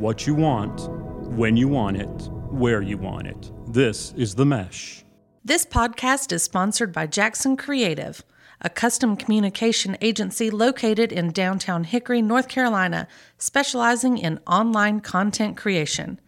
What 0.00 0.26
you 0.26 0.34
want, 0.34 0.88
when 1.36 1.56
you 1.58 1.68
want 1.68 1.98
it, 1.98 2.30
where 2.50 2.80
you 2.80 2.96
want 2.96 3.26
it. 3.26 3.52
This 3.66 4.14
is 4.16 4.34
The 4.34 4.46
Mesh. 4.46 5.04
This 5.44 5.66
podcast 5.66 6.32
is 6.32 6.42
sponsored 6.42 6.90
by 6.90 7.06
Jackson 7.06 7.54
Creative, 7.54 8.24
a 8.62 8.70
custom 8.70 9.14
communication 9.14 9.98
agency 10.00 10.48
located 10.48 11.12
in 11.12 11.32
downtown 11.32 11.84
Hickory, 11.84 12.22
North 12.22 12.48
Carolina, 12.48 13.08
specializing 13.36 14.16
in 14.16 14.40
online 14.46 15.00
content 15.00 15.58
creation. 15.58 16.18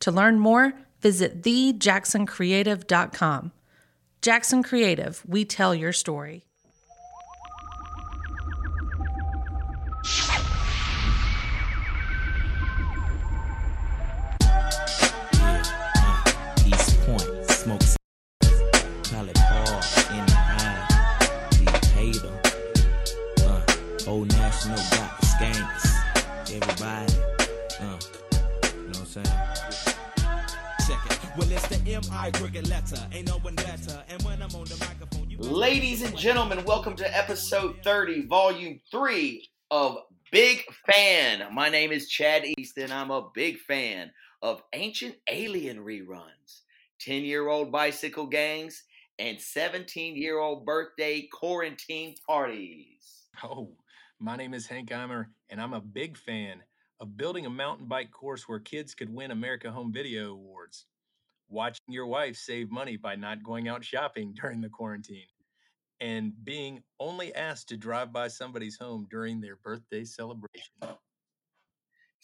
To 0.00 0.10
learn 0.10 0.38
more, 0.38 0.74
visit 1.00 1.40
thejacksoncreative.com. 1.40 3.52
Jackson 4.20 4.62
Creative, 4.62 5.22
we 5.26 5.46
tell 5.46 5.74
your 5.74 5.94
story. 5.94 6.44
Ladies 35.38 36.02
and 36.02 36.16
gentlemen, 36.16 36.62
welcome 36.64 36.94
to 36.96 37.16
episode 37.16 37.76
30, 37.82 38.26
volume 38.26 38.80
3 38.90 39.48
of 39.70 39.96
Big 40.30 40.62
Fan. 40.86 41.42
My 41.54 41.70
name 41.70 41.90
is 41.90 42.08
Chad 42.08 42.44
Easton. 42.58 42.92
I'm 42.92 43.10
a 43.10 43.30
big 43.34 43.58
fan 43.60 44.10
of 44.42 44.62
ancient 44.74 45.14
alien 45.28 45.78
reruns, 45.78 46.60
10 47.00 47.24
year 47.24 47.48
old 47.48 47.72
bicycle 47.72 48.26
gangs, 48.26 48.84
and 49.18 49.40
17 49.40 50.14
year 50.14 50.38
old 50.38 50.66
birthday 50.66 51.26
quarantine 51.32 52.14
parties. 52.26 53.26
Oh, 53.42 53.70
my 54.20 54.36
name 54.36 54.52
is 54.52 54.66
Hank 54.66 54.90
Eimer, 54.90 55.28
and 55.48 55.60
I'm 55.60 55.72
a 55.72 55.80
big 55.80 56.18
fan 56.18 56.62
of 57.00 57.16
building 57.16 57.46
a 57.46 57.50
mountain 57.50 57.86
bike 57.86 58.10
course 58.12 58.46
where 58.46 58.60
kids 58.60 58.94
could 58.94 59.12
win 59.12 59.30
America 59.30 59.70
Home 59.70 59.92
Video 59.92 60.32
Awards, 60.32 60.84
watching 61.52 61.84
your 61.88 62.06
wife 62.06 62.36
save 62.36 62.70
money 62.70 62.96
by 62.96 63.14
not 63.14 63.42
going 63.42 63.68
out 63.68 63.84
shopping 63.84 64.34
during 64.40 64.60
the 64.60 64.68
quarantine, 64.68 65.26
and 66.00 66.32
being 66.44 66.82
only 66.98 67.34
asked 67.34 67.68
to 67.68 67.76
drive 67.76 68.12
by 68.12 68.28
somebody's 68.28 68.78
home 68.78 69.06
during 69.10 69.40
their 69.40 69.56
birthday 69.56 70.04
celebration. 70.04 70.72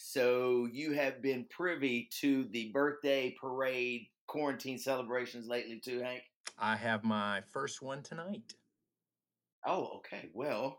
So, 0.01 0.69
you 0.73 0.93
have 0.93 1.21
been 1.23 1.45
privy 1.51 2.09
to 2.21 2.45
the 2.53 2.71
birthday 2.73 3.35
parade 3.41 4.07
quarantine 4.29 4.79
celebrations 4.79 5.49
lately, 5.49 5.81
too, 5.85 6.01
Hank? 6.01 6.23
I 6.57 6.77
have 6.77 7.03
my 7.03 7.43
first 7.53 7.83
one 7.83 8.03
tonight. 8.03 8.55
Oh, 9.67 9.97
okay. 9.97 10.29
Well, 10.33 10.79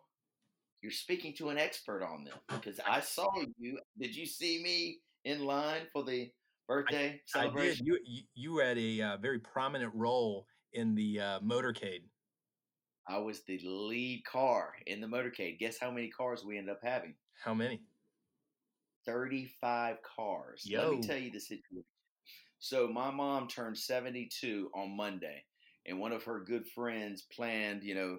you're 0.81 0.91
speaking 0.91 1.33
to 1.35 1.49
an 1.49 1.57
expert 1.57 2.01
on 2.03 2.23
them 2.23 2.37
because 2.47 2.79
I 2.87 3.01
saw 3.01 3.27
you. 3.57 3.79
Did 3.99 4.15
you 4.15 4.25
see 4.25 4.63
me 4.63 4.99
in 5.25 5.45
line 5.45 5.81
for 5.91 6.03
the 6.03 6.31
birthday 6.69 7.07
I 7.07 7.09
did. 7.09 7.19
celebration? 7.25 7.85
You 7.85 7.99
you, 8.05 8.23
you 8.35 8.57
had 8.59 8.77
a 8.77 9.01
uh, 9.01 9.17
very 9.17 9.39
prominent 9.39 9.93
role 9.93 10.45
in 10.71 10.95
the 10.95 11.19
uh, 11.19 11.39
motorcade. 11.41 12.03
I 13.07 13.17
was 13.17 13.41
the 13.41 13.59
lead 13.63 14.23
car 14.23 14.73
in 14.85 15.01
the 15.01 15.07
motorcade. 15.07 15.57
Guess 15.59 15.79
how 15.81 15.89
many 15.89 16.09
cars 16.09 16.45
we 16.45 16.57
ended 16.57 16.75
up 16.75 16.81
having? 16.83 17.15
How 17.43 17.55
many? 17.55 17.81
35 19.05 19.97
cars. 20.03 20.67
Let 20.71 20.91
me 20.91 21.01
tell 21.01 21.17
you 21.17 21.31
the 21.31 21.39
situation. 21.39 21.83
So, 22.59 22.87
my 22.87 23.09
mom 23.09 23.47
turned 23.47 23.77
72 23.77 24.69
on 24.75 24.95
Monday, 24.95 25.43
and 25.87 25.99
one 25.99 26.11
of 26.11 26.23
her 26.25 26.41
good 26.41 26.67
friends 26.67 27.25
planned, 27.35 27.83
you 27.83 27.95
know, 27.95 28.17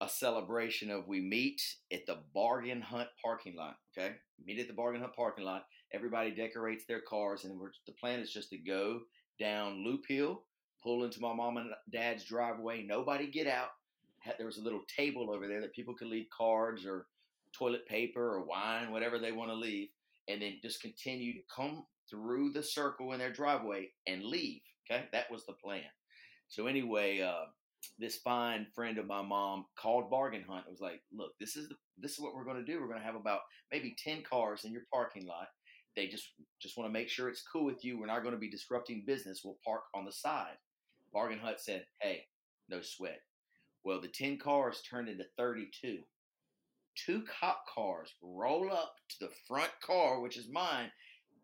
a 0.00 0.08
celebration 0.08 0.90
of 0.90 1.08
we 1.08 1.20
meet 1.20 1.60
at 1.92 2.06
the 2.06 2.18
Bargain 2.34 2.82
Hunt 2.82 3.08
parking 3.20 3.56
lot. 3.56 3.76
Okay, 3.96 4.14
meet 4.44 4.60
at 4.60 4.68
the 4.68 4.74
Bargain 4.74 5.00
Hunt 5.00 5.16
parking 5.16 5.44
lot. 5.44 5.64
Everybody 5.96 6.30
decorates 6.30 6.84
their 6.84 7.00
cars, 7.00 7.44
and 7.44 7.58
the 7.86 7.92
plan 7.92 8.20
is 8.20 8.30
just 8.30 8.50
to 8.50 8.58
go 8.58 9.00
down 9.40 9.82
Loop 9.82 10.04
Hill, 10.06 10.42
pull 10.82 11.04
into 11.04 11.20
my 11.20 11.34
mom 11.34 11.56
and 11.56 11.70
dad's 11.90 12.24
driveway. 12.24 12.82
Nobody 12.82 13.26
get 13.26 13.46
out. 13.46 13.70
There 14.36 14.46
was 14.46 14.58
a 14.58 14.62
little 14.62 14.82
table 14.94 15.30
over 15.30 15.48
there 15.48 15.62
that 15.62 15.74
people 15.74 15.94
could 15.94 16.08
leave 16.08 16.26
cards 16.36 16.84
or 16.84 17.06
toilet 17.56 17.86
paper 17.86 18.34
or 18.34 18.44
wine, 18.44 18.92
whatever 18.92 19.18
they 19.18 19.32
want 19.32 19.50
to 19.50 19.56
leave, 19.56 19.88
and 20.28 20.42
then 20.42 20.58
just 20.62 20.82
continue 20.82 21.32
to 21.32 21.40
come 21.54 21.84
through 22.10 22.52
the 22.52 22.62
circle 22.62 23.12
in 23.12 23.18
their 23.18 23.32
driveway 23.32 23.88
and 24.06 24.22
leave. 24.22 24.60
Okay, 24.90 25.06
that 25.12 25.30
was 25.30 25.46
the 25.46 25.54
plan. 25.54 25.82
So 26.48 26.66
anyway, 26.66 27.20
uh, 27.20 27.46
this 27.98 28.18
fine 28.18 28.66
friend 28.74 28.98
of 28.98 29.06
my 29.06 29.22
mom 29.22 29.66
called 29.80 30.10
Bargain 30.10 30.44
Hunt. 30.46 30.64
It 30.66 30.70
was 30.70 30.80
like, 30.80 31.02
look, 31.12 31.32
this 31.40 31.56
is 31.56 31.68
the, 31.68 31.76
this 31.98 32.12
is 32.12 32.20
what 32.20 32.34
we're 32.34 32.44
going 32.44 32.64
to 32.64 32.64
do. 32.64 32.80
We're 32.80 32.88
going 32.88 33.00
to 33.00 33.04
have 33.06 33.16
about 33.16 33.40
maybe 33.72 33.96
ten 34.02 34.22
cars 34.22 34.64
in 34.64 34.72
your 34.72 34.82
parking 34.92 35.26
lot. 35.26 35.48
They 35.96 36.06
just 36.06 36.28
just 36.60 36.76
want 36.76 36.88
to 36.88 36.92
make 36.92 37.08
sure 37.08 37.28
it's 37.28 37.42
cool 37.42 37.64
with 37.64 37.84
you. 37.84 37.98
We're 37.98 38.06
not 38.06 38.22
going 38.22 38.34
to 38.34 38.40
be 38.40 38.50
disrupting 38.50 39.04
business. 39.06 39.40
We'll 39.42 39.56
park 39.64 39.82
on 39.94 40.04
the 40.04 40.12
side. 40.12 40.58
Bargain 41.12 41.38
Hunt 41.38 41.58
said, 41.58 41.86
hey, 42.00 42.26
no 42.68 42.82
sweat. 42.82 43.22
Well, 43.82 44.00
the 44.00 44.08
ten 44.08 44.38
cars 44.38 44.82
turned 44.82 45.08
into 45.08 45.24
thirty-two. 45.38 46.00
Two 46.94 47.24
cop 47.40 47.64
cars 47.72 48.14
roll 48.22 48.70
up 48.72 48.96
to 49.08 49.16
the 49.20 49.30
front 49.46 49.70
car, 49.82 50.20
which 50.20 50.36
is 50.36 50.48
mine. 50.48 50.90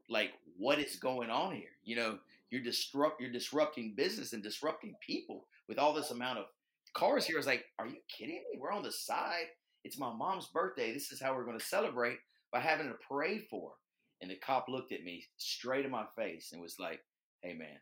Like, 0.09 0.33
what 0.59 0.79
is 0.79 0.97
going 0.97 1.31
on 1.31 1.55
here? 1.55 1.71
You 1.85 1.97
know, 1.97 2.19
you're 2.51 2.63
disrupt 2.63 3.21
you're 3.21 3.33
disrupting 3.33 3.95
business 3.97 4.33
and 4.33 4.43
disrupting 4.43 4.95
people 5.07 5.47
with 5.69 5.79
all 5.79 5.93
this 5.95 6.11
amount 6.11 6.39
of 6.39 6.47
cars 6.95 7.25
here. 7.25 7.37
I 7.37 7.39
was 7.39 7.47
like, 7.47 7.65
are 7.79 7.87
you 7.87 7.97
kidding 8.09 8.43
me? 8.51 8.59
We're 8.59 8.73
on 8.73 8.83
the 8.83 8.93
side. 8.93 9.47
It's 9.85 9.99
my 9.99 10.13
mom's 10.13 10.49
birthday. 10.49 10.93
This 10.93 11.13
is 11.13 11.21
how 11.21 11.35
we're 11.35 11.45
going 11.45 11.59
to 11.59 11.65
celebrate 11.65 12.19
by 12.53 12.61
having 12.61 12.89
a 12.89 13.09
parade 13.09 13.45
for 13.49 13.71
her. 13.71 13.77
And 14.23 14.31
the 14.31 14.37
cop 14.37 14.69
looked 14.69 14.93
at 14.93 15.03
me 15.03 15.25
straight 15.37 15.85
in 15.85 15.91
my 15.91 16.05
face 16.17 16.51
and 16.53 16.63
was 16.63 16.77
like, 16.79 17.01
hey, 17.43 17.55
man, 17.55 17.77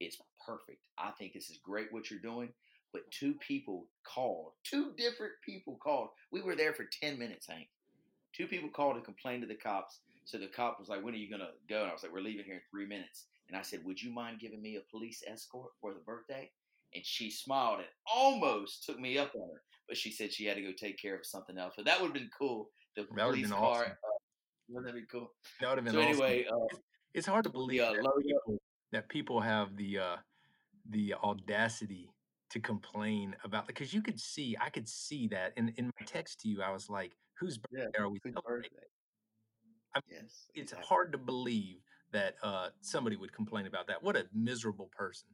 it's 0.00 0.16
perfect. 0.44 0.80
I 0.98 1.10
think 1.18 1.34
this 1.34 1.50
is 1.50 1.58
great 1.62 1.88
what 1.92 2.10
you're 2.10 2.18
doing. 2.18 2.48
But 2.94 3.10
two 3.10 3.34
people 3.46 3.86
called, 4.04 4.52
two 4.64 4.92
different 4.96 5.32
people 5.44 5.78
called. 5.82 6.08
We 6.30 6.42
were 6.42 6.56
there 6.56 6.72
for 6.72 6.86
10 7.02 7.18
minutes, 7.18 7.46
Hank. 7.46 7.68
Two 8.34 8.46
people 8.46 8.70
called 8.70 8.96
to 8.96 9.02
complain 9.02 9.42
to 9.42 9.46
the 9.46 9.54
cops. 9.54 10.00
So 10.24 10.38
the 10.38 10.46
cop 10.46 10.78
was 10.80 10.88
like, 10.88 11.04
when 11.04 11.14
are 11.14 11.18
you 11.18 11.28
going 11.28 11.40
to 11.40 11.48
go? 11.68 11.82
And 11.82 11.90
I 11.90 11.92
was 11.92 12.02
like, 12.02 12.12
we're 12.12 12.20
leaving 12.20 12.46
here 12.46 12.54
in 12.54 12.60
three 12.70 12.86
minutes. 12.86 13.26
And 13.48 13.56
I 13.56 13.62
said, 13.62 13.80
would 13.84 14.00
you 14.00 14.10
mind 14.12 14.40
giving 14.40 14.62
me 14.62 14.76
a 14.76 14.90
police 14.90 15.22
escort 15.30 15.72
for 15.80 15.92
the 15.92 16.00
birthday? 16.00 16.50
And 16.94 17.04
she 17.04 17.30
smiled 17.30 17.78
and 17.78 17.88
almost 18.10 18.84
took 18.84 18.98
me 18.98 19.18
up 19.18 19.34
on 19.34 19.48
her. 19.48 19.62
But 19.88 19.96
she 19.98 20.10
said 20.10 20.32
she 20.32 20.46
had 20.46 20.56
to 20.56 20.62
go 20.62 20.72
take 20.72 21.00
care 21.00 21.16
of 21.16 21.26
something 21.26 21.58
else. 21.58 21.74
So 21.76 21.82
that 21.82 22.00
would 22.00 22.08
have 22.08 22.14
been 22.14 22.30
cool. 22.38 22.70
The 22.96 23.06
That 23.14 23.26
police 23.26 23.50
car. 23.50 23.82
awesome. 23.82 23.92
Wouldn't 24.72 24.94
that 24.94 24.98
be 24.98 25.06
cool? 25.06 25.32
That 25.60 25.68
would 25.68 25.78
have 25.78 25.84
been 25.84 25.92
So 25.92 26.00
awesome. 26.00 26.24
anyway, 26.24 26.46
uh, 26.50 26.76
it's 27.14 27.26
hard 27.26 27.44
to 27.44 27.50
believe 27.50 27.82
uh, 27.82 27.92
that, 27.92 28.04
people, 28.22 28.58
that 28.92 29.08
people 29.08 29.40
have 29.40 29.76
the 29.76 29.98
uh, 29.98 30.16
the 30.90 31.14
audacity 31.14 32.10
to 32.50 32.60
complain 32.60 33.36
about 33.44 33.66
because 33.66 33.92
you 33.92 34.02
could 34.02 34.18
see 34.18 34.56
I 34.60 34.70
could 34.70 34.88
see 34.88 35.28
that 35.28 35.52
in 35.56 35.72
in 35.76 35.86
my 35.86 36.06
text 36.06 36.40
to 36.40 36.48
you 36.48 36.62
I 36.62 36.70
was 36.70 36.88
like 36.88 37.12
whose 37.38 37.58
Yeah, 37.70 37.84
birthday 37.84 37.98
are 38.00 38.08
we 38.08 38.18
celebrating? 38.24 38.70
I 39.94 40.00
Yes. 40.10 40.46
It's 40.54 40.72
exactly. 40.72 40.86
hard 40.86 41.12
to 41.12 41.18
believe 41.18 41.82
that 42.12 42.36
uh, 42.42 42.68
somebody 42.80 43.16
would 43.16 43.32
complain 43.32 43.66
about 43.66 43.86
that. 43.88 44.02
What 44.02 44.16
a 44.16 44.26
miserable 44.34 44.90
person. 44.96 45.28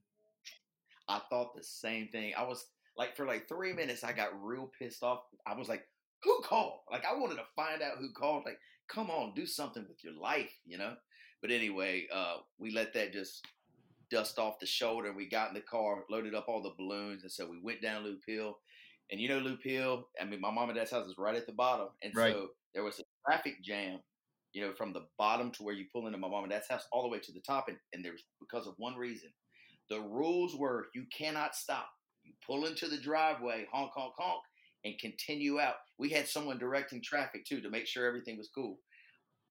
I 1.09 1.20
thought 1.31 1.56
the 1.56 1.62
same 1.62 2.09
thing. 2.09 2.34
I 2.37 2.43
was 2.44 2.66
like, 2.97 3.16
for 3.16 3.26
like 3.26 3.49
three 3.49 3.72
minutes, 3.72 4.05
I 4.05 4.12
got 4.12 4.31
real 4.43 4.70
pissed 4.78 5.03
off. 5.03 5.22
I 5.47 5.55
was 5.55 5.69
like, 5.69 5.84
who 6.23 6.41
called? 6.43 6.81
Like, 6.91 7.05
I 7.05 7.15
wanted 7.15 7.37
to 7.37 7.45
find 7.56 7.83
out 7.83 7.99
who 7.99 8.12
called. 8.12 8.45
Like, 8.45 8.59
come 8.89 9.11
on, 9.11 9.34
do 9.34 9.47
something 9.47 9.85
with 9.88 10.03
your 10.03 10.15
life, 10.15 10.53
you 10.67 10.79
know? 10.79 10.94
But 11.41 11.50
anyway, 11.50 12.06
uh, 12.12 12.38
we 12.59 12.70
let 12.70 12.93
that 12.94 13.12
just 13.12 13.47
dust 14.11 14.38
off 14.38 14.59
the 14.59 14.67
shoulder 14.67 15.09
and 15.09 15.17
we 15.17 15.29
got 15.29 15.49
in 15.49 15.55
the 15.55 15.61
car, 15.61 16.05
loaded 16.11 16.35
up 16.35 16.47
all 16.49 16.62
the 16.62 16.75
balloons. 16.76 17.23
And 17.23 17.31
so 17.31 17.49
we 17.49 17.61
went 17.62 17.82
down 17.82 18.03
Loop 18.05 18.23
Hill. 18.26 18.59
And 19.11 19.20
you 19.20 19.29
know, 19.29 19.38
Loop 19.38 19.62
Hill, 19.62 20.09
I 20.20 20.25
mean, 20.25 20.41
my 20.41 20.50
mom 20.50 20.69
and 20.69 20.79
dad's 20.79 20.91
house 20.91 21.06
is 21.06 21.17
right 21.19 21.35
at 21.37 21.47
the 21.47 21.53
bottom. 21.53 21.88
And 22.03 22.15
Right. 22.15 22.32
so 22.35 22.49
there 22.75 22.85
was 22.85 22.99
a 22.99 23.05
traffic 23.26 23.62
jam, 23.62 24.00
you 24.53 24.62
know, 24.62 24.73
from 24.75 24.93
the 24.93 25.06
bottom 25.19 25.50
to 25.53 25.62
where 25.62 25.75
you 25.75 25.87
pull 25.93 26.06
into 26.06 26.19
my 26.19 26.29
mom 26.29 26.44
and 26.44 26.50
dad's 26.50 26.69
house 26.69 26.87
all 26.93 27.03
the 27.03 27.09
way 27.09 27.19
to 27.20 27.32
the 27.32 27.41
top. 27.41 27.69
And, 27.69 27.79
and 27.93 28.05
there 28.05 28.12
was 28.12 28.25
because 28.41 28.67
of 28.67 28.75
one 28.79 28.97
reason. 28.97 29.31
The 29.88 30.00
rules 30.00 30.56
were 30.56 30.88
you 30.94 31.06
cannot 31.17 31.55
stop. 31.55 31.88
You 32.25 32.32
pull 32.47 32.67
into 32.67 32.88
the 32.88 32.99
driveway, 32.99 33.67
honk, 33.73 33.93
honk, 33.94 34.12
honk, 34.19 34.43
and 34.88 34.99
continue 34.99 35.61
out. 35.61 35.76
We 35.99 36.11
had 36.11 36.26
someone 36.26 36.58
directing 36.58 37.02
traffic 37.02 37.44
too 37.44 37.61
to 37.61 37.70
make 37.70 37.87
sure 37.87 38.06
everything 38.06 38.38
was 38.38 38.49
cool. 38.49 38.79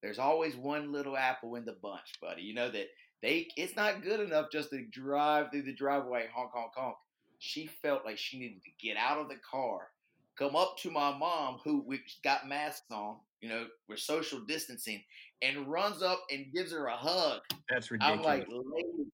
There's 0.01 0.19
always 0.19 0.55
one 0.55 0.91
little 0.91 1.17
apple 1.17 1.55
in 1.55 1.65
the 1.65 1.77
bunch, 1.81 2.19
buddy. 2.21 2.41
You 2.41 2.53
know 2.53 2.69
that 2.71 2.87
they 3.21 3.47
it's 3.55 3.75
not 3.75 4.03
good 4.03 4.19
enough 4.19 4.47
just 4.51 4.69
to 4.71 4.85
drive 4.91 5.51
through 5.51 5.63
the 5.63 5.73
driveway, 5.73 6.27
honk, 6.33 6.51
honk, 6.53 6.71
honk. 6.75 6.95
She 7.39 7.67
felt 7.67 8.05
like 8.05 8.17
she 8.17 8.39
needed 8.39 8.61
to 8.63 8.85
get 8.85 8.97
out 8.97 9.19
of 9.19 9.29
the 9.29 9.39
car, 9.49 9.89
come 10.37 10.55
up 10.55 10.77
to 10.79 10.91
my 10.91 11.15
mom, 11.15 11.59
who 11.63 11.83
we 11.85 12.01
got 12.23 12.47
masks 12.47 12.91
on, 12.91 13.17
you 13.41 13.49
know, 13.49 13.67
we're 13.87 13.97
social 13.97 14.39
distancing, 14.41 15.03
and 15.41 15.67
runs 15.67 16.01
up 16.01 16.19
and 16.31 16.51
gives 16.53 16.71
her 16.71 16.87
a 16.87 16.95
hug. 16.95 17.41
That's 17.69 17.91
ridiculous. 17.91 18.19
I'm 18.19 18.25
like, 18.25 18.47
lady, 18.49 19.11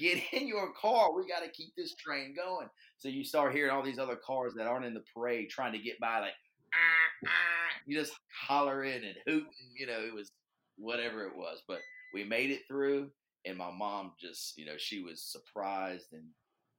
get 0.00 0.18
in 0.32 0.48
your 0.48 0.72
car. 0.72 1.12
We 1.14 1.28
got 1.28 1.44
to 1.44 1.50
keep 1.50 1.74
this 1.76 1.94
train 1.94 2.34
going. 2.34 2.68
So 2.98 3.08
you 3.08 3.24
start 3.24 3.54
hearing 3.54 3.70
all 3.70 3.82
these 3.82 3.98
other 3.98 4.16
cars 4.16 4.54
that 4.56 4.66
aren't 4.66 4.86
in 4.86 4.94
the 4.94 5.04
parade 5.14 5.50
trying 5.50 5.72
to 5.72 5.78
get 5.78 6.00
by, 6.00 6.20
like, 6.20 6.32
ah, 6.74 7.26
ah. 7.26 7.80
you 7.86 7.96
just 7.96 8.12
hollering 8.46 9.04
and 9.04 9.16
hooting. 9.26 9.74
You 9.78 9.86
know, 9.86 10.00
it 10.00 10.14
was 10.14 10.30
whatever 10.76 11.24
it 11.24 11.36
was, 11.36 11.62
but 11.68 11.78
we 12.14 12.24
made 12.24 12.50
it 12.50 12.62
through. 12.66 13.10
And 13.46 13.56
my 13.56 13.70
mom 13.70 14.12
just, 14.20 14.58
you 14.58 14.66
know, 14.66 14.76
she 14.76 15.02
was 15.02 15.22
surprised 15.22 16.08
and 16.12 16.24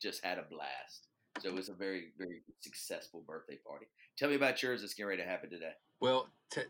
just 0.01 0.23
had 0.23 0.37
a 0.37 0.43
blast. 0.43 1.07
So 1.39 1.49
it 1.49 1.55
was 1.55 1.69
a 1.69 1.73
very, 1.73 2.11
very 2.17 2.43
successful 2.59 3.23
birthday 3.25 3.57
party. 3.65 3.85
Tell 4.17 4.29
me 4.29 4.35
about 4.35 4.61
yours 4.61 4.81
that's 4.81 4.93
getting 4.93 5.09
ready 5.09 5.23
to 5.23 5.27
happen 5.27 5.49
today. 5.49 5.71
Well, 6.01 6.27
t- 6.51 6.61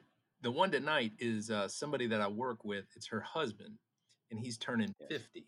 the 0.42 0.52
one 0.52 0.72
tonight 0.72 1.12
is 1.20 1.50
uh, 1.52 1.68
somebody 1.68 2.08
that 2.08 2.22
I 2.22 2.28
work 2.28 2.64
with. 2.64 2.86
It's 2.96 3.08
her 3.08 3.22
husband, 3.22 3.76
and 4.30 4.40
he's 4.40 4.58
turning 4.58 4.94
Yes. 5.10 5.22
50. 5.34 5.46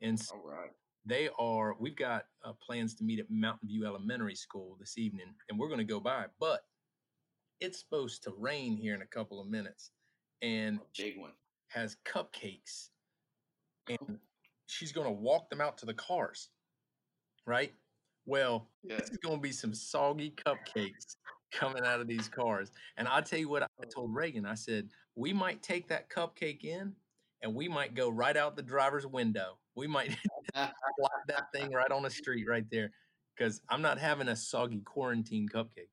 And 0.00 0.18
s- 0.18 0.30
All 0.32 0.40
right. 0.44 0.70
they 1.04 1.28
are, 1.38 1.74
we've 1.78 1.96
got 1.96 2.26
uh, 2.44 2.52
plans 2.64 2.94
to 2.96 3.04
meet 3.04 3.18
at 3.18 3.26
Mountain 3.30 3.68
View 3.68 3.86
Elementary 3.86 4.34
School 4.34 4.76
this 4.78 4.98
evening, 4.98 5.34
and 5.48 5.58
we're 5.58 5.68
going 5.68 5.78
to 5.78 5.84
go 5.84 6.00
by, 6.00 6.26
but 6.38 6.60
it's 7.60 7.78
supposed 7.80 8.22
to 8.24 8.32
rain 8.38 8.76
here 8.76 8.94
in 8.94 9.02
a 9.02 9.06
couple 9.06 9.40
of 9.40 9.48
minutes. 9.48 9.90
And 10.42 10.78
A 10.78 10.82
big 11.02 11.18
one. 11.18 11.32
has 11.68 11.96
cupcakes 12.04 12.90
and 13.88 14.18
she's 14.66 14.92
going 14.92 15.06
to 15.06 15.12
walk 15.12 15.50
them 15.50 15.60
out 15.60 15.76
to 15.78 15.86
the 15.86 15.94
cars. 15.94 16.50
Right? 17.46 17.72
Well, 18.26 18.68
Yeah. 18.84 18.98
this 18.98 19.10
is 19.10 19.16
going 19.16 19.36
to 19.38 19.40
be 19.42 19.50
some 19.50 19.74
soggy 19.74 20.30
cupcakes 20.30 21.16
coming 21.50 21.84
out 21.84 22.00
of 22.00 22.06
these 22.06 22.28
cars. 22.28 22.70
And 22.98 23.08
I'll 23.08 23.22
tell 23.22 23.38
you 23.40 23.48
what 23.48 23.62
I 23.64 23.66
told 23.92 24.14
Reagan. 24.14 24.46
I 24.46 24.54
said, 24.54 24.90
we 25.16 25.32
might 25.32 25.62
take 25.62 25.88
that 25.88 26.08
cupcake 26.10 26.62
in 26.64 26.94
and 27.42 27.54
we 27.54 27.68
might 27.68 27.94
go 27.94 28.08
right 28.08 28.36
out 28.36 28.56
the 28.56 28.62
driver's 28.62 29.06
window. 29.06 29.58
We 29.74 29.86
might 29.86 30.10
slap 30.54 30.72
that 31.28 31.44
thing 31.54 31.72
right 31.72 31.90
on 31.90 32.02
the 32.02 32.10
street 32.10 32.46
right 32.48 32.64
there 32.70 32.90
because 33.36 33.60
I'm 33.68 33.82
not 33.82 33.98
having 33.98 34.28
a 34.28 34.36
soggy 34.36 34.80
quarantine 34.80 35.48
cupcake. 35.48 35.90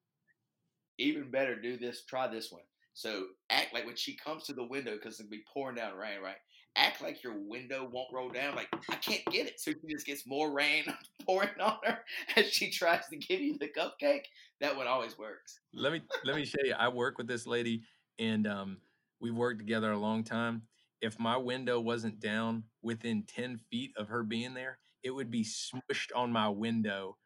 Even 0.97 1.29
better, 1.29 1.59
do 1.59 1.77
this. 1.77 2.03
Try 2.05 2.27
this 2.27 2.51
one. 2.51 2.63
So 2.93 3.25
act 3.49 3.73
like 3.73 3.85
when 3.85 3.97
she 3.97 4.15
comes 4.15 4.43
to 4.45 4.53
the 4.53 4.63
window 4.63 4.93
because 4.93 5.19
it'll 5.19 5.29
be 5.29 5.43
pouring 5.53 5.75
down 5.75 5.95
rain, 5.97 6.21
right? 6.23 6.37
Act 6.77 7.01
like 7.01 7.23
your 7.23 7.35
window 7.37 7.87
won't 7.91 8.07
roll 8.13 8.29
down. 8.29 8.55
Like 8.55 8.69
I 8.89 8.95
can't 8.95 9.23
get 9.25 9.47
it, 9.47 9.59
so 9.59 9.71
she 9.71 9.93
just 9.93 10.05
gets 10.05 10.25
more 10.25 10.51
rain 10.51 10.85
pouring 11.25 11.49
on 11.61 11.77
her 11.83 11.99
as 12.37 12.47
she 12.51 12.71
tries 12.71 13.05
to 13.07 13.17
give 13.17 13.41
you 13.41 13.57
the 13.57 13.67
cupcake. 13.67 14.23
That 14.61 14.75
one 14.75 14.87
always 14.87 15.17
works. 15.17 15.59
let 15.73 15.91
me 15.91 16.01
let 16.23 16.35
me 16.35 16.45
show 16.45 16.61
you. 16.63 16.73
I 16.73 16.87
work 16.87 17.17
with 17.17 17.27
this 17.27 17.45
lady, 17.45 17.83
and 18.17 18.47
um, 18.47 18.77
we've 19.19 19.35
worked 19.35 19.59
together 19.59 19.91
a 19.91 19.97
long 19.97 20.23
time. 20.23 20.63
If 21.01 21.19
my 21.19 21.37
window 21.37 21.79
wasn't 21.79 22.19
down 22.19 22.63
within 22.81 23.23
ten 23.27 23.59
feet 23.69 23.91
of 23.97 24.07
her 24.07 24.23
being 24.23 24.53
there, 24.53 24.79
it 25.03 25.11
would 25.11 25.29
be 25.29 25.43
smushed 25.43 26.11
on 26.15 26.31
my 26.31 26.49
window 26.49 27.17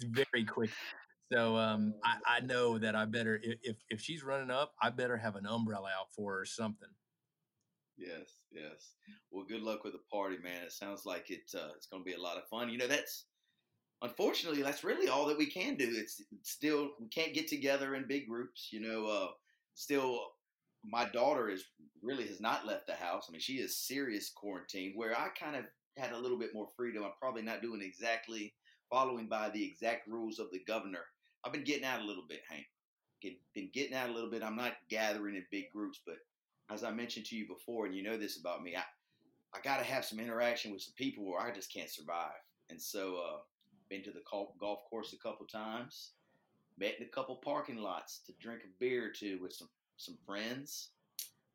very 0.00 0.44
quick. 0.44 0.70
So 1.32 1.56
um, 1.56 1.94
I, 2.04 2.36
I 2.36 2.40
know 2.40 2.78
that 2.78 2.94
I 2.94 3.04
better 3.06 3.40
if 3.42 3.76
if 3.88 4.00
she's 4.00 4.22
running 4.22 4.50
up, 4.50 4.74
I 4.80 4.90
better 4.90 5.16
have 5.16 5.36
an 5.36 5.46
umbrella 5.46 5.88
out 5.98 6.12
for 6.14 6.32
her 6.32 6.40
or 6.40 6.44
something. 6.44 6.88
Yes, 7.96 8.40
yes. 8.50 8.94
Well, 9.30 9.44
good 9.48 9.62
luck 9.62 9.84
with 9.84 9.92
the 9.92 10.00
party, 10.10 10.36
man. 10.42 10.64
It 10.64 10.72
sounds 10.72 11.04
like 11.06 11.30
it. 11.30 11.50
Uh, 11.54 11.68
it's 11.76 11.86
going 11.86 12.02
to 12.02 12.06
be 12.06 12.14
a 12.14 12.20
lot 12.20 12.36
of 12.36 12.48
fun. 12.48 12.68
You 12.68 12.78
know, 12.78 12.86
that's 12.86 13.26
unfortunately 14.02 14.62
that's 14.62 14.84
really 14.84 15.08
all 15.08 15.26
that 15.26 15.38
we 15.38 15.46
can 15.46 15.76
do. 15.76 15.88
It's 15.90 16.22
still 16.42 16.90
we 17.00 17.08
can't 17.08 17.34
get 17.34 17.48
together 17.48 17.94
in 17.94 18.06
big 18.08 18.26
groups. 18.26 18.68
You 18.72 18.80
know, 18.80 19.06
uh, 19.06 19.28
still 19.74 20.31
my 20.84 21.08
daughter 21.10 21.48
is 21.48 21.64
really 22.02 22.26
has 22.26 22.40
not 22.40 22.66
left 22.66 22.86
the 22.86 22.94
house. 22.94 23.26
I 23.28 23.32
mean, 23.32 23.40
she 23.40 23.54
is 23.54 23.76
serious 23.76 24.30
quarantine 24.30 24.92
where 24.96 25.16
I 25.16 25.28
kind 25.28 25.56
of 25.56 25.64
had 25.96 26.12
a 26.12 26.18
little 26.18 26.38
bit 26.38 26.54
more 26.54 26.68
freedom. 26.76 27.04
I'm 27.04 27.12
probably 27.20 27.42
not 27.42 27.62
doing 27.62 27.82
exactly 27.82 28.54
following 28.90 29.26
by 29.26 29.50
the 29.50 29.64
exact 29.64 30.08
rules 30.08 30.38
of 30.38 30.50
the 30.50 30.60
governor. 30.66 31.04
I've 31.44 31.52
been 31.52 31.64
getting 31.64 31.84
out 31.84 32.00
a 32.00 32.04
little 32.04 32.24
bit, 32.28 32.40
Hank. 32.48 32.66
Been 33.54 33.70
getting 33.72 33.94
out 33.94 34.10
a 34.10 34.12
little 34.12 34.30
bit. 34.30 34.42
I'm 34.42 34.56
not 34.56 34.74
gathering 34.88 35.36
in 35.36 35.44
big 35.50 35.70
groups, 35.72 36.00
but 36.04 36.16
as 36.70 36.82
I 36.82 36.90
mentioned 36.90 37.26
to 37.26 37.36
you 37.36 37.46
before, 37.46 37.86
and 37.86 37.94
you 37.94 38.02
know 38.02 38.16
this 38.16 38.38
about 38.38 38.62
me, 38.62 38.74
I, 38.74 38.82
I 39.54 39.60
got 39.62 39.78
to 39.78 39.84
have 39.84 40.04
some 40.04 40.18
interaction 40.18 40.72
with 40.72 40.82
some 40.82 40.94
people 40.96 41.24
where 41.24 41.40
I 41.40 41.54
just 41.54 41.72
can't 41.72 41.90
survive. 41.90 42.32
And 42.70 42.80
so, 42.80 43.16
uh, 43.16 43.38
been 43.88 44.02
to 44.02 44.10
the 44.10 44.22
golf 44.58 44.80
course 44.88 45.12
a 45.12 45.18
couple 45.22 45.46
times, 45.46 46.12
met 46.78 46.94
in 46.98 47.04
a 47.04 47.10
couple 47.10 47.36
parking 47.36 47.76
lots 47.76 48.20
to 48.26 48.32
drink 48.40 48.62
a 48.64 48.68
beer 48.80 49.06
or 49.06 49.10
two 49.10 49.38
with 49.42 49.52
some 49.52 49.68
some 49.96 50.18
friends. 50.26 50.90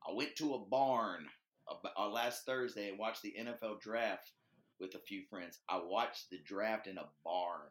I 0.07 0.13
went 0.13 0.35
to 0.37 0.53
a 0.53 0.59
barn 0.59 1.25
uh, 1.69 2.09
last 2.09 2.45
Thursday 2.45 2.89
and 2.89 2.99
watched 2.99 3.21
the 3.21 3.35
NFL 3.39 3.81
draft 3.81 4.31
with 4.79 4.95
a 4.95 4.99
few 4.99 5.23
friends. 5.29 5.59
I 5.69 5.81
watched 5.83 6.29
the 6.29 6.39
draft 6.45 6.87
in 6.87 6.97
a 6.97 7.05
barn. 7.23 7.69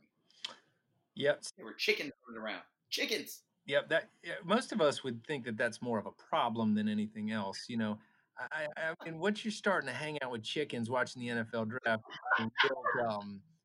Yep, 1.15 1.45
There 1.57 1.65
were 1.65 1.73
chickens 1.73 2.13
running 2.29 2.43
around. 2.43 2.63
Chickens. 2.91 3.43
Yep, 3.67 3.89
that 3.89 4.11
yeah, 4.23 4.35
most 4.45 4.73
of 4.73 4.81
us 4.81 5.03
would 5.03 5.25
think 5.27 5.45
that 5.45 5.57
that's 5.57 5.81
more 5.83 5.99
of 5.99 6.07
a 6.07 6.13
problem 6.13 6.75
than 6.75 6.89
anything 6.89 7.33
else. 7.33 7.65
You 7.69 7.79
know, 7.79 7.99
I, 8.39 8.67
I 8.77 9.05
mean, 9.05 9.19
once 9.19 9.45
you're 9.45 9.53
starting 9.53 9.89
to 9.89 9.95
hang 9.95 10.19
out 10.23 10.31
with 10.31 10.43
chickens 10.43 10.91
watching 10.91 11.23
the 11.23 11.29
NFL 11.29 11.69
draft. 11.69 12.03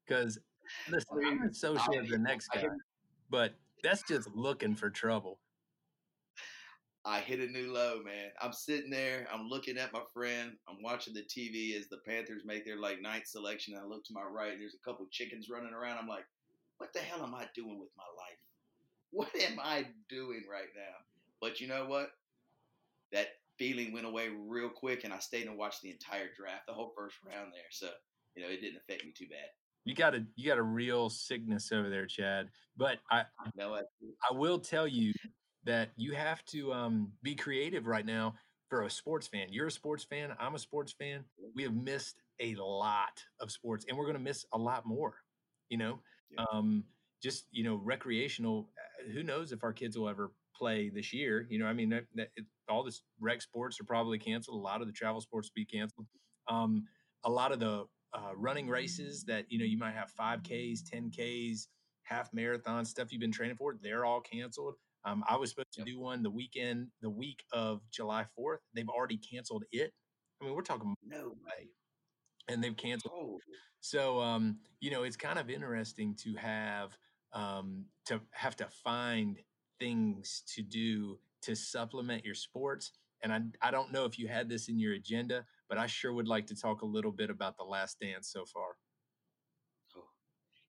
Because 0.07 0.39
listen, 0.89 1.17
I'm 1.25 1.43
as 1.43 1.59
social 1.59 1.99
as 1.99 2.07
the 2.07 2.17
next 2.17 2.47
guy, 2.47 2.65
but 3.29 3.53
that's 3.83 4.03
just 4.07 4.29
looking 4.33 4.75
for 4.75 4.89
trouble. 4.89 5.39
I 7.03 7.19
hit 7.19 7.39
a 7.39 7.47
new 7.47 7.73
low, 7.73 8.01
man. 8.03 8.29
I'm 8.39 8.53
sitting 8.53 8.91
there. 8.91 9.27
I'm 9.33 9.47
looking 9.47 9.77
at 9.77 9.93
my 9.93 10.01
friend. 10.13 10.51
I'm 10.69 10.83
watching 10.83 11.15
the 11.15 11.23
TV 11.23 11.75
as 11.75 11.87
the 11.87 11.97
Panthers 12.07 12.43
make 12.45 12.63
their 12.63 12.79
like 12.79 13.01
ninth 13.01 13.25
selection. 13.25 13.75
I 13.75 13.85
look 13.85 14.05
to 14.05 14.13
my 14.13 14.21
right, 14.21 14.51
and 14.51 14.61
there's 14.61 14.75
a 14.75 14.87
couple 14.87 15.07
chickens 15.09 15.49
running 15.49 15.73
around. 15.73 15.97
I'm 15.97 16.07
like, 16.07 16.25
what 16.77 16.93
the 16.93 16.99
hell 16.99 17.23
am 17.23 17.33
I 17.33 17.45
doing 17.55 17.79
with 17.79 17.89
my 17.97 18.03
life? 18.17 18.37
What 19.13 19.35
am 19.35 19.59
I 19.61 19.87
doing 20.07 20.43
right 20.49 20.69
now? 20.73 20.95
But 21.41 21.59
you 21.59 21.67
know 21.67 21.85
what? 21.85 22.11
That 23.11 23.27
feeling 23.57 23.91
went 23.91 24.05
away 24.05 24.29
real 24.29 24.69
quick, 24.69 25.03
and 25.03 25.11
I 25.11 25.19
stayed 25.19 25.47
and 25.47 25.57
watched 25.57 25.81
the 25.81 25.91
entire 25.91 26.29
draft, 26.33 26.65
the 26.65 26.71
whole 26.73 26.93
first 26.95 27.17
round 27.27 27.51
there. 27.51 27.67
So 27.71 27.89
you 28.35 28.41
know, 28.43 28.49
it 28.49 28.61
didn't 28.61 28.77
affect 28.77 29.03
me 29.03 29.11
too 29.13 29.27
bad. 29.27 29.49
You 29.83 29.95
got 29.95 30.15
a 30.15 30.23
you 30.35 30.47
got 30.47 30.59
a 30.59 30.63
real 30.63 31.09
sickness 31.09 31.71
over 31.73 31.89
there, 31.89 32.05
Chad. 32.05 32.49
But 32.77 32.99
I 33.09 33.23
No, 33.57 33.73
I, 33.73 33.81
I 34.29 34.33
will 34.33 34.59
tell 34.59 34.87
you 34.87 35.11
that 35.65 35.91
you 35.95 36.13
have 36.13 36.43
to 36.45 36.73
um, 36.73 37.11
be 37.23 37.35
creative 37.35 37.87
right 37.87 38.05
now 38.05 38.35
for 38.69 38.83
a 38.83 38.89
sports 38.89 39.27
fan. 39.27 39.47
You're 39.51 39.67
a 39.67 39.71
sports 39.71 40.03
fan. 40.03 40.31
I'm 40.39 40.55
a 40.55 40.59
sports 40.59 40.93
fan. 40.93 41.23
We 41.55 41.63
have 41.63 41.73
missed 41.73 42.21
a 42.39 42.55
lot 42.55 43.23
of 43.39 43.51
sports, 43.51 43.85
and 43.87 43.97
we're 43.97 44.05
going 44.05 44.17
to 44.17 44.23
miss 44.23 44.45
a 44.53 44.57
lot 44.57 44.85
more. 44.85 45.15
You 45.69 45.77
know, 45.77 45.99
Yeah. 46.29 46.45
um, 46.51 46.83
just 47.21 47.45
you 47.51 47.63
know, 47.63 47.75
recreational. 47.75 48.69
uh, 48.77 49.11
Who 49.11 49.23
knows 49.23 49.51
if 49.51 49.63
our 49.63 49.73
kids 49.73 49.97
will 49.97 50.09
ever 50.09 50.31
play 50.55 50.89
this 50.89 51.13
year? 51.13 51.45
You 51.49 51.59
know, 51.59 51.65
I 51.65 51.73
mean, 51.73 51.89
that, 51.89 52.05
that, 52.15 52.29
it, 52.35 52.45
all 52.69 52.83
the 52.83 52.97
rec 53.19 53.41
sports 53.41 53.79
are 53.79 53.83
probably 53.85 54.17
canceled. 54.17 54.57
A 54.57 54.63
lot 54.63 54.81
of 54.81 54.87
the 54.87 54.93
travel 54.93 55.21
sports 55.21 55.49
will 55.49 55.61
be 55.61 55.65
canceled. 55.65 56.07
Um, 56.47 56.85
a 57.23 57.29
lot 57.29 57.51
of 57.51 57.59
the 57.59 57.85
uh, 58.13 58.31
running 58.35 58.67
races 58.67 59.23
that 59.25 59.45
you 59.49 59.59
know 59.59 59.65
you 59.65 59.77
might 59.77 59.93
have 59.93 60.11
5Ks, 60.19 60.81
10Ks, 60.83 61.67
half 62.03 62.33
marathon 62.33 62.83
stuff 62.85 63.11
you've 63.11 63.21
been 63.21 63.31
training 63.31 63.55
for, 63.55 63.77
they're 63.81 64.05
all 64.05 64.19
canceled. 64.21 64.75
Um, 65.03 65.23
I 65.27 65.37
was 65.37 65.49
supposed 65.49 65.73
to 65.73 65.83
do 65.83 65.99
one 65.99 66.23
the 66.23 66.29
weekend, 66.29 66.87
the 67.01 67.09
week 67.09 67.43
of 67.51 67.81
July 67.91 68.25
4th. 68.37 68.59
They've 68.73 68.89
already 68.89 69.17
canceled 69.17 69.63
it. 69.71 69.91
I 70.41 70.45
mean, 70.45 70.55
we're 70.55 70.61
talking 70.61 70.95
no 71.03 71.29
way, 71.29 71.69
and 72.47 72.63
they've 72.63 72.75
canceled. 72.75 73.13
Oh, 73.15 73.39
So, 73.79 74.19
um, 74.19 74.59
you 74.79 74.91
know, 74.91 75.03
it's 75.03 75.17
kind 75.17 75.39
of 75.39 75.49
interesting 75.49 76.15
to 76.23 76.35
have 76.35 76.97
um, 77.33 77.85
to 78.05 78.21
have 78.31 78.55
to 78.57 78.67
find 78.83 79.37
things 79.79 80.43
to 80.55 80.61
do 80.61 81.17
to 81.43 81.55
supplement 81.55 82.25
your 82.25 82.35
sports. 82.35 82.91
And 83.23 83.31
I, 83.33 83.67
I 83.67 83.71
don't 83.71 83.91
know 83.91 84.05
if 84.05 84.17
you 84.17 84.27
had 84.27 84.49
this 84.49 84.67
in 84.67 84.79
your 84.79 84.93
agenda, 84.93 85.45
but 85.69 85.77
I 85.77 85.87
sure 85.87 86.13
would 86.13 86.27
like 86.27 86.47
to 86.47 86.55
talk 86.55 86.81
a 86.81 86.85
little 86.85 87.11
bit 87.11 87.29
about 87.29 87.57
the 87.57 87.63
Last 87.63 87.99
Dance 87.99 88.31
so 88.31 88.45
far. 88.45 88.75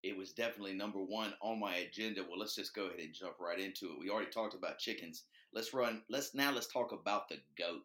It 0.02 0.16
was 0.16 0.32
definitely 0.32 0.74
number 0.74 0.98
one 0.98 1.32
on 1.40 1.60
my 1.60 1.76
agenda. 1.76 2.22
Well, 2.28 2.38
let's 2.38 2.56
just 2.56 2.74
go 2.74 2.86
ahead 2.86 2.98
and 2.98 3.14
jump 3.14 3.34
right 3.38 3.58
into 3.58 3.86
it. 3.86 3.98
We 4.00 4.10
already 4.10 4.30
talked 4.30 4.54
about 4.54 4.78
chickens. 4.78 5.24
Let's 5.54 5.72
run. 5.72 6.02
Let's 6.10 6.34
now 6.34 6.50
let's 6.50 6.66
talk 6.66 6.92
about 6.92 7.28
the 7.28 7.36
goat. 7.56 7.82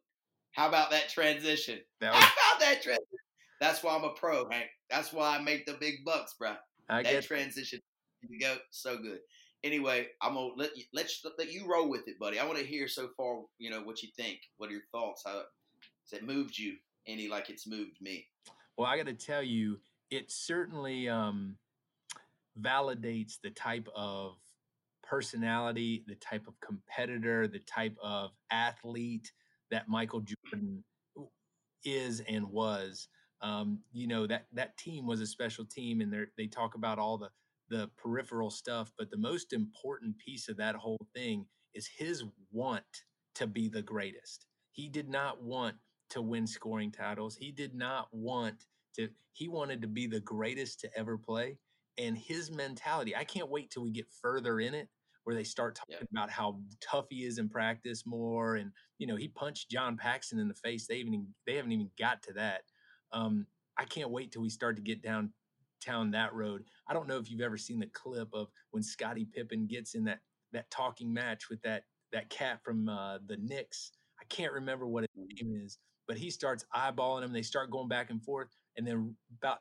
How 0.53 0.67
about 0.67 0.89
that 0.91 1.09
transition? 1.09 1.79
That 2.01 2.13
How 2.13 2.19
about 2.19 2.59
that 2.61 2.81
transition? 2.81 3.19
That's 3.59 3.83
why 3.83 3.95
I'm 3.95 4.03
a 4.03 4.09
pro, 4.09 4.49
Hank. 4.49 4.69
That's 4.89 5.13
why 5.13 5.37
I 5.37 5.41
make 5.41 5.65
the 5.65 5.75
big 5.79 6.05
bucks, 6.05 6.35
bro. 6.39 6.55
I 6.89 7.03
that 7.03 7.11
get 7.11 7.23
transition, 7.25 7.79
the 8.27 8.37
goat, 8.39 8.59
so 8.71 8.97
good. 8.97 9.19
Anyway, 9.63 10.07
I'm 10.21 10.35
gonna 10.35 10.53
let 10.55 10.75
you 10.77 10.83
let's 10.93 11.23
let 11.37 11.51
you 11.51 11.67
roll 11.67 11.89
with 11.89 12.07
it, 12.07 12.19
buddy. 12.19 12.39
I 12.39 12.45
want 12.45 12.57
to 12.57 12.65
hear 12.65 12.87
so 12.87 13.09
far, 13.17 13.41
you 13.59 13.69
know, 13.69 13.81
what 13.81 14.01
you 14.01 14.09
think. 14.15 14.39
What 14.57 14.69
are 14.69 14.73
your 14.73 14.81
thoughts? 14.91 15.23
How 15.25 15.33
has 15.33 16.19
it 16.19 16.25
moved 16.25 16.57
you 16.57 16.75
any 17.05 17.27
like 17.27 17.49
it's 17.49 17.67
moved 17.67 18.01
me? 18.01 18.27
Well, 18.77 18.87
I 18.87 18.97
got 18.97 19.07
to 19.07 19.13
tell 19.13 19.43
you, 19.43 19.79
it 20.11 20.31
certainly 20.31 21.09
um, 21.09 21.57
validates 22.61 23.35
the 23.41 23.49
type 23.51 23.87
of 23.95 24.37
personality, 25.03 26.03
the 26.07 26.15
type 26.15 26.47
of 26.47 26.59
competitor, 26.59 27.47
the 27.47 27.59
type 27.59 27.97
of 28.01 28.31
athlete 28.51 29.31
that 29.71 29.87
Michael 29.87 30.21
Jordan 30.21 30.83
is 31.85 32.21
and 32.27 32.45
was. 32.47 33.07
Um, 33.41 33.79
you 33.93 34.07
know 34.07 34.25
that 34.27 34.47
that 34.53 34.77
team 34.77 35.05
was 35.05 35.21
a 35.21 35.27
special 35.27 35.65
team, 35.65 36.01
and 36.01 36.11
they 36.11 36.23
they 36.37 36.47
talk 36.47 36.75
about 36.75 36.99
all 36.99 37.17
the 37.17 37.29
the 37.69 37.89
peripheral 37.97 38.49
stuff, 38.49 38.91
but 38.97 39.11
the 39.11 39.17
most 39.17 39.53
important 39.53 40.17
piece 40.17 40.47
of 40.47 40.57
that 40.57 40.75
whole 40.75 41.05
thing 41.13 41.45
is 41.73 41.87
his 41.87 42.23
want 42.51 42.83
to 43.35 43.45
be 43.45 43.67
the 43.67 43.81
greatest. 43.81 44.47
He 44.71 44.89
did 44.89 45.09
not 45.09 45.43
want 45.43 45.75
to 46.11 46.21
win 46.21 46.47
scoring 46.47 46.91
titles. 46.91 47.35
He 47.35 47.51
did 47.51 47.75
not 47.75 48.07
want 48.11 48.65
to. 48.95 49.09
He 49.33 49.47
wanted 49.47 49.81
to 49.81 49.87
be 49.87 50.07
the 50.07 50.21
greatest 50.21 50.79
to 50.81 50.97
ever 50.97 51.17
play, 51.17 51.57
and 51.97 52.17
his 52.17 52.51
mentality. 52.51 53.15
I 53.15 53.23
can't 53.23 53.49
wait 53.49 53.71
till 53.71 53.83
we 53.83 53.91
get 53.91 54.07
further 54.21 54.59
in 54.59 54.73
it 54.73 54.89
where 55.23 55.35
they 55.35 55.43
start 55.43 55.75
talking 55.75 55.95
Yep. 55.99 56.09
about 56.11 56.29
how 56.29 56.61
tough 56.79 57.07
he 57.09 57.25
is 57.25 57.37
in 57.37 57.49
practice 57.49 58.05
more. 58.05 58.55
And 58.55 58.71
you 58.97 59.07
know, 59.07 59.15
he 59.15 59.27
punched 59.27 59.69
John 59.69 59.97
Paxson 59.97 60.39
in 60.39 60.47
the 60.47 60.53
face. 60.53 60.87
They 60.87 60.97
even 60.97 61.33
they 61.45 61.55
haven't 61.55 61.71
even 61.73 61.91
got 61.99 62.23
to 62.23 62.33
that. 62.33 62.63
Um, 63.11 63.47
I 63.77 63.85
can't 63.85 64.09
wait 64.11 64.31
till 64.31 64.41
we 64.41 64.49
start 64.49 64.75
to 64.77 64.81
get 64.81 65.01
down 65.01 65.33
down 65.85 66.11
that 66.11 66.33
road. 66.33 66.63
I 66.87 66.93
don't 66.93 67.07
know 67.07 67.17
if 67.17 67.29
you've 67.29 67.41
ever 67.41 67.57
seen 67.57 67.79
the 67.79 67.87
clip 67.87 68.29
of 68.33 68.47
when 68.71 68.81
Scottie 68.83 69.25
Pippen 69.25 69.67
gets 69.67 69.95
in 69.95 70.03
that 70.05 70.19
that 70.53 70.69
talking 70.71 71.13
match 71.13 71.49
with 71.49 71.61
that 71.63 71.83
that 72.13 72.29
cat 72.29 72.63
from 72.63 72.87
uh, 72.89 73.19
the 73.25 73.37
Knicks. 73.37 73.91
I 74.19 74.25
can't 74.25 74.53
remember 74.53 74.87
what 74.87 75.03
his 75.03 75.09
Mhm. 75.17 75.47
name 75.47 75.61
is, 75.65 75.77
but 76.07 76.17
he 76.17 76.29
starts 76.31 76.65
eyeballing 76.73 77.23
him. 77.23 77.33
They 77.33 77.41
start 77.43 77.69
going 77.69 77.87
back 77.89 78.09
and 78.09 78.23
forth, 78.23 78.55
and 78.77 78.87
then 78.87 79.15
about 79.41 79.59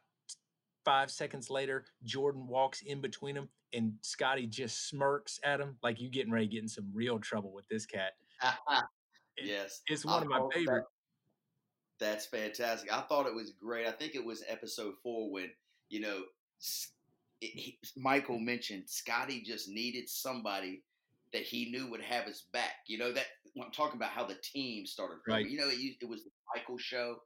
five 0.87 1.11
seconds 1.11 1.51
later, 1.51 1.85
Jordan 2.05 2.47
walks 2.47 2.81
in 2.81 3.03
between 3.03 3.35
them, 3.35 3.51
and 3.75 3.93
Scotty 4.01 4.47
just 4.47 4.89
smirks 4.89 5.39
at 5.45 5.61
him 5.61 5.77
like 5.83 6.01
you 6.01 6.09
getting 6.09 6.33
ready 6.33 6.47
to 6.47 6.53
get 6.53 6.63
in 6.63 6.69
some 6.69 6.87
real 6.95 7.19
trouble 7.19 7.53
with 7.53 7.69
this 7.69 7.85
cat. 7.85 8.13
Yes. 9.39 9.83
It's 9.87 10.07
I 10.07 10.13
one 10.13 10.23
of 10.23 10.29
my 10.31 10.39
thought 10.39 10.51
that- 10.53 10.59
favorite. 10.59 10.85
That's 11.99 12.25
fantastic. 12.27 12.91
I 12.93 13.03
thought 13.03 13.27
it 13.27 13.35
was 13.35 13.51
great. 13.51 13.87
I 13.87 13.91
think 13.91 14.15
it 14.15 14.25
was 14.25 14.43
episode 14.49 14.95
four 15.03 15.31
when 15.31 15.51
you 15.91 16.01
know 16.01 16.23
it, 17.41 17.51
he, 17.51 17.79
Michael 17.97 18.39
mentioned 18.39 18.85
Scotty 18.87 19.43
just 19.43 19.69
needed 19.69 20.09
somebody 20.09 20.83
that 21.33 21.43
he 21.43 21.71
knew 21.71 21.91
would 21.91 22.03
have 22.03 22.25
his 22.25 22.45
back. 22.53 22.77
You 22.87 22.99
know 22.99 23.13
that 23.13 23.27
I'm 23.63 23.71
talking 23.73 23.97
about 23.97 24.11
how 24.11 24.25
the 24.27 24.37
team 24.43 24.85
started. 24.87 25.19
Right. 25.27 25.49
You 25.49 25.59
know 25.59 25.69
it, 25.69 25.97
it 26.01 26.09
was 26.09 26.25
the 26.25 26.31
Michael 26.55 26.77
show, 26.79 27.17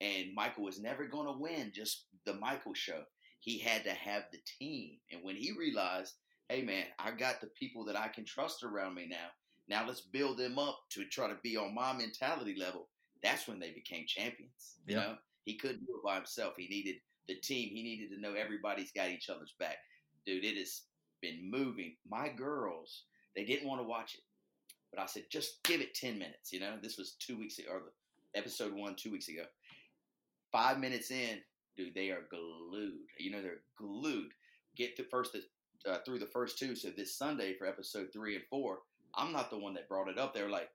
and 0.00 0.34
Michael 0.34 0.64
was 0.64 0.80
never 0.80 1.06
going 1.06 1.26
to 1.26 1.38
win 1.38 1.72
just 1.74 2.06
the 2.24 2.34
Michael 2.34 2.74
show. 2.74 3.02
He 3.40 3.58
had 3.58 3.84
to 3.84 3.90
have 3.92 4.24
the 4.32 4.38
team, 4.58 4.96
and 5.12 5.22
when 5.22 5.36
he 5.36 5.52
realized, 5.52 6.14
hey 6.48 6.62
man, 6.62 6.84
I 6.98 7.10
got 7.12 7.40
the 7.40 7.48
people 7.48 7.84
that 7.86 7.96
I 7.96 8.08
can 8.08 8.24
trust 8.24 8.62
around 8.62 8.94
me 8.94 9.06
now. 9.08 9.28
Now 9.68 9.86
let's 9.86 10.00
build 10.00 10.38
them 10.38 10.58
up 10.58 10.78
to 10.90 11.04
try 11.06 11.28
to 11.28 11.36
be 11.42 11.56
on 11.56 11.74
my 11.74 11.92
mentality 11.92 12.54
level. 12.58 12.88
That's 13.22 13.48
when 13.48 13.58
they 13.58 13.72
became 13.72 14.06
champions. 14.06 14.76
You 14.86 14.96
Yep. 14.96 15.04
know, 15.06 15.16
he 15.44 15.54
couldn't 15.56 15.86
do 15.86 15.96
it 15.96 16.04
by 16.04 16.16
himself. 16.16 16.54
He 16.56 16.68
needed 16.68 16.96
the 17.26 17.34
team. 17.36 17.70
He 17.70 17.82
needed 17.82 18.10
to 18.10 18.20
know 18.20 18.34
everybody's 18.34 18.92
got 18.92 19.10
each 19.10 19.28
other's 19.28 19.54
back. 19.58 19.78
Dude, 20.24 20.44
it 20.44 20.56
has 20.56 20.82
been 21.20 21.50
moving. 21.50 21.96
My 22.08 22.28
girls, 22.28 23.04
they 23.34 23.44
didn't 23.44 23.68
want 23.68 23.80
to 23.80 23.86
watch 23.86 24.14
it, 24.14 24.20
but 24.92 25.00
I 25.00 25.06
said, 25.06 25.24
just 25.30 25.62
give 25.64 25.80
it 25.80 25.94
10 25.94 26.18
minutes. 26.18 26.52
You 26.52 26.60
know, 26.60 26.78
this 26.80 26.96
was 26.96 27.12
two 27.18 27.36
weeks 27.38 27.58
ago, 27.58 27.70
or 27.72 27.82
the 28.32 28.38
episode 28.38 28.72
one, 28.72 28.94
two 28.96 29.10
weeks 29.10 29.28
ago. 29.28 29.44
Five 30.52 30.78
minutes 30.78 31.10
in, 31.10 31.38
dude, 31.76 31.94
they 31.94 32.10
are 32.10 32.24
glued. 32.30 33.06
You 33.18 33.30
know, 33.30 33.42
they're 33.42 33.62
glued. 33.76 34.30
Get 34.76 34.96
the 34.96 35.04
first 35.04 35.36
uh, 35.88 35.98
through 36.04 36.18
the 36.18 36.26
first 36.26 36.58
two. 36.58 36.74
So 36.74 36.90
this 36.90 37.16
Sunday 37.16 37.54
for 37.58 37.66
episode 37.66 38.08
three 38.12 38.34
and 38.34 38.44
four, 38.48 38.78
I'm 39.14 39.32
not 39.32 39.50
the 39.50 39.58
one 39.58 39.74
that 39.74 39.88
brought 39.88 40.08
it 40.08 40.18
up. 40.18 40.34
They 40.34 40.42
were 40.42 40.50
like, 40.50 40.70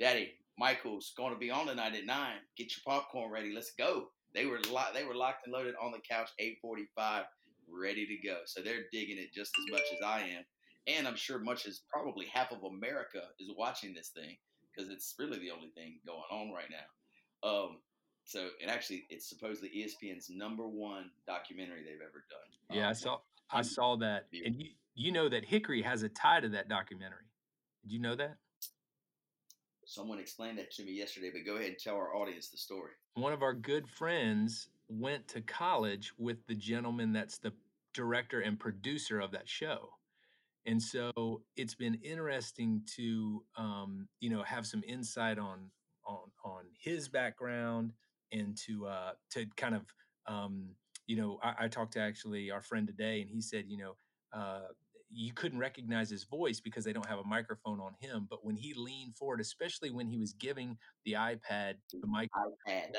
Daddy, 0.00 0.32
Michael's 0.58 1.12
going 1.16 1.32
to 1.32 1.38
be 1.38 1.50
on 1.50 1.66
tonight 1.66 1.94
at 1.94 2.06
nine. 2.06 2.36
Get 2.56 2.72
your 2.72 2.82
popcorn 2.86 3.30
ready. 3.30 3.52
Let's 3.54 3.72
go. 3.72 4.08
They 4.34 4.46
were 4.46 4.60
lo- 4.70 4.92
they 4.94 5.04
were 5.04 5.14
locked 5.14 5.46
and 5.46 5.52
loaded 5.52 5.74
on 5.80 5.92
the 5.92 5.98
couch, 5.98 6.30
8:45, 6.40 7.24
ready 7.68 8.06
to 8.06 8.16
go. 8.26 8.40
So 8.46 8.62
they're 8.62 8.84
digging 8.90 9.18
it 9.18 9.32
just 9.32 9.52
as 9.58 9.70
much 9.70 9.84
as 9.92 10.02
I 10.04 10.20
am, 10.20 10.44
and 10.86 11.06
I'm 11.06 11.16
sure 11.16 11.38
much 11.38 11.66
as 11.66 11.82
probably 11.92 12.26
half 12.26 12.50
of 12.50 12.64
America 12.64 13.22
is 13.38 13.50
watching 13.56 13.94
this 13.94 14.08
thing 14.08 14.36
because 14.70 14.90
it's 14.90 15.14
really 15.18 15.38
the 15.38 15.50
only 15.50 15.68
thing 15.74 15.98
going 16.06 16.22
on 16.30 16.52
right 16.52 16.70
now. 16.70 17.48
Um, 17.48 17.78
so 18.24 18.48
it 18.60 18.68
actually, 18.68 19.04
it's 19.10 19.28
supposedly 19.28 19.70
ESPN's 19.70 20.30
number 20.30 20.66
one 20.68 21.10
documentary 21.26 21.82
they've 21.84 22.00
ever 22.00 22.24
done. 22.30 22.76
Yeah, 22.76 22.86
I 22.86 22.88
Um, 22.88 22.94
saw 22.94 23.18
I 23.50 23.62
saw 23.62 23.96
that, 23.96 24.28
and 24.32 24.56
you 24.60 24.70
you 24.94 25.12
know 25.12 25.28
that 25.28 25.44
Hickory 25.44 25.82
has 25.82 26.02
a 26.02 26.08
tie 26.08 26.40
to 26.40 26.48
that 26.50 26.68
documentary. 26.68 27.26
Did 27.82 27.92
you 27.92 27.98
know 27.98 28.14
that? 28.16 28.36
Someone 29.84 30.18
explained 30.18 30.58
that 30.58 30.70
to 30.72 30.84
me 30.84 30.92
yesterday, 30.92 31.30
but 31.32 31.44
go 31.44 31.56
ahead 31.56 31.70
and 31.70 31.78
tell 31.78 31.96
our 31.96 32.14
audience 32.14 32.48
the 32.48 32.56
story. 32.56 32.92
One 33.14 33.32
of 33.32 33.42
our 33.42 33.52
good 33.52 33.88
friends 33.88 34.68
went 34.88 35.28
to 35.28 35.40
college 35.42 36.12
with 36.18 36.46
the 36.46 36.54
gentleman 36.54 37.12
that's 37.12 37.38
the 37.38 37.52
director 37.92 38.40
and 38.40 38.58
producer 38.58 39.20
of 39.20 39.32
that 39.32 39.48
show. 39.48 39.90
And 40.64 40.80
so 40.80 41.42
it's 41.56 41.74
been 41.74 41.96
interesting 41.96 42.82
to 42.96 43.44
um, 43.56 44.08
you 44.20 44.30
know 44.30 44.42
have 44.44 44.66
some 44.66 44.82
insight 44.86 45.38
on 45.38 45.70
on 46.06 46.30
on 46.44 46.64
his 46.78 47.08
background 47.08 47.92
and 48.32 48.56
to 48.66 48.86
uh, 48.86 49.12
to 49.30 49.46
kind 49.56 49.74
of 49.74 49.82
um, 50.26 50.70
you 51.06 51.16
know 51.16 51.38
I, 51.42 51.64
I 51.64 51.68
talked 51.68 51.92
to 51.94 52.00
actually 52.00 52.50
our 52.50 52.62
friend 52.62 52.86
today 52.86 53.20
and 53.20 53.30
he 53.30 53.40
said 53.40 53.64
you 53.68 53.78
know 53.78 53.96
uh, 54.32 54.68
you 55.10 55.32
couldn't 55.32 55.58
recognize 55.58 56.10
his 56.10 56.24
voice 56.24 56.60
because 56.60 56.84
they 56.84 56.92
don't 56.92 57.08
have 57.08 57.18
a 57.18 57.24
microphone 57.24 57.80
on 57.80 57.92
him 58.00 58.26
but 58.30 58.44
when 58.44 58.56
he 58.56 58.74
leaned 58.74 59.16
forward 59.16 59.40
especially 59.40 59.90
when 59.90 60.06
he 60.06 60.18
was 60.18 60.32
giving 60.32 60.76
the 61.04 61.12
iPad 61.12 61.74
the 61.92 62.06
Mike 62.06 62.30
iPad. 62.68 62.92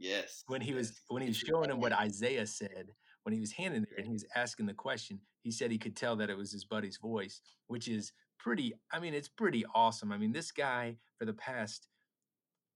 Yes. 0.00 0.44
when 0.46 0.62
he 0.62 0.72
was 0.72 1.00
when 1.08 1.22
he 1.22 1.28
was 1.28 1.36
showing 1.36 1.70
him 1.70 1.78
what. 1.78 1.92
Isaiah 1.92 2.46
said 2.46 2.86
when 3.24 3.34
he 3.34 3.40
was 3.40 3.52
handing 3.52 3.82
there 3.88 3.98
and 3.98 4.06
he 4.06 4.12
was 4.12 4.24
asking 4.34 4.66
the 4.66 4.74
question, 4.74 5.20
he 5.42 5.50
said 5.50 5.70
he 5.70 5.78
could 5.78 5.94
tell 5.94 6.16
that 6.16 6.30
it 6.30 6.36
was 6.38 6.50
his 6.50 6.64
buddy's 6.64 6.96
voice, 6.96 7.42
which 7.66 7.86
is 7.86 8.12
pretty. 8.38 8.72
I 8.92 8.98
mean, 8.98 9.12
it's 9.12 9.28
pretty 9.28 9.64
awesome. 9.74 10.10
I 10.10 10.16
mean, 10.16 10.32
this 10.32 10.52
guy 10.52 10.96
for 11.18 11.26
the 11.26 11.34
past 11.34 11.86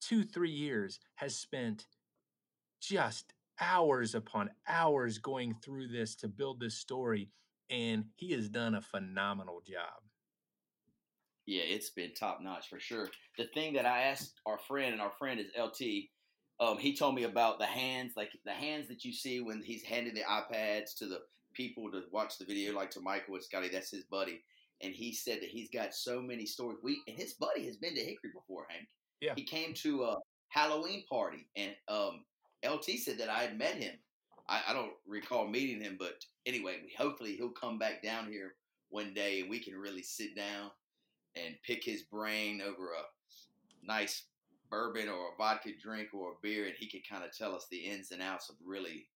two 0.03 0.23
three 0.23 0.51
years 0.51 1.01
has 1.17 1.35
spent 1.35 1.87
just 2.85 3.33
hours 3.61 4.15
upon 4.15 4.51
hours 4.69 5.19
going 5.19 5.55
through 5.63 5.89
this 5.89 6.15
to 6.17 6.29
build 6.29 6.61
this 6.61 6.77
story, 6.77 7.31
and 7.71 8.05
he 8.17 8.33
has 8.33 8.49
done 8.49 8.75
a 8.75 8.81
phenomenal 8.81 9.63
job. 9.67 10.03
Yeah, 11.47 11.63
it's 11.63 11.91
been 11.91 12.13
top 12.15 12.41
notch 12.41 12.69
for 12.69 12.81
sure. 12.81 13.09
The 13.37 13.47
thing 13.55 13.75
that 13.75 13.87
I 13.87 14.03
asked 14.03 14.41
our 14.47 14.59
friend, 14.59 14.93
and 14.93 15.03
our 15.03 15.13
friend 15.19 15.39
is 15.39 15.51
LT, 15.59 16.09
um, 16.61 16.79
he 16.79 16.97
told 16.97 17.15
me 17.15 17.25
about 17.25 17.59
the 17.59 17.67
hands, 17.67 18.13
like 18.17 18.31
the 18.45 18.53
hands 18.53 18.89
that 18.89 19.05
you 19.05 19.13
see 19.13 19.41
when 19.41 19.63
he's 19.63 19.83
handing 19.83 20.15
the 20.15 20.23
iPads 20.23 20.97
to 20.99 21.07
the 21.07 21.21
people 21.53 21.91
to 21.91 22.03
watch 22.13 22.39
the 22.39 22.45
video, 22.45 22.75
like 22.75 22.91
to 22.93 23.01
Michael 23.01 23.35
and 23.35 23.45
Scotty. 23.45 23.69
That's 23.69 23.91
his 23.91 24.05
buddy, 24.05 24.43
and 24.83 24.95
he 24.95 25.13
said 25.13 25.41
that 25.41 25.51
he's 25.51 25.69
got 25.71 25.95
so 25.95 26.23
many 26.23 26.47
stories. 26.47 26.79
We 26.83 27.03
and 27.07 27.17
his 27.17 27.35
buddy 27.35 27.67
has 27.67 27.77
been 27.77 27.95
to 27.95 28.01
Hickory 28.01 28.31
before, 28.35 28.67
Hank. 28.71 28.89
Yeah. 29.21 29.33
he 29.37 29.45
came 29.45 29.75
to 29.75 30.05
a 30.05 30.17
Halloween 30.49 31.05
party, 31.11 31.47
and 31.57 31.75
um, 31.89 32.25
LT 32.67 32.99
said 32.99 33.19
that 33.19 33.29
I 33.29 33.41
had 33.41 33.59
met 33.59 33.75
him. 33.75 33.95
I, 34.49 34.63
I 34.69 34.73
don't 34.73 34.93
recall 35.07 35.47
meeting 35.47 35.81
him, 35.81 35.97
but 35.99 36.25
anyway, 36.47 36.77
we, 36.83 36.93
hopefully 36.97 37.35
he'll 37.37 37.51
come 37.51 37.79
back 37.79 38.03
down 38.03 38.27
here 38.27 38.55
one 38.91 39.15
day, 39.15 39.41
and 39.41 39.51
we 39.51 39.59
can 39.59 39.75
really 39.75 40.03
sit 40.03 40.37
down 40.37 40.71
and 41.37 41.55
pick 41.67 41.83
his 41.83 42.03
brain 42.03 42.61
over 42.61 42.93
a 42.93 43.87
nice 43.87 44.25
bourbon 44.71 45.09
or 45.09 45.29
a 45.29 45.37
vodka 45.39 45.71
drink 45.81 46.09
or 46.13 46.33
a 46.33 46.35
beer, 46.43 46.67
and 46.67 46.75
he 46.79 46.89
could 46.89 47.09
kind 47.09 47.25
of 47.25 47.37
tell 47.37 47.55
us 47.55 47.67
the 47.71 47.79
ins 47.79 48.11
and 48.11 48.23
outs 48.23 48.51
of 48.51 48.57
really, 48.65 49.09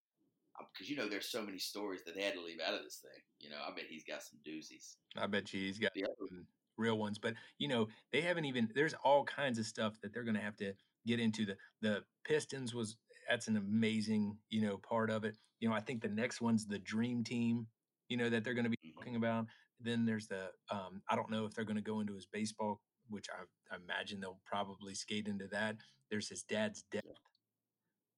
um, 0.59 0.67
because 0.73 0.89
you 0.89 0.97
know 0.97 1.09
there's 1.09 1.31
so 1.31 1.43
many 1.43 1.59
stories 1.59 2.01
that 2.05 2.15
they 2.15 2.23
had 2.23 2.35
to 2.35 2.43
leave 2.43 2.61
out 2.67 2.75
of 2.75 2.83
this 2.83 3.03
thing. 3.03 3.23
You 3.39 3.51
know, 3.51 3.57
I 3.67 3.71
bet 3.75 3.85
he's 3.89 4.05
got 4.05 4.23
some 4.23 4.39
doozies. 4.47 4.97
I 5.17 5.27
bet 5.27 5.53
you 5.53 5.61
he's 5.61 5.79
got 5.79 5.93
The 5.95 6.05
other, 6.05 6.15
some 6.29 6.47
real 6.79 6.97
ones 6.97 7.19
but 7.19 7.35
you 7.59 7.67
know 7.67 7.89
they 8.13 8.21
haven't 8.21 8.45
even 8.45 8.69
there's 8.73 8.95
all 9.03 9.25
kinds 9.25 9.59
of 9.59 9.67
stuff 9.67 10.01
that 10.01 10.15
they're 10.15 10.23
going 10.23 10.37
to 10.37 10.41
have 10.41 10.57
to 10.57 10.73
get 11.07 11.19
into 11.19 11.45
the 11.45 11.57
the 11.83 12.03
pistons 12.25 12.73
was 12.73 12.97
that's 13.29 13.49
an 13.49 13.57
amazing 13.57 14.37
you 14.51 14.61
know 14.63 14.77
part 14.79 15.11
of 15.11 15.25
it 15.25 15.37
you 15.61 15.69
know 15.69 15.75
i 15.75 15.81
think 15.81 16.01
the 16.03 16.09
next 16.09 16.41
one's 16.41 16.67
the 16.67 16.79
dream 16.79 17.23
team 17.25 17.67
you 18.09 18.17
know 18.17 18.29
that 18.31 18.45
they're 18.45 18.55
going 18.55 18.65
to 18.65 18.71
be 18.71 18.79
Mhm. 18.89 18.95
talking 18.97 19.17
about 19.17 19.47
then 19.81 20.05
there's 20.07 20.27
the 20.27 20.51
um 20.71 21.03
i 21.09 21.15
don't 21.17 21.31
know 21.31 21.45
if 21.45 21.55
they're 21.55 21.65
going 21.65 21.77
to 21.77 21.83
go 21.83 22.01
into 22.01 22.15
his 22.15 22.27
baseball 22.27 22.81
which 23.11 23.27
I, 23.31 23.43
I 23.75 23.79
imagine 23.79 24.21
they'll 24.21 24.41
probably 24.45 24.95
skate 24.95 25.29
into 25.29 25.47
that 25.49 25.77
there's 26.11 26.29
his 26.29 26.43
dad's 26.43 26.83
death 26.91 27.03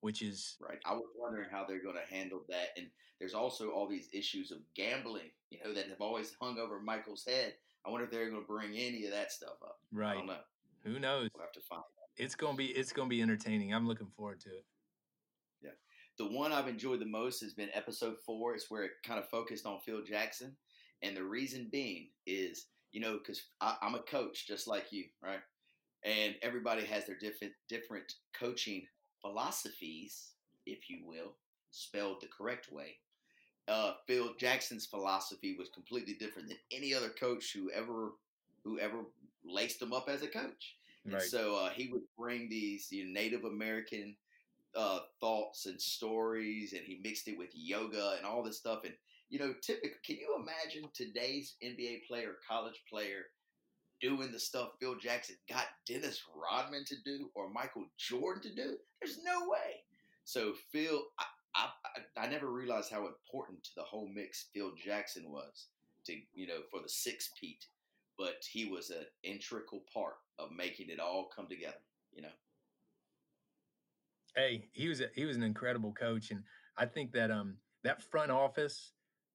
which 0.01 0.23
is 0.23 0.57
right? 0.61 0.79
I 0.87 0.95
was 0.95 1.05
wondering 1.19 1.49
how 1.51 1.65
they're 1.67 1.83
going 1.83 1.97
to 1.97 2.15
handle 2.15 2.43
that, 2.49 2.69
and 2.77 2.87
there's 3.19 3.35
also 3.35 3.71
all 3.71 3.87
these 3.87 4.09
issues 4.15 4.51
of 4.51 4.59
gambling, 4.75 5.31
you 5.51 5.59
know, 5.63 5.75
that 5.75 5.89
have 5.89 6.01
always 6.01 6.35
hung 6.41 6.59
over 6.59 6.81
Michael's 6.81 7.25
head. 7.27 7.55
I 7.87 7.91
wonder 7.91 8.07
if 8.07 8.11
they're 8.11 8.31
going 8.31 8.41
to 8.43 8.47
bring 8.47 8.71
any 8.77 9.05
of 9.05 9.13
that 9.13 9.31
stuff 9.31 9.57
up. 9.63 9.79
I 9.95 9.99
right 9.99 10.15
don't 10.15 10.27
know. 10.27 10.39
who 10.85 10.99
knows 10.99 11.29
We'll 11.35 11.45
have 11.45 11.53
to 11.53 11.61
find. 11.61 11.83
it's 12.17 12.35
going 12.35 12.55
to 12.55 12.57
be 12.59 12.67
it's 12.69 12.93
going 12.93 13.09
to 13.09 13.11
be 13.11 13.21
entertaining 13.23 13.75
i'm 13.75 13.87
looking 13.87 14.09
forward 14.17 14.41
to 14.41 14.49
it 14.51 14.65
the 16.21 16.27
one 16.27 16.53
I've 16.53 16.69
enjoyed 16.69 17.01
the 17.01 17.07
most 17.07 17.41
has 17.41 17.55
been 17.55 17.71
episode 17.73 18.17
four. 18.27 18.55
It's 18.55 18.71
where 18.71 18.83
it 18.83 18.91
kind 19.03 19.19
of 19.19 19.27
focused 19.31 19.65
on 19.65 19.81
Phil 19.81 20.05
Jackson, 20.05 20.55
and 21.01 21.17
the 21.17 21.25
reason 21.25 21.71
being 21.73 22.09
is 22.27 22.67
you 22.93 23.01
know, 23.01 23.19
because 23.19 23.43
I'm 23.61 23.95
a 23.95 24.01
coach 24.01 24.47
just 24.47 24.67
like 24.67 24.93
you, 24.93 25.05
right? 25.23 25.41
And 26.05 26.35
everybody 26.43 26.85
has 26.85 27.07
their 27.07 27.17
different 27.17 27.55
different 27.71 28.15
coaching 28.39 28.87
philosophies, 29.23 30.33
if 30.67 30.91
you 30.91 30.99
will, 31.07 31.37
spelled 31.71 32.21
the 32.21 32.27
correct 32.27 32.71
way. 32.71 32.97
Uh, 33.67 33.93
Phil 34.07 34.35
Jackson's 34.39 34.85
philosophy 34.85 35.57
was 35.59 35.71
completely 35.71 36.15
different 36.15 36.49
than 36.49 36.59
any 36.71 36.93
other 36.93 37.09
coach 37.09 37.51
who 37.55 37.71
ever 37.71 38.11
who 38.63 38.79
ever 38.79 39.05
laced 39.43 39.81
him 39.81 39.95
up 39.95 40.11
as 40.11 40.21
a 40.21 40.29
coach. 40.29 40.77
Right. 41.07 41.15
And 41.15 41.23
so 41.23 41.57
uh, 41.57 41.71
he 41.71 41.89
would 41.91 42.03
bring 42.19 42.51
these 42.51 42.89
you 42.91 43.07
know, 43.07 43.13
Native 43.19 43.45
American 43.45 44.17
uh, 44.77 45.01
thoughts 45.21 45.67
and 45.67 45.81
stories, 45.81 46.73
and 46.73 46.83
he 46.85 47.01
mixed 47.03 47.29
it 47.29 47.39
with 47.39 47.51
yoga 47.53 48.15
and 48.17 48.27
all 48.27 48.43
this 48.43 48.59
stuff. 48.59 48.81
And 48.85 48.95
you 49.29 49.39
know, 49.39 49.55
typically, 49.63 49.91
can 50.05 50.17
you 50.17 50.37
imagine 50.41 50.91
today's 50.93 51.55
NBA 51.63 52.07
player, 52.09 52.35
college 52.49 52.83
player, 52.91 53.27
doing 54.01 54.33
the 54.33 54.41
stuff 54.41 54.71
Phil 54.81 54.97
Jackson 54.97 55.37
got 55.49 55.67
Dennis 55.87 56.23
Rodman 56.35 56.85
to 56.87 56.97
do 57.05 57.31
or 57.35 57.51
Michael 57.51 57.87
Jordan 57.99 58.43
to 58.43 58.55
do? 58.55 58.77
There's 59.01 59.19
no 59.25 59.49
way. 59.49 59.83
So 60.25 60.53
Phil, 60.73 61.03
I, 61.19 61.25
I, 61.57 62.25
I 62.25 62.27
never 62.29 62.51
realized 62.51 62.91
how 62.91 63.07
important 63.07 63.63
to 63.65 63.71
the 63.77 63.83
whole 63.83 64.09
mix 64.13 64.47
Phil 64.55 64.73
Jackson 64.83 65.31
was 65.31 65.67
to 66.07 66.15
you 66.35 66.47
know 66.47 66.61
for 66.71 66.81
the 66.83 66.89
six 66.89 67.31
Pete, 67.41 67.67
but 68.19 68.45
he 68.51 68.67
was 68.67 68.91
an 68.91 69.07
integral 69.23 69.83
part 69.93 70.15
of 70.39 70.51
making 70.53 70.91
it 70.91 71.01
all 71.01 71.29
come 71.35 71.49
together. 71.49 71.83
You 72.13 72.23
know. 72.23 72.29
Hey, 74.37 74.69
he 74.73 74.89
was 74.89 75.01
a, 75.01 75.07
he 75.15 75.25
was 75.25 75.37
an 75.37 75.43
incredible 75.43 75.93
coach, 75.93 76.31
and 76.31 76.43
I 76.77 76.87
think 76.87 77.13
that 77.13 77.31
um 77.31 77.57
that 77.85 78.03
front 78.03 78.31
office, 78.31 78.93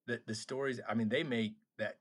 the 0.08 0.22
the 0.28 0.36
stories. 0.36 0.80
I 0.88 0.94
mean, 0.94 1.10
they 1.10 1.24
make 1.24 1.54
that 1.78 1.98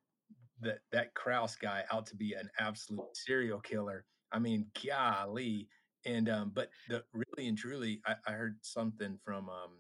that 0.61 0.81
that 0.93 1.15
Krause 1.15 1.57
guy 1.57 1.85
out 1.93 2.07
to 2.07 2.17
be 2.17 2.35
an 2.35 2.49
absolute 2.59 3.17
serial 3.17 3.61
killer. 3.61 4.05
I 4.33 4.39
mean, 4.39 4.67
golly. 4.87 5.69
And 6.07 6.29
um, 6.29 6.53
but 6.55 6.71
the 6.89 7.03
really 7.13 7.49
and 7.49 7.57
truly, 7.57 8.01
I, 8.07 8.17
I 8.27 8.33
heard 8.33 8.59
something 8.61 9.19
from 9.25 9.49
um, 9.49 9.71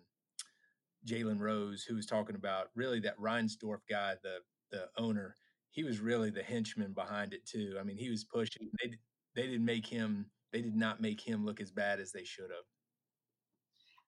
Jalen 1.06 1.38
Rose 1.38 1.85
who 1.85 1.94
was 1.94 2.06
talking 2.06 2.37
about 2.37 2.71
really 2.75 3.00
that 3.00 3.18
Reinsdorf 3.18 3.80
guy, 3.88 4.14
the 4.23 4.38
the 4.71 4.88
owner. 4.97 5.37
He 5.71 5.83
was 5.83 6.00
really 6.00 6.30
the 6.30 6.42
henchman 6.42 6.92
behind 6.92 7.35
it 7.35 7.44
too. 7.47 7.76
I 7.80 7.83
mean, 7.83 7.97
he 7.99 8.09
was 8.09 8.25
pushing. 8.25 8.71
They 8.83 8.97
they 9.35 9.49
didn't 9.49 9.64
make 9.64 9.87
him. 9.87 10.26
They 10.52 10.62
did 10.62 10.76
not 10.76 11.00
make 11.00 11.21
him 11.21 11.44
look 11.44 11.61
as 11.61 11.71
bad 11.71 12.00
as 12.00 12.12
they 12.12 12.25
should 12.25 12.50
have. 12.50 12.64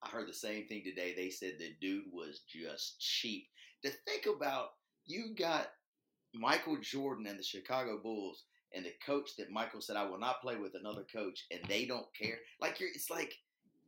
I 0.02 0.08
heard 0.08 0.28
the 0.28 0.34
same 0.34 0.66
thing 0.66 0.82
today. 0.84 1.14
They 1.14 1.30
said 1.30 1.54
the 1.58 1.74
dude 1.80 2.04
was 2.12 2.40
just 2.48 3.00
cheap. 3.00 3.48
To 3.82 3.90
think 3.90 4.26
about, 4.26 4.70
you 5.04 5.34
got 5.34 5.68
Michael 6.34 6.78
Jordan 6.80 7.26
and 7.26 7.38
the 7.38 7.44
Chicago 7.44 7.98
Bulls, 8.02 8.44
and 8.74 8.84
the 8.84 8.92
coach 9.04 9.30
that 9.38 9.50
Michael 9.50 9.80
said, 9.80 9.96
"I 9.96 10.04
will 10.04 10.18
not 10.18 10.42
play 10.42 10.56
with 10.56 10.74
another 10.74 11.04
coach," 11.04 11.46
and 11.50 11.60
they 11.68 11.86
don't 11.86 12.06
care. 12.14 12.38
Like 12.60 12.80
you're, 12.80 12.90
it's 12.90 13.10
like, 13.10 13.34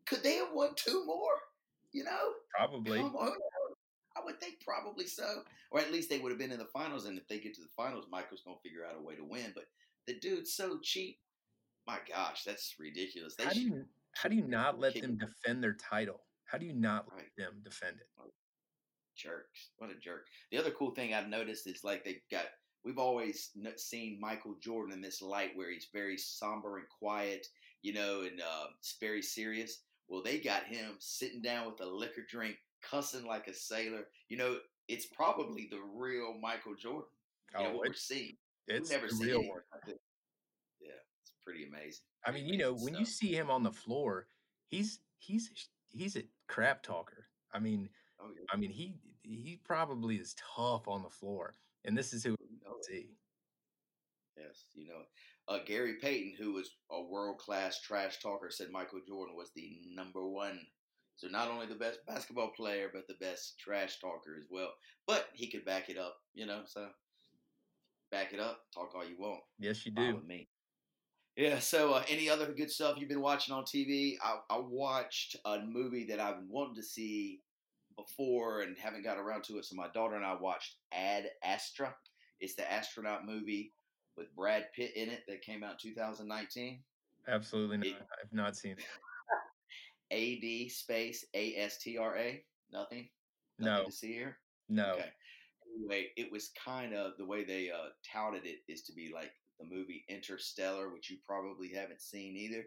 could 0.07 0.23
they 0.23 0.37
have 0.37 0.53
won 0.53 0.71
two 0.77 1.05
more? 1.05 1.39
You 1.93 2.05
know, 2.05 2.33
probably. 2.57 2.99
I 4.17 4.25
would 4.25 4.41
think 4.41 4.61
probably 4.65 5.07
so, 5.07 5.43
or 5.71 5.81
at 5.81 5.93
least 5.93 6.11
they 6.11 6.19
would 6.19 6.33
have 6.33 6.39
been 6.39 6.53
in 6.53 6.59
the 6.59 6.65
finals. 6.67 7.07
And 7.07 7.19
if 7.19 7.29
they 7.29 7.39
get 7.39 7.55
to 7.55 7.63
the 7.63 7.69
finals, 7.77 8.07
Michael's 8.11 8.43
gonna 8.45 8.59
figure 8.63 8.85
out 8.85 8.97
a 8.99 9.03
way 9.03 9.15
to 9.15 9.25
win. 9.25 9.53
But 9.55 9.65
the 10.07 10.19
dude's 10.19 10.53
so 10.53 10.79
cheap. 10.83 11.19
My 11.87 11.99
gosh, 12.09 12.45
that's 12.45 12.75
ridiculous. 12.79 13.35
They 13.35 13.45
how 13.45 13.53
do 13.53 13.61
you 13.61 13.85
how 14.15 14.29
do 14.29 14.37
you 14.37 14.47
not 14.47 14.79
let 14.81 15.01
them 15.01 15.19
defend 15.19 15.63
their 15.63 15.75
title? 15.75 16.21
How 16.45 16.59
do 16.59 16.67
you 16.67 16.73
not 16.73 17.07
let 17.11 17.17
right. 17.17 17.37
them 17.37 17.61
defend 17.63 17.97
it? 17.97 18.07
Jerks. 19.17 19.71
What 19.79 19.91
a 19.91 19.95
jerk. 19.95 20.27
The 20.51 20.59
other 20.59 20.71
cool 20.71 20.93
thing 20.93 21.13
I've 21.13 21.29
noticed 21.29 21.67
is 21.67 21.83
like 21.85 22.05
they've 22.05 22.21
got 22.31 22.45
we've 22.85 22.99
always 22.99 23.51
seen 23.77 24.19
Michael 24.21 24.55
Jordan 24.63 24.95
in 24.95 25.01
this 25.01 25.21
light 25.21 25.51
where 25.55 25.71
he's 25.71 25.89
very 25.93 26.17
somber 26.17 26.79
and 26.79 26.87
quiet, 26.89 27.47
you 27.83 27.93
know, 27.93 28.23
and 28.23 28.41
uh, 28.41 28.67
very 29.01 29.23
serious. 29.23 29.83
Well, 30.09 30.23
they 30.23 30.39
got 30.39 30.65
him 30.65 30.95
sitting 30.99 31.43
down 31.43 31.67
with 31.67 31.81
a 31.81 31.87
liquor 31.87 32.23
drink, 32.31 32.57
cussing 32.83 33.27
like 33.27 33.47
a 33.47 33.55
sailor. 33.55 34.05
You 34.29 34.39
know, 34.39 34.57
it's 34.89 35.07
probably 35.07 35.69
the 35.71 35.81
real 35.95 36.35
Michael 36.41 36.75
Jordan. 36.81 37.09
You 37.53 37.59
oh, 37.59 37.63
know, 37.65 37.71
what 37.77 37.89
we're 37.89 37.95
seeing. 37.95 38.37
It's 38.69 38.91
never 38.91 39.09
seen 39.09 39.29
real 39.29 39.41
one. 39.41 39.61
Yeah, 39.87 39.95
it's 39.95 40.08
pretty 41.49 41.67
amazing. 41.67 42.05
I 42.27 42.31
mean, 42.31 42.47
you 42.47 42.59
know, 42.59 42.73
when 42.73 42.95
stuff. 42.95 43.01
you 43.01 43.07
see 43.07 43.33
him 43.33 43.51
on 43.51 43.63
the 43.63 43.73
floor, 43.73 44.27
he's 44.69 45.01
he's 45.19 45.51
he's 45.89 46.17
a 46.17 46.23
crap 46.47 46.83
talker. 46.83 47.27
I 47.55 47.59
mean, 47.59 47.89
oh, 48.21 48.27
yeah. 48.37 48.45
I 48.53 48.57
mean 48.57 48.71
he 48.71 48.95
he 49.23 49.59
probably 49.65 50.17
is 50.17 50.35
tough 50.35 50.87
on 50.89 51.03
the 51.03 51.09
floor, 51.09 51.55
and 51.87 51.97
this 51.97 52.13
is 52.13 52.23
who 52.23 52.37
we 52.39 52.47
see. 52.83 53.07
Yes, 54.37 54.65
you 54.75 54.87
know, 54.89 55.03
uh, 55.49 55.59
Gary 55.67 55.95
Payton, 56.01 56.35
who 56.39 56.53
was 56.53 56.71
a 56.91 57.03
world 57.03 57.39
class 57.39 57.81
trash 57.81 58.21
talker, 58.21 58.51
said 58.51 58.69
Michael 58.71 59.01
Jordan 59.09 59.35
was 59.35 59.51
the 59.57 59.79
number 59.95 60.29
one. 60.29 60.61
So 61.17 61.27
not 61.27 61.51
only 61.51 61.67
the 61.67 61.75
best 61.75 61.99
basketball 62.07 62.53
player, 62.57 62.91
but 62.93 63.09
the 63.09 63.17
best 63.25 63.59
trash 63.59 63.99
talker 64.01 64.37
as 64.39 64.45
well. 64.51 64.73
But 65.07 65.29
he 65.33 65.51
could 65.51 65.65
back 65.65 65.89
it 65.89 65.99
up, 65.99 66.19
you 66.35 66.47
know. 66.47 66.61
So 66.67 66.87
back 68.13 68.33
it 68.33 68.39
up, 68.39 68.61
talk 68.73 68.95
all 68.95 69.05
you 69.05 69.17
want. 69.19 69.41
Yes, 69.59 69.85
you 69.85 69.93
do. 69.93 70.15
With 70.15 70.27
me. 70.27 70.49
Yeah. 71.39 71.61
So 71.61 71.93
uh, 71.93 72.03
any 72.09 72.29
other 72.29 72.53
good 72.53 72.69
stuff 72.69 72.97
you've 72.99 73.09
been 73.09 73.21
watching 73.21 73.55
on 73.55 73.63
TV? 73.63 74.17
I, 74.21 74.39
I 74.51 74.59
watched 74.59 75.37
a 75.45 75.61
movie 75.61 76.05
that 76.07 76.19
I've 76.19 76.39
been 76.41 76.49
wanting 76.51 76.75
to 76.75 76.83
see 76.83 77.43
before 77.97 78.63
and 78.63 78.77
haven't 78.77 79.05
got 79.05 79.19
around 79.19 79.45
to 79.45 79.59
it. 79.59 79.65
So 79.65 79.77
my 79.77 79.87
daughter 79.95 80.17
and 80.17 80.27
I 80.27 80.35
watched 80.35 80.75
Ad 80.93 81.31
Astra. 81.45 81.95
It's 82.41 82.57
the 82.57 82.71
astronaut 82.71 83.25
movie 83.25 83.73
with 84.17 84.35
Brad 84.35 84.67
Pitt 84.75 84.97
in 84.97 85.09
it 85.11 85.23
that 85.29 85.41
came 85.41 85.63
out 85.63 85.85
in 85.85 85.91
2019? 85.91 86.81
Absolutely 87.29 87.77
not. 87.77 87.87
It, 87.87 87.95
I've 88.25 88.33
not 88.33 88.57
seen 88.57 88.73
it. 88.73 88.79
A 90.11 90.41
D 90.41 90.69
space 90.69 91.25
A 91.35 91.55
S 91.55 91.79
T 91.79 91.99
R 91.99 92.17
A. 92.17 92.43
Nothing. 92.73 93.09
Nothing 93.61 93.83
no. 93.83 93.85
to 93.85 93.93
see 93.93 94.13
here. 94.13 94.39
No. 94.69 94.95
Okay. 94.95 95.13
Anyway, 95.77 96.09
it 96.17 96.33
was 96.33 96.51
kind 96.65 96.95
of 96.95 97.13
the 97.17 97.25
way 97.25 97.45
they 97.45 97.71
uh, 97.71 97.91
touted 98.03 98.45
it 98.45 98.59
is 98.67 98.83
to 98.83 98.93
be 98.93 99.13
like 99.15 99.31
the 99.59 99.67
movie 99.67 100.05
Interstellar, 100.09 100.93
which 100.93 101.11
you 101.11 101.17
probably 101.27 101.69
haven't 101.75 102.03
seen 102.03 102.37
either. 102.37 102.65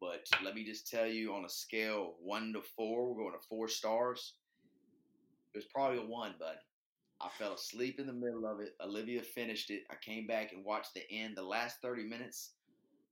But 0.00 0.26
let 0.44 0.54
me 0.54 0.64
just 0.64 0.90
tell 0.90 1.06
you, 1.06 1.32
on 1.34 1.44
a 1.44 1.48
scale 1.48 2.02
of 2.02 2.14
one 2.20 2.52
to 2.52 2.60
four, 2.76 3.06
we're 3.06 3.22
going 3.22 3.32
to 3.32 3.46
four 3.48 3.68
stars. 3.68 4.34
It 5.54 5.58
was 5.58 5.66
probably 5.72 5.98
a 5.98 6.06
one, 6.06 6.34
bud. 6.38 6.56
I 7.20 7.28
fell 7.38 7.54
asleep 7.54 8.00
in 8.00 8.06
the 8.06 8.12
middle 8.12 8.46
of 8.46 8.60
it. 8.60 8.74
Olivia 8.84 9.22
finished 9.22 9.70
it. 9.70 9.84
I 9.90 9.94
came 10.04 10.26
back 10.26 10.52
and 10.52 10.64
watched 10.64 10.94
the 10.94 11.08
end. 11.10 11.36
The 11.36 11.42
last 11.42 11.76
30 11.80 12.04
minutes 12.04 12.50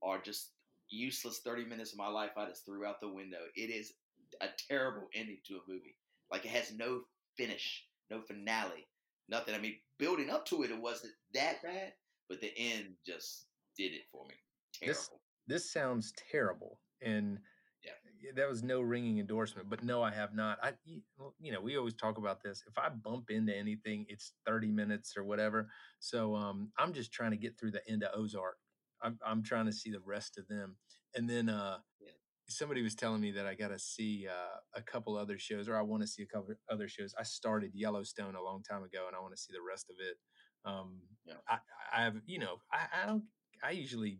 are 0.03 0.21
just 0.21 0.51
useless 0.89 1.39
30 1.43 1.65
minutes 1.65 1.93
of 1.93 1.97
my 1.97 2.09
life 2.09 2.31
I 2.37 2.45
just 2.47 2.65
threw 2.65 2.85
out 2.85 3.01
the 3.01 3.11
window. 3.11 3.39
It 3.55 3.69
is 3.69 3.93
a 4.41 4.47
terrible 4.69 5.07
ending 5.15 5.39
to 5.47 5.55
a 5.55 5.71
movie. 5.71 5.95
Like 6.31 6.45
it 6.45 6.51
has 6.51 6.73
no 6.73 7.01
finish, 7.37 7.85
no 8.11 8.21
finale, 8.21 8.87
nothing. 9.29 9.55
I 9.55 9.59
mean, 9.59 9.77
building 9.97 10.29
up 10.29 10.45
to 10.47 10.63
it, 10.63 10.71
it 10.71 10.81
wasn't 10.81 11.13
that 11.33 11.61
bad, 11.63 11.93
but 12.29 12.41
the 12.41 12.51
end 12.57 12.95
just 13.05 13.45
did 13.77 13.93
it 13.93 14.03
for 14.11 14.25
me. 14.25 14.35
Terrible. 14.73 14.99
This, 14.99 15.09
this 15.47 15.71
sounds 15.71 16.13
terrible. 16.31 16.79
And 17.01 17.39
yeah. 17.83 18.31
that 18.35 18.49
was 18.49 18.63
no 18.63 18.81
ringing 18.81 19.19
endorsement, 19.19 19.69
but 19.69 19.83
no, 19.83 20.01
I 20.01 20.11
have 20.11 20.33
not. 20.33 20.57
I, 20.63 20.73
you 21.39 21.51
know, 21.51 21.61
we 21.61 21.77
always 21.77 21.93
talk 21.93 22.17
about 22.17 22.41
this. 22.41 22.63
If 22.67 22.77
I 22.77 22.89
bump 22.89 23.29
into 23.29 23.55
anything, 23.55 24.05
it's 24.07 24.33
30 24.45 24.71
minutes 24.71 25.15
or 25.17 25.23
whatever. 25.23 25.67
So 25.99 26.35
um, 26.35 26.71
I'm 26.77 26.93
just 26.93 27.11
trying 27.11 27.31
to 27.31 27.37
get 27.37 27.59
through 27.59 27.71
the 27.71 27.87
end 27.89 28.03
of 28.03 28.17
Ozark. 28.17 28.57
I'm, 29.01 29.19
I'm 29.25 29.43
trying 29.43 29.65
to 29.65 29.73
see 29.73 29.91
the 29.91 29.99
rest 29.99 30.37
of 30.37 30.47
them. 30.47 30.77
And 31.15 31.29
then 31.29 31.49
uh, 31.49 31.77
yeah. 31.99 32.11
somebody 32.47 32.81
was 32.81 32.95
telling 32.95 33.21
me 33.21 33.31
that 33.31 33.45
I 33.45 33.53
got 33.53 33.67
to 33.69 33.79
see 33.79 34.27
uh, 34.29 34.57
a 34.75 34.81
couple 34.81 35.17
other 35.17 35.37
shows, 35.37 35.67
or 35.67 35.77
I 35.77 35.81
want 35.81 36.01
to 36.03 36.07
see 36.07 36.23
a 36.23 36.25
couple 36.27 36.55
other 36.71 36.87
shows. 36.87 37.13
I 37.19 37.23
started 37.23 37.71
Yellowstone 37.73 38.35
a 38.35 38.41
long 38.41 38.63
time 38.63 38.83
ago, 38.83 39.05
and 39.07 39.15
I 39.15 39.19
want 39.19 39.35
to 39.35 39.41
see 39.41 39.53
the 39.53 39.67
rest 39.67 39.89
of 39.89 39.97
it. 39.99 40.15
Um, 40.65 41.01
yeah. 41.25 41.33
I, 41.47 41.57
I 41.95 42.03
have, 42.03 42.15
you 42.25 42.39
know, 42.39 42.57
I, 42.71 43.03
I 43.03 43.05
don't. 43.05 43.23
I 43.63 43.71
usually 43.71 44.19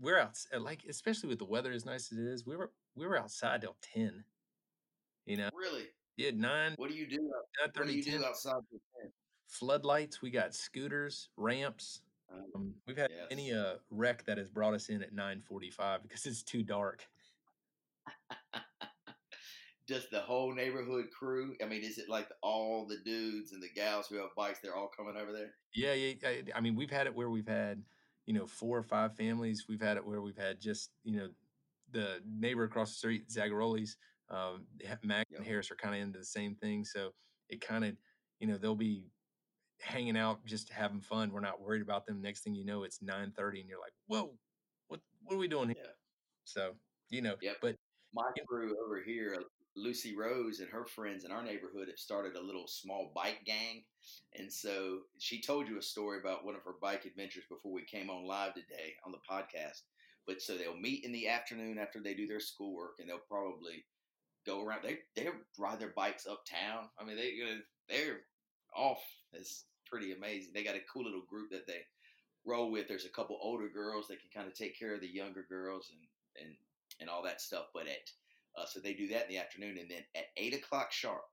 we're 0.00 0.18
out 0.18 0.38
uh, 0.54 0.60
like 0.60 0.80
especially 0.88 1.28
with 1.28 1.38
the 1.38 1.44
weather 1.44 1.72
as 1.72 1.84
nice 1.84 2.12
as 2.12 2.18
it 2.18 2.26
is. 2.26 2.46
We 2.46 2.56
were 2.56 2.70
we 2.94 3.06
were 3.06 3.18
outside 3.18 3.62
till 3.62 3.76
ten. 3.80 4.24
You 5.26 5.36
know, 5.36 5.50
really? 5.54 5.86
Yeah, 6.16 6.30
nine. 6.34 6.74
What 6.76 6.90
do 6.90 6.96
you 6.96 7.08
do? 7.08 7.18
What 7.60 7.74
30, 7.74 7.90
do 7.90 7.96
you 7.96 8.04
10. 8.04 8.20
do 8.20 8.26
outside 8.26 8.60
till 8.70 8.80
ten? 9.00 9.10
Floodlights. 9.48 10.22
We 10.22 10.30
got 10.30 10.54
scooters, 10.54 11.28
ramps. 11.36 12.02
Um, 12.32 12.44
um 12.54 12.74
we've 12.86 12.96
had 12.96 13.10
yes. 13.10 13.26
any 13.30 13.52
uh 13.52 13.74
wreck 13.90 14.24
that 14.26 14.38
has 14.38 14.50
brought 14.50 14.74
us 14.74 14.88
in 14.88 15.02
at 15.02 15.12
nine 15.12 15.40
forty 15.40 15.70
five 15.70 16.02
because 16.02 16.26
it's 16.26 16.42
too 16.42 16.62
dark. 16.62 17.06
Does 19.88 20.06
the 20.10 20.20
whole 20.20 20.54
neighborhood 20.54 21.06
crew? 21.16 21.54
I 21.62 21.66
mean, 21.66 21.82
is 21.82 21.98
it 21.98 22.08
like 22.08 22.28
all 22.42 22.86
the 22.86 22.98
dudes 23.04 23.52
and 23.52 23.62
the 23.62 23.68
gals 23.74 24.06
who 24.08 24.16
have 24.16 24.30
bikes? 24.36 24.60
They're 24.62 24.76
all 24.76 24.90
coming 24.96 25.16
over 25.16 25.32
there. 25.32 25.50
Yeah, 25.74 25.94
yeah. 25.94 26.40
I 26.54 26.60
mean, 26.60 26.76
we've 26.76 26.90
had 26.90 27.06
it 27.06 27.14
where 27.14 27.30
we've 27.30 27.48
had 27.48 27.82
you 28.26 28.34
know, 28.34 28.46
four 28.46 28.78
or 28.78 28.82
five 28.82 29.16
families. 29.16 29.66
We've 29.68 29.80
had 29.80 29.96
it 29.96 30.06
where 30.06 30.20
we've 30.20 30.36
had 30.36 30.60
just, 30.60 30.90
you 31.04 31.16
know, 31.16 31.28
the 31.90 32.20
neighbor 32.26 32.64
across 32.64 32.90
the 32.90 32.96
street, 32.96 33.28
Zagaroli's, 33.28 33.96
um, 34.30 34.64
Mac 35.02 35.26
yep. 35.30 35.38
and 35.38 35.46
Harris 35.46 35.70
are 35.70 35.76
kind 35.76 35.94
of 35.94 36.00
into 36.00 36.18
the 36.18 36.24
same 36.24 36.54
thing. 36.54 36.84
So 36.84 37.10
it 37.48 37.60
kind 37.60 37.84
of, 37.84 37.96
you 38.38 38.46
know, 38.46 38.56
they'll 38.56 38.74
be 38.74 39.10
hanging 39.80 40.16
out, 40.16 40.44
just 40.46 40.70
having 40.70 41.00
fun. 41.00 41.32
We're 41.32 41.40
not 41.40 41.60
worried 41.60 41.82
about 41.82 42.06
them. 42.06 42.22
Next 42.22 42.42
thing 42.42 42.54
you 42.54 42.64
know, 42.64 42.84
it's 42.84 43.00
9:30 43.02 43.60
and 43.60 43.68
you're 43.68 43.80
like, 43.80 43.92
"Whoa, 44.06 44.32
what 44.88 45.00
what 45.24 45.34
are 45.34 45.38
we 45.38 45.48
doing 45.48 45.68
here?" 45.68 45.76
Yeah. 45.84 45.90
So, 46.44 46.76
you 47.10 47.20
know, 47.20 47.36
Yep. 47.42 47.56
but 47.60 47.76
My 48.14 48.30
crew 48.46 48.76
over 48.84 49.02
here, 49.02 49.42
Lucy 49.74 50.14
Rose 50.14 50.60
and 50.60 50.68
her 50.68 50.84
friends 50.84 51.24
in 51.24 51.32
our 51.32 51.42
neighborhood 51.42 51.88
have 51.88 51.98
started 51.98 52.36
a 52.36 52.42
little 52.42 52.66
small 52.66 53.10
bike 53.14 53.40
gang. 53.44 53.84
And 54.38 54.52
so 54.52 55.00
she 55.18 55.40
told 55.40 55.68
you 55.68 55.78
a 55.78 55.82
story 55.82 56.18
about 56.18 56.44
one 56.44 56.54
of 56.54 56.62
her 56.64 56.74
bike 56.80 57.04
adventures 57.04 57.44
before 57.48 57.72
we 57.72 57.84
came 57.84 58.10
on 58.10 58.26
live 58.26 58.54
today 58.54 58.94
on 59.04 59.12
the 59.12 59.18
podcast. 59.18 59.82
But 60.26 60.42
so 60.42 60.56
they'll 60.56 60.76
meet 60.76 61.04
in 61.04 61.12
the 61.12 61.28
afternoon 61.28 61.78
after 61.78 62.00
they 62.00 62.14
do 62.14 62.26
their 62.26 62.40
schoolwork 62.40 62.96
and 63.00 63.08
they'll 63.08 63.18
probably 63.28 63.84
go 64.46 64.64
around. 64.64 64.82
They 64.82 64.98
they 65.16 65.28
ride 65.58 65.80
their 65.80 65.92
bikes 65.96 66.26
uptown. 66.26 66.88
I 66.98 67.04
mean, 67.04 67.16
they 67.16 67.32
they're 67.88 68.20
off. 68.76 69.02
It's 69.32 69.64
pretty 69.86 70.12
amazing. 70.12 70.52
They 70.54 70.64
got 70.64 70.76
a 70.76 70.80
cool 70.92 71.04
little 71.04 71.22
group 71.28 71.50
that 71.50 71.66
they 71.66 71.80
roll 72.44 72.70
with. 72.70 72.88
There's 72.88 73.06
a 73.06 73.10
couple 73.10 73.38
older 73.40 73.68
girls 73.68 74.08
that 74.08 74.20
can 74.20 74.30
kind 74.34 74.46
of 74.46 74.54
take 74.54 74.78
care 74.78 74.94
of 74.94 75.00
the 75.00 75.08
younger 75.08 75.44
girls 75.48 75.90
and 75.90 76.46
and 76.46 76.56
and 77.00 77.10
all 77.10 77.22
that 77.24 77.40
stuff. 77.40 77.66
But 77.74 77.86
at 77.86 78.10
uh, 78.56 78.66
so 78.66 78.80
they 78.80 78.94
do 78.94 79.08
that 79.08 79.24
in 79.24 79.30
the 79.30 79.38
afternoon, 79.38 79.78
and 79.78 79.90
then 79.90 80.02
at 80.14 80.24
eight 80.36 80.54
o'clock 80.54 80.92
sharp, 80.92 81.24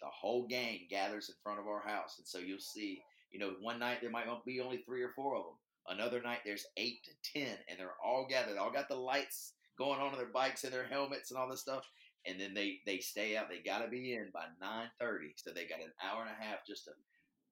the 0.00 0.06
whole 0.06 0.46
gang 0.46 0.86
gathers 0.88 1.28
in 1.28 1.34
front 1.42 1.58
of 1.58 1.66
our 1.66 1.82
house, 1.86 2.16
and 2.18 2.26
so 2.26 2.38
you'll 2.38 2.58
see. 2.60 3.02
You 3.30 3.38
know, 3.38 3.52
one 3.60 3.78
night 3.78 3.98
there 4.00 4.10
might 4.10 4.26
be 4.46 4.60
only 4.60 4.78
three 4.78 5.02
or 5.02 5.10
four 5.14 5.36
of 5.36 5.44
them. 5.44 5.98
Another 5.98 6.22
night 6.22 6.38
there's 6.44 6.66
eight 6.78 7.04
to 7.04 7.38
ten, 7.38 7.56
and 7.68 7.78
they're 7.78 7.96
all 8.02 8.26
gathered. 8.28 8.54
They 8.54 8.58
all 8.58 8.72
got 8.72 8.88
the 8.88 8.96
lights 8.96 9.52
going 9.76 10.00
on 10.00 10.12
on 10.12 10.16
their 10.16 10.32
bikes 10.32 10.64
and 10.64 10.72
their 10.72 10.86
helmets 10.86 11.30
and 11.30 11.38
all 11.38 11.48
this 11.48 11.60
stuff. 11.60 11.84
And 12.26 12.40
then 12.40 12.54
they 12.54 12.78
they 12.86 12.98
stay 13.00 13.36
out. 13.36 13.48
They 13.48 13.58
got 13.58 13.80
to 13.80 13.88
be 13.88 14.14
in 14.14 14.30
by 14.32 14.44
nine 14.60 14.88
thirty, 14.98 15.34
so 15.36 15.50
they 15.50 15.66
got 15.66 15.80
an 15.80 15.92
hour 16.02 16.22
and 16.22 16.30
a 16.30 16.42
half 16.42 16.66
just 16.66 16.84
to 16.84 16.92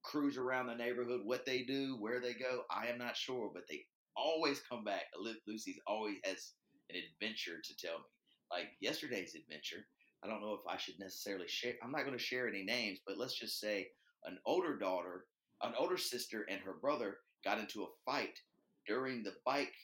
cruise 0.02 0.36
around 0.36 0.66
the 0.66 0.74
neighborhood. 0.74 1.20
What 1.24 1.44
they 1.44 1.62
do, 1.62 1.96
where 2.00 2.20
they 2.20 2.32
go, 2.32 2.62
I 2.70 2.86
am 2.86 2.98
not 2.98 3.16
sure, 3.16 3.50
but 3.52 3.64
they 3.68 3.84
always 4.16 4.60
come 4.68 4.82
back. 4.84 5.04
Lucy's 5.46 5.78
always 5.86 6.16
has 6.24 6.52
an 6.90 6.96
adventure 6.96 7.60
to 7.62 7.76
tell 7.76 7.98
me. 7.98 8.04
Like 8.50 8.68
yesterday's 8.80 9.34
adventure, 9.34 9.86
I 10.22 10.28
don't 10.28 10.40
know 10.40 10.54
if 10.54 10.66
I 10.68 10.76
should 10.76 10.98
necessarily 10.98 11.48
share. 11.48 11.74
I'm 11.82 11.92
not 11.92 12.04
going 12.04 12.16
to 12.16 12.22
share 12.22 12.48
any 12.48 12.62
names, 12.64 12.98
but 13.06 13.18
let's 13.18 13.38
just 13.38 13.60
say 13.60 13.88
an 14.24 14.38
older 14.46 14.76
daughter, 14.76 15.26
an 15.62 15.72
older 15.78 15.96
sister, 15.96 16.46
and 16.48 16.60
her 16.60 16.74
brother 16.74 17.18
got 17.44 17.58
into 17.58 17.82
a 17.84 17.86
fight 18.04 18.40
during 18.86 19.22
the 19.22 19.34
bike 19.44 19.74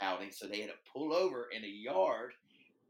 outing, 0.00 0.30
so 0.30 0.46
they 0.46 0.60
had 0.60 0.70
to 0.70 0.90
pull 0.92 1.12
over 1.12 1.48
in 1.54 1.64
a 1.64 1.68
yard. 1.68 2.32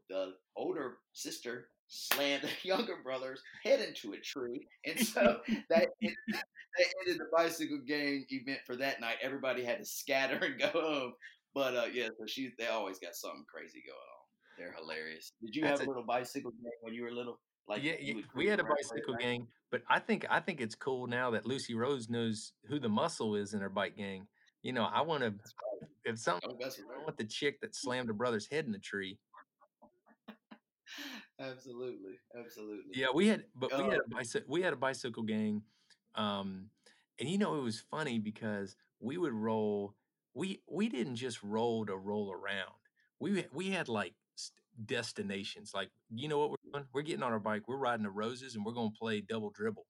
The 0.09 0.35
older 0.55 0.97
sister 1.13 1.69
slammed 1.87 2.43
the 2.43 2.49
younger 2.67 2.97
brother's 3.03 3.41
head 3.63 3.79
into 3.81 4.13
a 4.13 4.19
tree, 4.19 4.67
and 4.85 4.99
so 4.99 5.39
that 5.69 5.87
ended, 6.01 6.17
that 6.33 6.85
ended 7.01 7.19
the 7.19 7.29
bicycle 7.35 7.79
gang 7.85 8.25
event 8.29 8.59
for 8.65 8.75
that 8.77 9.01
night. 9.01 9.17
Everybody 9.21 9.63
had 9.63 9.79
to 9.79 9.85
scatter 9.85 10.37
and 10.45 10.59
go 10.59 10.67
home. 10.69 11.13
But 11.53 11.75
uh, 11.75 11.85
yeah, 11.93 12.07
so 12.17 12.25
she 12.27 12.51
they 12.57 12.67
always 12.67 12.99
got 12.99 13.15
something 13.15 13.45
crazy 13.51 13.83
going 13.85 13.97
on. 13.97 14.20
They're 14.57 14.73
hilarious. 14.73 15.31
Did 15.41 15.55
you 15.55 15.63
That's 15.63 15.79
have 15.79 15.87
a 15.87 15.89
a- 15.89 15.93
little 15.93 16.03
bicycle 16.05 16.51
gang 16.51 16.71
when 16.81 16.93
you 16.93 17.03
were 17.03 17.11
little? 17.11 17.39
Like 17.67 17.83
yeah, 17.83 17.93
yeah, 17.99 18.23
we 18.35 18.47
had 18.47 18.59
a 18.59 18.63
bicycle 18.63 19.15
gang, 19.15 19.47
but 19.69 19.83
I 19.87 19.99
think 19.99 20.25
I 20.29 20.39
think 20.39 20.59
it's 20.59 20.75
cool 20.75 21.07
now 21.07 21.31
that 21.31 21.45
Lucy 21.45 21.73
Rose 21.73 22.09
knows 22.09 22.53
who 22.65 22.79
the 22.79 22.89
muscle 22.89 23.35
is 23.35 23.53
in 23.53 23.61
her 23.61 23.69
bike 23.69 23.95
gang. 23.95 24.27
You 24.61 24.73
know, 24.73 24.83
I 24.83 25.01
want 25.01 25.23
to 25.23 25.33
if 26.03 26.19
something 26.19 26.49
I 26.51 27.03
want 27.03 27.17
the 27.17 27.23
chick 27.25 27.61
that 27.61 27.75
slammed 27.75 28.09
her 28.09 28.13
brother's 28.13 28.47
head 28.49 28.65
in 28.65 28.71
the 28.71 28.79
tree. 28.79 29.19
Absolutely, 31.39 32.19
absolutely. 32.35 32.91
Yeah, 32.93 33.07
we 33.13 33.27
had, 33.27 33.45
but 33.55 33.71
we 33.77 33.83
Uh, 33.85 33.89
had 33.91 33.99
a 34.05 34.09
bicycle. 34.09 34.51
We 34.51 34.61
had 34.61 34.73
a 34.73 34.77
bicycle 34.77 35.23
gang, 35.23 35.63
um, 36.15 36.69
and 37.19 37.29
you 37.29 37.37
know 37.37 37.55
it 37.57 37.61
was 37.61 37.79
funny 37.79 38.19
because 38.19 38.75
we 38.99 39.17
would 39.17 39.33
roll. 39.33 39.95
We 40.33 40.61
we 40.67 40.89
didn't 40.89 41.15
just 41.15 41.41
roll 41.41 41.85
to 41.85 41.95
roll 41.97 42.31
around. 42.31 42.73
We 43.19 43.47
we 43.53 43.69
had 43.69 43.87
like 43.89 44.13
destinations. 44.85 45.71
Like 45.73 45.89
you 46.09 46.27
know 46.27 46.39
what 46.39 46.51
we're 46.51 46.71
doing? 46.73 46.85
We're 46.93 47.01
getting 47.03 47.23
on 47.23 47.31
our 47.31 47.39
bike. 47.39 47.63
We're 47.67 47.77
riding 47.77 48.03
the 48.03 48.11
roses, 48.11 48.55
and 48.55 48.65
we're 48.65 48.73
gonna 48.73 48.91
play 48.91 49.21
double 49.21 49.49
dribble. 49.51 49.85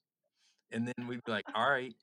And 0.71 0.87
then 0.87 1.07
we'd 1.07 1.23
be 1.25 1.31
like, 1.31 1.45
all 1.55 1.69
right, 1.69 1.93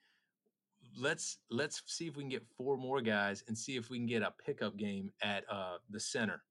let's 0.99 1.39
let's 1.51 1.83
see 1.87 2.07
if 2.07 2.17
we 2.17 2.23
can 2.23 2.31
get 2.31 2.47
four 2.57 2.77
more 2.77 3.01
guys 3.01 3.45
and 3.49 3.57
see 3.57 3.77
if 3.77 3.91
we 3.91 3.99
can 3.99 4.07
get 4.07 4.23
a 4.23 4.33
pickup 4.45 4.77
game 4.77 5.11
at 5.23 5.45
uh 5.51 5.79
the 5.91 6.01
center. 6.01 6.43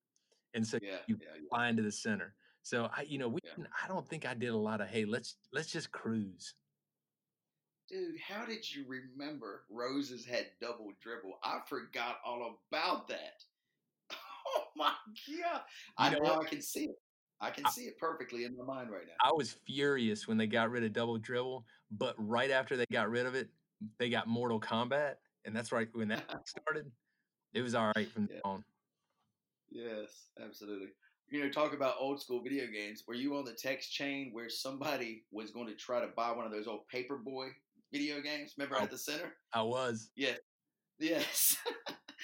And 0.54 0.66
so 0.66 0.80
yeah, 0.82 0.98
you 1.08 1.18
yeah, 1.20 1.28
yeah. 1.36 1.48
fly 1.50 1.70
into 1.70 1.84
the 1.84 1.92
center. 1.92 2.36
So 2.64 2.90
I, 2.96 3.04
you 3.04 3.18
know, 3.18 3.30
we 3.30 3.40
Yeah. 3.44 3.52
didn't, 3.56 3.70
I 3.84 3.88
don't 3.88 4.08
think 4.08 4.26
I 4.26 4.34
did 4.34 4.50
a 4.50 4.58
lot 4.58 4.82
of 4.82 4.88
hey, 4.90 5.06
let's 5.06 5.38
let's 5.54 5.72
just 5.72 5.92
cruise. 5.92 6.56
Dude, 7.88 8.20
how 8.20 8.46
did 8.46 8.70
you 8.70 8.86
remember 8.86 9.64
Roses 9.70 10.26
had 10.26 10.48
double 10.60 10.92
dribble? 11.02 11.40
I 11.44 11.62
forgot 11.70 12.18
all 12.26 12.60
about 12.70 13.08
that. 13.08 13.44
My 14.78 14.92
god! 15.44 15.62
I 15.98 16.10
know? 16.12 16.40
I 16.42 16.46
can 16.46 16.62
see 16.62 16.86
it. 16.86 16.96
I 17.42 17.50
can 17.50 17.66
I- 17.66 17.70
see 17.72 17.84
it 17.84 17.98
perfectly 17.98 18.46
in 18.46 18.56
my 18.58 18.64
mind 18.64 18.92
right 18.92 19.06
now. 19.08 19.14
I 19.30 19.32
was 19.34 19.54
furious 19.66 20.28
when 20.28 20.38
they 20.38 20.48
got 20.48 20.70
rid 20.70 20.84
of 20.84 20.94
double 20.94 21.18
dribble, 21.18 21.66
but 21.92 22.16
right 22.18 22.52
after 22.52 22.78
they 22.78 22.86
got 22.92 23.10
rid 23.10 23.26
of 23.26 23.36
it, 23.36 23.50
they 24.00 24.10
got 24.10 24.28
Mortal 24.28 24.60
Kombat, 24.60 25.16
and 25.46 25.56
that's 25.56 25.72
right 25.72 25.88
when 25.94 26.08
that 26.10 26.24
started. 26.48 26.92
It 27.54 27.62
was 27.62 27.74
all 27.76 27.92
right 27.96 28.12
from 28.12 28.24
Yeah. 28.24 28.36
then 28.36 28.42
on. 28.46 28.64
Yes, 29.70 30.30
absolutely. 30.44 30.90
You 31.30 31.44
know, 31.44 31.50
talk 31.50 31.74
about 31.74 31.96
old 32.00 32.22
school 32.22 32.42
video 32.42 32.68
games. 32.68 33.04
Were 33.08 33.14
you 33.14 33.36
on 33.36 33.44
the 33.46 33.54
text 33.54 33.92
chain 33.92 34.30
where 34.32 34.50
somebody 34.50 35.24
was 35.32 35.52
going 35.52 35.68
to 35.68 35.76
try 35.76 36.00
to 36.00 36.08
buy 36.16 36.32
one 36.32 36.46
of 36.46 36.52
those 36.52 36.68
old 36.68 36.82
paperboy 36.94 37.50
video 37.92 38.22
games? 38.22 38.54
Remember 38.58 38.78
Oh. 38.80 38.84
at 38.84 38.92
the 38.92 38.98
center? 38.98 39.34
I 39.54 39.62
was. 39.62 40.10
Yes. 40.16 40.38
Yes. 41.00 41.58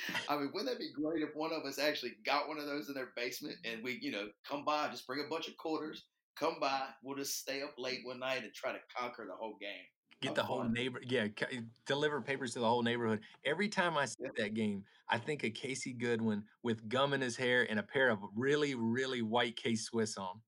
I 0.29 0.37
mean, 0.37 0.51
wouldn't 0.53 0.69
that 0.69 0.79
be 0.79 0.91
great 0.93 1.21
if 1.21 1.35
one 1.35 1.51
of 1.53 1.63
us 1.63 1.79
actually 1.79 2.13
got 2.25 2.47
one 2.47 2.57
of 2.57 2.65
those 2.65 2.87
in 2.87 2.95
their 2.95 3.11
basement 3.15 3.57
and 3.65 3.83
we, 3.83 3.99
you 4.01 4.11
know, 4.11 4.29
come 4.47 4.65
by, 4.65 4.89
just 4.89 5.07
bring 5.07 5.23
a 5.25 5.29
bunch 5.29 5.47
of 5.47 5.57
quarters, 5.57 6.05
come 6.35 6.55
by, 6.59 6.87
we'll 7.03 7.17
just 7.17 7.39
stay 7.39 7.61
up 7.61 7.73
late 7.77 7.99
one 8.05 8.19
night 8.19 8.43
and 8.43 8.53
try 8.53 8.71
to 8.71 8.79
conquer 8.95 9.25
the 9.27 9.35
whole 9.35 9.57
game. 9.59 9.85
Get 10.21 10.35
the 10.35 10.43
whole 10.43 10.59
fun. 10.59 10.71
neighbor, 10.71 11.01
yeah, 11.05 11.27
eh, 11.51 11.61
deliver 11.85 12.21
papers 12.21 12.53
to 12.53 12.59
the 12.59 12.67
whole 12.67 12.81
neighborhood. 12.81 13.21
Every 13.45 13.67
time 13.67 13.97
I 13.97 14.05
see 14.05 14.23
Yeah. 14.23 14.29
that 14.37 14.53
game, 14.53 14.85
I 15.09 15.17
think 15.17 15.43
of 15.43 15.53
Casey 15.53 15.91
Goodwin 15.93 16.45
with 16.63 16.87
gum 16.87 17.13
in 17.13 17.19
his 17.19 17.35
hair 17.35 17.69
and 17.69 17.77
a 17.77 17.83
pair 17.83 18.09
of 18.09 18.19
really, 18.33 18.73
really 18.73 19.21
white 19.21 19.57
K 19.57 19.75
Swiss 19.75 20.17
on. 20.17 20.41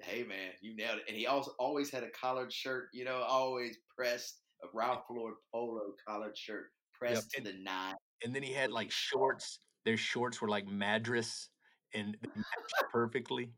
Hey 0.00 0.22
man, 0.24 0.52
you 0.60 0.74
nailed 0.76 0.98
it. 0.98 1.04
And 1.08 1.16
he 1.16 1.26
also 1.26 1.52
always 1.58 1.90
had 1.90 2.02
a 2.04 2.10
collared 2.10 2.52
shirt, 2.52 2.88
you 2.92 3.04
know, 3.04 3.18
always 3.22 3.78
pressed 3.96 4.42
a 4.62 4.66
Ralph 4.72 5.04
Lauren 5.10 5.36
polo 5.52 5.94
collared 6.06 6.36
shirt, 6.36 6.70
pressed 6.98 7.34
and- 7.36 7.46
to 7.46 7.52
the 7.52 7.58
nine. 7.58 7.94
And 8.24 8.34
then 8.34 8.42
he 8.42 8.52
had 8.52 8.70
like 8.70 8.90
shorts. 8.90 9.60
Their 9.84 9.96
shorts 9.96 10.40
were 10.42 10.48
like 10.48 10.66
Madras 10.66 11.50
and 11.94 12.16
matched 12.22 12.92
perfectly. 12.92 13.52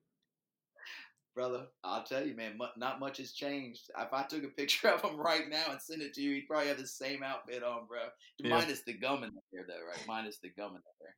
Brother, 1.35 1.69
I'll 1.85 2.03
tell 2.03 2.27
you, 2.27 2.35
man, 2.35 2.59
not 2.77 3.01
much 3.01 3.19
has 3.19 3.33
changed. 3.33 3.89
If 3.99 4.13
I 4.13 4.25
took 4.25 4.45
a 4.45 4.49
picture 4.49 4.89
of 4.91 5.03
him 5.03 5.17
right 5.17 5.49
now 5.49 5.65
and 5.71 5.81
sent 5.81 6.03
it 6.03 6.13
to 6.15 6.21
you, 6.21 6.35
he'd 6.35 6.47
probably 6.49 6.69
have 6.69 6.79
the 6.79 6.87
same 6.87 7.23
outfit 7.23 7.63
on, 7.63 7.87
bro. 7.87 8.01
Yeah. 8.39 8.51
Minus 8.51 8.83
the 8.83 8.95
gum 8.95 9.23
in 9.23 9.31
there, 9.53 9.65
though, 9.67 9.87
right? 9.87 10.05
Minus 10.07 10.39
the 10.39 10.51
gum 10.51 10.77
in 10.77 10.83
there. 11.01 11.15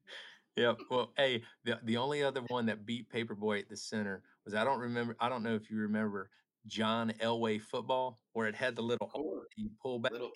Yeah. 0.55 0.75
Well, 0.91 1.13
hey, 1.17 1.43
the 1.65 1.81
the 1.85 1.97
only 1.97 2.23
other 2.23 2.43
one 2.49 2.67
that 2.67 2.85
beat 2.85 3.11
Paperboy 3.11 3.61
at 3.61 3.69
the 3.71 3.77
center 3.77 4.23
was 4.45 4.55
I 4.55 4.65
don't 4.65 4.81
remember. 4.81 5.17
I 5.19 5.31
don't 5.31 5.43
know 5.43 5.55
if 5.55 5.71
you 5.71 5.79
remember 5.79 6.31
John 6.67 7.13
Elway 7.21 7.61
football, 7.61 8.21
where 8.35 8.49
it 8.49 8.55
had 8.55 8.77
the 8.77 8.83
little 8.83 9.11
you 9.57 9.71
pull 9.83 9.99
back. 9.99 10.13
Little, 10.13 10.31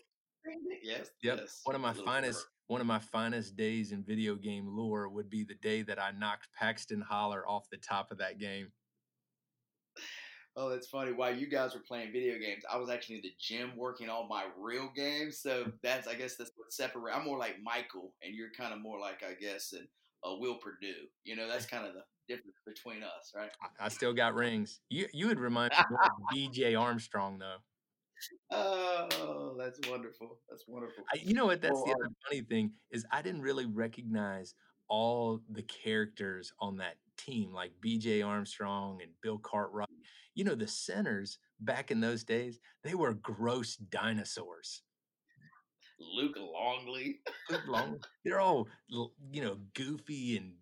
yes, 0.83 1.11
Yep. 1.23 1.39
yes. 1.39 1.61
One 1.65 1.75
of 1.75 1.83
my 1.83 1.93
finest 1.93 2.47
one 2.69 2.81
of 2.81 2.87
my 2.87 2.99
finest 2.99 3.57
days 3.57 3.93
in 3.93 4.03
video 4.03 4.35
game 4.35 4.67
lore 4.67 5.09
would 5.09 5.31
be 5.31 5.45
the 5.45 5.55
day 5.55 5.83
that 5.83 6.03
I 6.03 6.11
knocked 6.11 6.49
Paxton 6.59 7.01
Holler 7.01 7.49
off 7.49 7.71
the 7.71 7.77
top 7.77 8.11
of 8.11 8.19
that 8.19 8.39
game. 8.39 8.73
Oh, 10.57 10.71
that's 10.71 10.87
funny. 10.89 11.13
While 11.13 11.37
you 11.37 11.49
guys 11.49 11.75
were 11.75 11.83
playing 11.87 12.13
video 12.13 12.39
games, 12.39 12.65
I 12.73 12.79
was 12.79 12.89
actually 12.89 13.17
in 13.17 13.23
the 13.23 13.35
gym 13.39 13.73
working 13.77 14.09
on 14.09 14.27
my 14.29 14.47
real 14.59 14.91
games. 14.97 15.39
So 15.39 15.71
that's, 15.83 16.09
I 16.09 16.15
guess, 16.15 16.37
that's 16.37 16.51
what 16.57 16.73
separate. 16.73 17.15
I'm 17.15 17.25
more 17.25 17.39
like 17.39 17.57
Michael, 17.63 18.15
and 18.23 18.35
you're 18.35 18.51
kind 18.57 18.73
of 18.73 18.81
more 18.81 18.99
like, 18.99 19.23
I 19.23 19.35
guess, 19.35 19.75
and 19.75 19.87
uh, 20.25 20.37
Will 20.39 20.55
Perdue. 20.57 21.07
You 21.25 21.37
know, 21.37 21.47
that's 21.47 21.67
kind 21.67 21.87
of 21.87 21.93
the 21.93 22.03
difference 22.27 22.57
between 22.67 23.03
us, 23.03 23.33
right? 23.37 23.51
I, 23.81 23.85
I 23.85 23.89
still 23.89 24.15
got 24.15 24.35
rings. 24.35 24.81
You 24.89 25.07
you 25.13 25.27
would 25.29 25.39
remind 25.39 25.73
me 25.73 25.97
of 26.05 26.11
BJ 26.35 26.81
Armstrong 26.81 27.39
though. 27.39 27.59
Oh, 28.51 29.57
that's 29.59 29.81
wonderful. 29.89 30.41
That's 30.49 30.65
wonderful. 30.69 31.05
I, 31.13 31.19
you 31.23 31.35
know 31.35 31.47
what? 31.47 31.61
That's 31.61 31.83
the 31.85 31.93
other 31.93 32.05
uh 32.05 32.29
funny 32.29 32.43
thing 32.43 32.73
is 32.91 33.05
I 33.11 33.23
didn't 33.23 33.43
really 33.43 33.67
recognize 33.67 34.55
all 34.89 35.41
the 35.51 35.63
characters 35.63 36.53
on 36.61 36.77
that 36.77 36.97
team, 37.17 37.53
like 37.53 37.73
B.J. 37.81 38.23
Armstrong 38.23 39.01
and 39.03 39.11
Bill 39.21 39.39
Cartwright. 39.39 39.89
You 40.35 40.45
know, 40.45 40.55
the 40.55 40.69
centers 40.69 41.39
back 41.61 41.91
in 41.91 42.01
those 42.01 42.23
days, 42.25 42.61
they 42.85 42.95
were 42.95 43.15
gross 43.15 43.77
dinosaurs. 43.77 44.83
Luke 45.99 46.37
Longley. 46.37 47.21
Luke 47.51 47.67
Long, 47.67 47.99
they're 48.25 48.41
all 48.41 48.69
you 48.89 49.43
know 49.43 49.59
goofy 49.75 50.37
and 50.37 50.53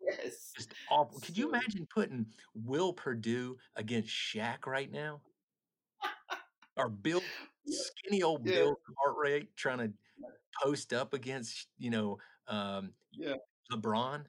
Yes. 0.00 0.52
just 0.56 0.72
awful. 0.90 1.18
Could 1.20 1.36
you 1.36 1.48
imagine 1.48 1.86
putting 1.92 2.26
Will 2.54 2.92
Perdue 2.92 3.56
against 3.74 4.08
Shaq 4.08 4.66
right 4.66 4.90
now? 4.90 5.20
Or 6.76 6.88
Bill 6.88 7.22
skinny 7.66 8.22
old 8.22 8.46
Yeah. 8.46 8.54
Bill 8.56 8.80
Cartwright 9.02 9.54
trying 9.56 9.78
to 9.78 9.92
post 10.62 10.92
up 10.92 11.14
against, 11.14 11.68
you 11.78 11.90
know, 11.90 12.18
um, 12.48 12.92
Yeah. 13.12 13.36
LeBron. 13.72 14.24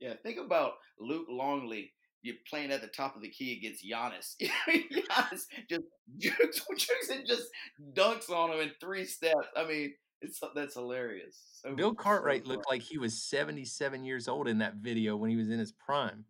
Yeah, 0.00 0.14
think 0.22 0.38
about 0.38 0.74
Luke 0.98 1.26
Longley. 1.28 1.92
You're 2.22 2.36
playing 2.48 2.72
at 2.72 2.80
the 2.80 2.88
top 2.88 3.14
of 3.16 3.22
the 3.22 3.28
key 3.30 3.56
against 3.58 3.84
Giannis. 3.84 4.36
Giannis 4.68 5.46
just 5.68 5.84
jukes, 6.16 6.60
and 7.10 7.26
just 7.26 7.48
dunks 7.92 8.30
on 8.30 8.50
him 8.52 8.60
in 8.60 8.72
three 8.80 9.04
steps. 9.04 9.46
I 9.56 9.66
mean, 9.66 9.94
it's 10.20 10.40
that's 10.54 10.74
hilarious. 10.74 11.60
So, 11.62 11.74
Bill 11.74 11.94
Cartwright 11.94 12.42
funny. 12.42 12.56
looked 12.56 12.68
like 12.70 12.82
he 12.82 12.98
was 12.98 13.22
77 13.22 14.04
years 14.04 14.26
old 14.28 14.48
in 14.48 14.58
that 14.58 14.76
video 14.76 15.16
when 15.16 15.30
he 15.30 15.36
was 15.36 15.48
in 15.50 15.58
his 15.58 15.72
prime. 15.72 16.24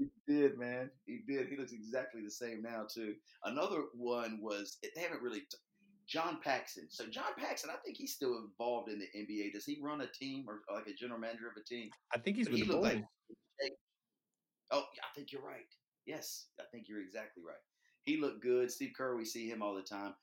He 0.00 0.08
did, 0.26 0.58
man. 0.58 0.90
He 1.06 1.20
did. 1.28 1.48
He 1.48 1.56
looks 1.56 1.72
exactly 1.72 2.22
the 2.24 2.30
same 2.30 2.62
now 2.62 2.86
too. 2.92 3.14
Another 3.44 3.84
one 3.94 4.40
was 4.42 4.78
they 4.82 5.00
haven't 5.00 5.22
really. 5.22 5.40
T- 5.40 5.58
John 6.08 6.38
Paxson. 6.42 6.88
So 6.90 7.06
John 7.06 7.32
Paxson, 7.38 7.70
I 7.70 7.76
think 7.84 7.96
he's 7.96 8.12
still 8.14 8.36
involved 8.38 8.90
in 8.90 8.98
the 8.98 9.06
NBA. 9.16 9.52
Does 9.52 9.64
he 9.64 9.78
run 9.80 10.00
a 10.00 10.08
team 10.08 10.44
or 10.48 10.62
like 10.74 10.88
a 10.88 10.92
general 10.94 11.20
manager 11.20 11.46
of 11.46 11.52
a 11.56 11.64
team? 11.64 11.88
I 12.12 12.18
think 12.18 12.36
he's 12.36 12.46
But 12.46 12.54
with 12.54 12.62
he 12.62 12.66
the 12.66 12.72
Bulls. 12.72 12.84
like. 12.86 13.04
Oh, 14.72 14.82
I 15.02 15.14
think 15.14 15.30
you're 15.32 15.42
right. 15.42 15.66
Yes, 16.06 16.46
I 16.60 16.64
think 16.72 16.86
you're 16.88 17.00
exactly 17.02 17.42
right. 17.46 17.54
He 18.02 18.20
looked 18.20 18.42
good. 18.42 18.70
Steve 18.70 18.90
Kerr, 18.96 19.16
we 19.16 19.24
see 19.24 19.48
him 19.48 19.62
all 19.62 19.74
the 19.74 19.82
time. 19.82 20.14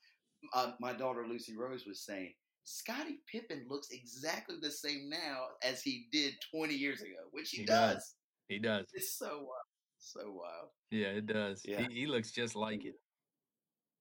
Uh, 0.54 0.72
my 0.80 0.92
daughter 0.92 1.24
Lucy 1.28 1.56
Rose 1.56 1.86
was 1.86 2.04
saying 2.04 2.32
Scottie 2.64 3.20
Pippen 3.30 3.64
looks 3.68 3.88
exactly 3.90 4.56
the 4.60 4.70
same 4.70 5.08
now 5.08 5.44
as 5.62 5.80
he 5.82 6.06
did 6.12 6.34
20 6.54 6.74
years 6.74 7.00
ago, 7.00 7.28
which 7.30 7.50
he, 7.50 7.58
He 7.58 7.64
does. 7.64 7.94
does. 7.94 8.14
He 8.48 8.58
does. 8.58 8.86
It's 8.92 9.18
so 9.18 9.28
wild. 9.28 9.67
So 9.98 10.20
wild. 10.26 10.70
Yeah, 10.90 11.08
it 11.08 11.26
does. 11.26 11.62
Yeah. 11.64 11.82
He, 11.88 12.00
he 12.00 12.06
looks 12.06 12.30
just 12.30 12.56
like 12.56 12.84
it. 12.84 12.98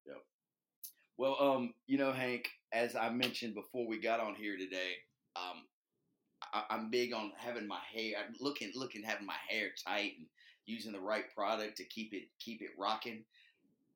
Yep. 0.05 0.23
Well, 1.17 1.37
um, 1.39 1.73
you 1.87 1.97
know, 1.97 2.11
Hank, 2.11 2.49
as 2.71 2.95
I 2.95 3.09
mentioned 3.09 3.55
before 3.55 3.87
we 3.87 3.99
got 3.99 4.19
on 4.19 4.35
here 4.35 4.57
today, 4.57 4.93
um, 5.35 5.63
I, 6.53 6.63
I'm 6.69 6.89
big 6.89 7.13
on 7.13 7.31
having 7.37 7.67
my 7.67 7.79
hair, 7.93 8.13
I'm 8.19 8.35
looking, 8.39 8.71
looking, 8.75 9.03
having 9.03 9.25
my 9.25 9.35
hair 9.49 9.69
tight 9.85 10.13
and 10.17 10.27
using 10.65 10.91
the 10.91 10.99
right 10.99 11.25
product 11.35 11.77
to 11.77 11.83
keep 11.85 12.13
it, 12.13 12.23
keep 12.39 12.61
it 12.61 12.69
rocking. 12.77 13.23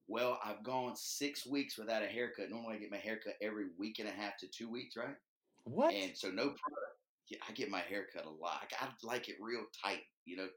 Well, 0.08 0.40
I've 0.44 0.64
gone 0.64 0.96
six 0.96 1.46
weeks 1.46 1.78
without 1.78 2.04
a 2.04 2.08
haircut. 2.08 2.50
Normally, 2.50 2.76
I 2.76 2.80
get 2.80 2.92
my 2.92 2.98
haircut 2.98 3.36
every 3.42 3.68
week 3.78 4.00
and 4.00 4.10
a 4.10 4.12
half 4.12 4.38
to 4.40 4.48
two 4.48 4.70
weeks, 4.70 4.98
right? 4.98 5.16
What? 5.64 5.94
And 5.94 6.18
so, 6.18 6.30
no 6.30 6.44
product. 6.44 6.98
Yeah, 7.30 7.38
I 7.48 7.54
get 7.54 7.70
my 7.70 7.80
haircut 7.80 8.26
a 8.26 8.30
lot. 8.30 8.64
I, 8.82 8.86
I 8.86 8.90
like 9.04 9.30
it 9.30 9.36
real 9.40 9.64
tight, 9.82 10.02
you 10.26 10.36
know, 10.36 10.48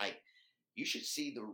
tight. 0.00 0.14
You 0.76 0.84
should 0.84 1.04
see 1.04 1.34
the 1.34 1.46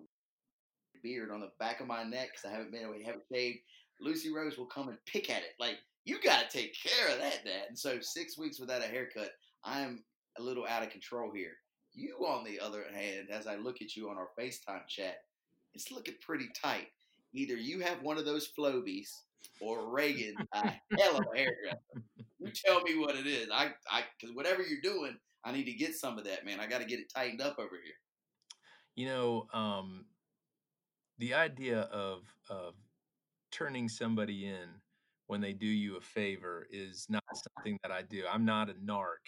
beard 1.02 1.30
on 1.30 1.40
the 1.40 1.50
back 1.58 1.80
of 1.80 1.86
my 1.86 2.02
neck 2.02 2.30
because 2.32 2.44
I 2.44 2.52
haven't 2.52 2.72
been 2.72 2.82
to 2.82 3.04
have 3.04 3.16
it 3.16 3.24
shaved. 3.32 3.58
Lucy 4.00 4.32
Rose 4.32 4.58
will 4.58 4.66
come 4.66 4.88
and 4.88 4.98
pick 5.06 5.30
at 5.30 5.42
it. 5.42 5.54
Like, 5.58 5.78
you 6.04 6.20
got 6.20 6.50
to 6.50 6.56
take 6.56 6.74
care 6.74 7.08
of 7.08 7.20
that, 7.20 7.44
Dad. 7.44 7.66
And 7.68 7.78
so, 7.78 7.98
six 8.00 8.36
weeks 8.36 8.58
without 8.58 8.82
a 8.82 8.88
haircut, 8.88 9.30
I'm 9.64 10.02
a 10.38 10.42
little 10.42 10.66
out 10.66 10.82
of 10.82 10.90
control 10.90 11.30
here. 11.34 11.52
You, 11.94 12.16
on 12.26 12.44
the 12.44 12.58
other 12.58 12.84
hand, 12.92 13.28
as 13.30 13.46
I 13.46 13.56
look 13.56 13.82
at 13.82 13.94
you 13.94 14.10
on 14.10 14.16
our 14.16 14.28
FaceTime 14.38 14.88
chat, 14.88 15.18
it's 15.74 15.92
looking 15.92 16.14
pretty 16.20 16.48
tight. 16.60 16.88
Either 17.32 17.54
you 17.54 17.80
have 17.80 18.02
one 18.02 18.18
of 18.18 18.24
those 18.24 18.50
Flowbees 18.58 19.10
or 19.60 19.90
Reagan, 19.90 20.34
a 20.52 20.72
hell 20.98 21.18
of 21.18 21.26
a 21.32 21.36
hairdresser. 21.36 22.02
You 22.40 22.50
tell 22.52 22.80
me 22.82 22.98
what 22.98 23.14
it 23.14 23.26
is. 23.26 23.48
I, 23.52 23.72
I, 23.90 24.02
because 24.18 24.34
whatever 24.34 24.62
you're 24.62 24.80
doing, 24.80 25.16
I 25.44 25.52
need 25.52 25.64
to 25.64 25.72
get 25.72 25.94
some 25.94 26.18
of 26.18 26.24
that, 26.24 26.44
man. 26.44 26.60
I 26.60 26.66
got 26.66 26.80
to 26.80 26.86
get 26.86 26.98
it 26.98 27.12
tightened 27.14 27.40
up 27.40 27.58
over 27.58 27.78
here. 27.82 27.94
You 28.94 29.06
know, 29.06 29.46
um, 29.52 30.04
the 31.18 31.34
idea 31.34 31.82
of 31.92 32.22
of 32.50 32.74
turning 33.50 33.88
somebody 33.88 34.46
in 34.46 34.68
when 35.26 35.40
they 35.40 35.52
do 35.52 35.66
you 35.66 35.96
a 35.96 36.00
favor 36.00 36.66
is 36.70 37.06
not 37.08 37.22
something 37.34 37.78
that 37.82 37.92
I 37.92 38.02
do. 38.02 38.24
I'm 38.30 38.44
not 38.44 38.70
a 38.70 38.74
narc. 38.74 39.24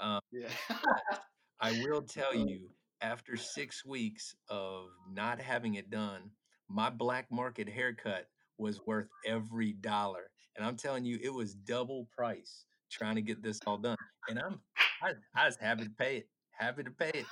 Um, 0.00 0.20
Yeah. 0.32 0.48
I 1.60 1.72
will 1.84 2.02
tell 2.08 2.34
you, 2.34 2.70
after 3.00 3.36
six 3.36 3.84
weeks 3.84 4.34
of 4.48 4.86
not 5.10 5.40
having 5.40 5.74
it 5.74 5.90
done, 5.90 6.30
my 6.68 6.90
black 6.90 7.30
market 7.30 7.68
haircut 7.68 8.28
was 8.58 8.80
worth 8.86 9.08
every 9.26 9.72
dollar. 9.72 10.30
And 10.56 10.64
I'm 10.64 10.76
telling 10.76 11.04
you, 11.04 11.18
it 11.22 11.32
was 11.32 11.54
double 11.54 12.08
price 12.16 12.64
trying 12.90 13.16
to 13.16 13.22
get 13.22 13.42
this 13.42 13.60
all 13.66 13.78
done. 13.78 13.96
And 14.28 14.38
I'm 14.38 14.60
I, 15.02 15.12
I 15.34 15.46
was 15.46 15.56
happy 15.56 15.84
to 15.84 15.90
pay 15.90 16.18
it. 16.18 16.28
Happy 16.52 16.84
to 16.84 16.90
pay 16.90 17.10
it. 17.12 17.26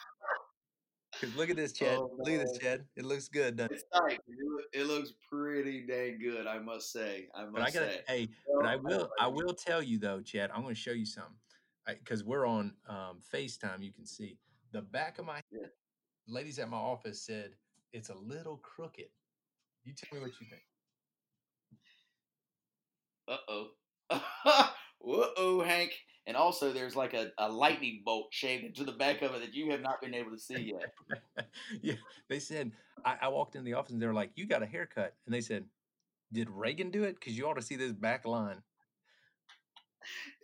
Cause 1.22 1.36
look 1.36 1.50
at 1.50 1.56
this, 1.56 1.72
Chad. 1.72 1.98
Oh, 1.98 2.10
Look 2.18 2.28
at 2.30 2.40
this. 2.48 2.58
Chad. 2.58 2.84
It 2.96 3.04
looks 3.04 3.28
good, 3.28 3.56
doesn't 3.56 3.72
it? 3.72 3.76
It's 3.76 3.84
tight. 3.96 4.18
It, 4.26 4.36
loo- 4.44 4.64
it 4.72 4.86
looks 4.88 5.12
pretty 5.30 5.86
dang 5.86 6.18
good, 6.18 6.48
I 6.48 6.58
must 6.58 6.90
say. 6.90 7.28
I 7.32 7.42
must 7.44 7.54
But 7.54 7.62
I 7.62 7.70
gotta, 7.70 7.92
say. 7.92 8.00
hey, 8.08 8.28
but 8.58 8.66
I 8.66 8.74
will, 8.74 9.08
I 9.20 9.28
will 9.28 9.54
tell 9.54 9.80
you 9.80 10.00
though, 10.00 10.20
Chad. 10.20 10.50
I'm 10.52 10.62
going 10.62 10.74
to 10.74 10.80
show 10.80 10.90
you 10.90 11.06
something, 11.06 11.36
because 11.86 12.24
we're 12.24 12.44
on 12.44 12.74
um, 12.88 13.20
Facetime. 13.32 13.82
You 13.84 13.92
can 13.92 14.04
see 14.04 14.36
the 14.72 14.82
back 14.82 15.20
of 15.20 15.24
my 15.26 15.40
Yeah. 15.52 15.60
head. 15.60 15.70
Ladies 16.26 16.58
at 16.58 16.68
my 16.68 16.76
office 16.76 17.22
said 17.22 17.50
it's 17.92 18.08
a 18.08 18.14
little 18.16 18.56
crooked. 18.56 19.06
You 19.84 19.92
tell 19.94 20.18
me 20.18 20.24
what 20.24 20.32
you 20.40 20.46
think. 20.50 20.62
Uh 23.28 23.36
oh. 23.48 23.68
uh 24.10 24.66
oh, 25.04 25.62
Hank. 25.64 25.92
And 26.26 26.36
also, 26.36 26.72
there's 26.72 26.94
like 26.94 27.14
a, 27.14 27.32
a 27.38 27.50
lightning 27.50 28.02
bolt 28.04 28.28
shaved 28.30 28.64
into 28.64 28.84
the 28.84 28.92
back 28.92 29.22
of 29.22 29.34
it 29.34 29.40
that 29.40 29.54
you 29.54 29.70
have 29.72 29.80
not 29.80 30.00
been 30.00 30.14
able 30.14 30.30
to 30.30 30.38
see 30.38 30.74
yet. 31.36 31.48
yeah, 31.82 31.94
they 32.28 32.38
said 32.38 32.72
I, 33.04 33.16
I 33.22 33.28
walked 33.28 33.56
in 33.56 33.64
the 33.64 33.74
office 33.74 33.92
and 33.92 34.00
they 34.00 34.06
were 34.06 34.14
like, 34.14 34.30
"You 34.36 34.46
got 34.46 34.62
a 34.62 34.66
haircut," 34.66 35.14
and 35.26 35.34
they 35.34 35.40
said, 35.40 35.64
"Did 36.32 36.48
Reagan 36.48 36.90
do 36.90 37.04
it? 37.04 37.18
Because 37.18 37.36
you 37.36 37.48
ought 37.48 37.54
to 37.54 37.62
see 37.62 37.76
this 37.76 37.92
back 37.92 38.24
line." 38.24 38.62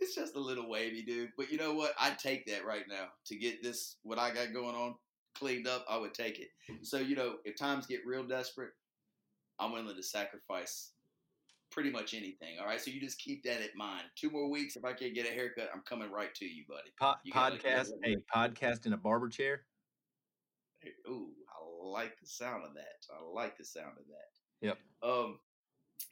It's 0.01 0.15
just 0.15 0.37
a 0.37 0.41
little 0.41 0.69
wavy, 0.69 1.03
dude. 1.03 1.31
But 1.37 1.51
you 1.51 1.59
know 1.59 1.75
what? 1.75 1.93
I'd 1.99 2.19
take 2.19 2.47
that 2.47 2.65
right 2.65 2.85
now 2.89 3.07
to 3.27 3.37
get 3.37 3.63
this, 3.63 3.97
what 4.03 4.19
I 4.19 4.33
got 4.33 4.53
going 4.53 4.77
on, 4.77 4.95
cleaned 5.37 5.67
up. 5.67 5.85
I 5.89 5.97
would 5.97 6.15
take 6.15 6.39
it. 6.39 6.49
So, 6.83 6.99
you 6.99 7.17
know, 7.17 7.37
if 7.45 7.57
times 7.57 7.87
get 7.87 8.07
real 8.07 8.25
desperate, 8.25 8.71
I'm 9.59 9.73
willing 9.73 9.97
to 9.97 10.03
sacrifice 10.03 10.93
pretty 11.71 11.91
much 11.91 12.15
anything. 12.15 12.59
All 12.61 12.67
right. 12.67 12.81
So 12.81 12.91
you 12.91 13.01
just 13.01 13.19
keep 13.19 13.43
that 13.45 13.61
in 13.61 13.77
mind. 13.77 14.05
Two 14.17 14.31
more 14.31 14.49
weeks. 14.49 14.77
If 14.77 14.85
I 14.85 14.93
can't 14.93 15.15
get 15.15 15.27
a 15.27 15.33
haircut, 15.33 15.71
I'm 15.75 15.83
coming 15.83 16.11
right 16.11 16.35
to 16.35 16.45
you, 16.45 16.65
buddy. 16.69 16.91
Po- 17.01 17.15
You 17.25 17.33
podcast, 17.33 17.91
a 18.05 18.17
podcast 18.35 18.87
in 18.87 18.93
a 18.93 18.97
barber 18.97 19.29
chair. 19.29 19.63
Ooh, 21.09 21.29
I 21.49 21.89
like 21.89 22.19
the 22.21 22.27
sound 22.27 22.65
of 22.65 22.75
that. 22.75 23.07
I 23.13 23.23
like 23.35 23.59
the 23.59 23.65
sound 23.65 23.99
of 23.99 24.05
that. 24.09 24.67
Yep. 24.67 24.79
Um, 25.03 25.39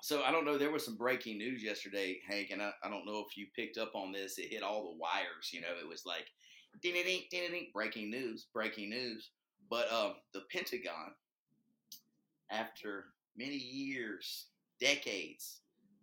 so 0.02 0.22
I 0.22 0.30
don't 0.30 0.44
know. 0.44 0.58
There 0.58 0.70
was 0.70 0.84
some 0.84 0.96
breaking 0.96 1.38
news 1.38 1.62
yesterday, 1.62 2.18
Hank, 2.28 2.50
and 2.50 2.60
I, 2.60 2.72
I 2.82 2.90
don't 2.90 3.06
know 3.06 3.24
if 3.28 3.36
you 3.36 3.46
picked 3.54 3.78
up 3.78 3.94
on 3.94 4.12
this. 4.12 4.38
It 4.38 4.50
hit 4.50 4.62
all 4.62 4.90
the 4.92 4.98
wires. 4.98 5.50
You 5.52 5.60
know, 5.60 5.68
it 5.80 5.88
was 5.88 6.04
like 6.04 6.26
ding 6.82 6.94
ding 6.94 7.04
ding 7.04 7.22
ding 7.30 7.50
ding 7.50 7.70
breaking 7.72 8.10
news, 8.10 8.46
breaking 8.52 8.90
news. 8.90 9.30
But 9.70 9.90
um, 9.92 10.14
the 10.32 10.42
Pentagon, 10.52 11.14
after 12.50 13.06
many 13.36 13.56
years, 13.56 14.46
decades 14.80 15.60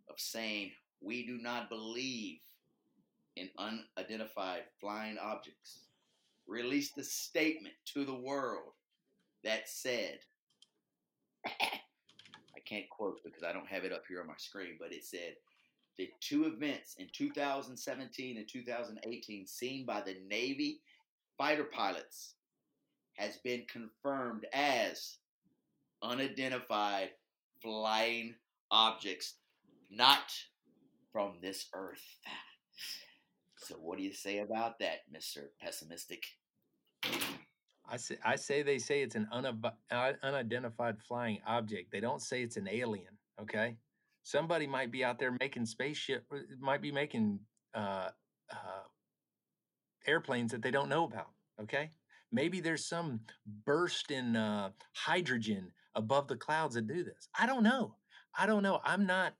of 0.09 0.15
saying 0.19 0.71
we 1.01 1.25
do 1.25 1.37
not 1.37 1.69
believe 1.69 2.39
in 3.35 3.49
unidentified 3.57 4.63
flying 4.79 5.17
objects, 5.17 5.85
released 6.47 6.97
a 6.97 7.03
statement 7.03 7.73
to 7.85 8.05
the 8.05 8.13
world 8.13 8.73
that 9.43 9.67
said, 9.67 10.19
I 11.45 12.59
can't 12.65 12.89
quote 12.89 13.19
because 13.23 13.43
I 13.43 13.53
don't 13.53 13.67
have 13.67 13.83
it 13.83 13.91
up 13.91 14.03
here 14.07 14.21
on 14.21 14.27
my 14.27 14.33
screen, 14.37 14.77
but 14.79 14.93
it 14.93 15.03
said, 15.03 15.35
the 15.97 16.09
two 16.21 16.45
events 16.45 16.95
in 16.97 17.07
2017 17.11 18.37
and 18.37 18.47
2018 18.47 19.45
seen 19.45 19.85
by 19.85 20.01
the 20.01 20.15
Navy 20.27 20.79
fighter 21.37 21.65
pilots 21.65 22.33
has 23.13 23.37
been 23.37 23.63
confirmed 23.71 24.45
as 24.53 25.17
unidentified 26.01 27.09
flying 27.61 28.33
objects 28.71 29.35
not 29.91 30.31
from 31.11 31.33
this 31.41 31.67
earth. 31.73 32.03
So 33.57 33.75
what 33.75 33.97
do 33.97 34.03
you 34.03 34.13
say 34.13 34.39
about 34.39 34.79
that, 34.79 34.99
Mr. 35.15 35.45
Pessimistic? 35.61 36.23
I 37.89 37.97
say, 37.97 38.17
I 38.25 38.35
say 38.35 38.63
they 38.63 38.77
say 38.77 39.01
it's 39.01 39.15
an 39.15 39.27
uh, 39.31 40.11
unidentified 40.23 40.97
flying 40.99 41.39
object. 41.45 41.91
They 41.91 41.99
don't 41.99 42.21
say 42.21 42.41
it's 42.41 42.57
an 42.57 42.67
alien. 42.69 43.17
Okay, 43.41 43.77
somebody 44.23 44.67
might 44.67 44.91
be 44.91 45.03
out 45.03 45.19
there 45.19 45.35
making 45.39 45.65
spaceship, 45.65 46.25
uh, 46.31 46.39
might 46.59 46.81
be 46.81 46.91
making 46.91 47.39
uh, 47.73 48.09
uh, 48.51 48.83
airplanes 50.07 50.51
that 50.51 50.61
they 50.61 50.71
don't 50.71 50.89
know 50.89 51.05
about. 51.05 51.29
Okay, 51.61 51.91
maybe 52.31 52.59
there's 52.59 52.85
some 52.85 53.19
burst 53.65 54.11
in 54.11 54.35
uh, 54.35 54.69
hydrogen 54.93 55.71
above 55.95 56.27
the 56.27 56.37
clouds 56.37 56.75
that 56.75 56.87
do 56.87 57.03
this. 57.03 57.29
I 57.37 57.45
don't 57.45 57.63
know. 57.63 57.95
I 58.37 58.45
don't 58.45 58.63
know. 58.63 58.79
I'm 58.83 59.05
not 59.05 59.33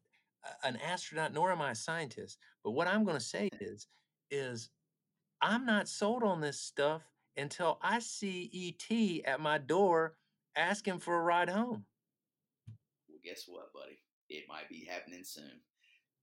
an 0.63 0.77
astronaut, 0.77 1.33
nor 1.33 1.51
am 1.51 1.61
I 1.61 1.71
a 1.71 1.75
scientist. 1.75 2.37
But 2.63 2.71
what 2.71 2.87
I'm 2.87 3.03
going 3.03 3.17
to 3.17 3.23
say 3.23 3.49
is, 3.59 3.87
is 4.29 4.69
I'm 5.41 5.65
not 5.65 5.87
sold 5.87 6.23
on 6.23 6.41
this 6.41 6.59
stuff 6.59 7.01
until 7.37 7.79
I 7.81 7.99
see 7.99 8.75
ET 8.91 9.25
at 9.27 9.39
my 9.39 9.57
door 9.57 10.15
asking 10.55 10.99
for 10.99 11.15
a 11.15 11.23
ride 11.23 11.49
home. 11.49 11.85
Well, 13.07 13.19
guess 13.23 13.45
what, 13.47 13.73
buddy? 13.73 13.99
it 14.33 14.45
might 14.49 14.69
be 14.69 14.87
happening 14.89 15.23
soon. 15.23 15.61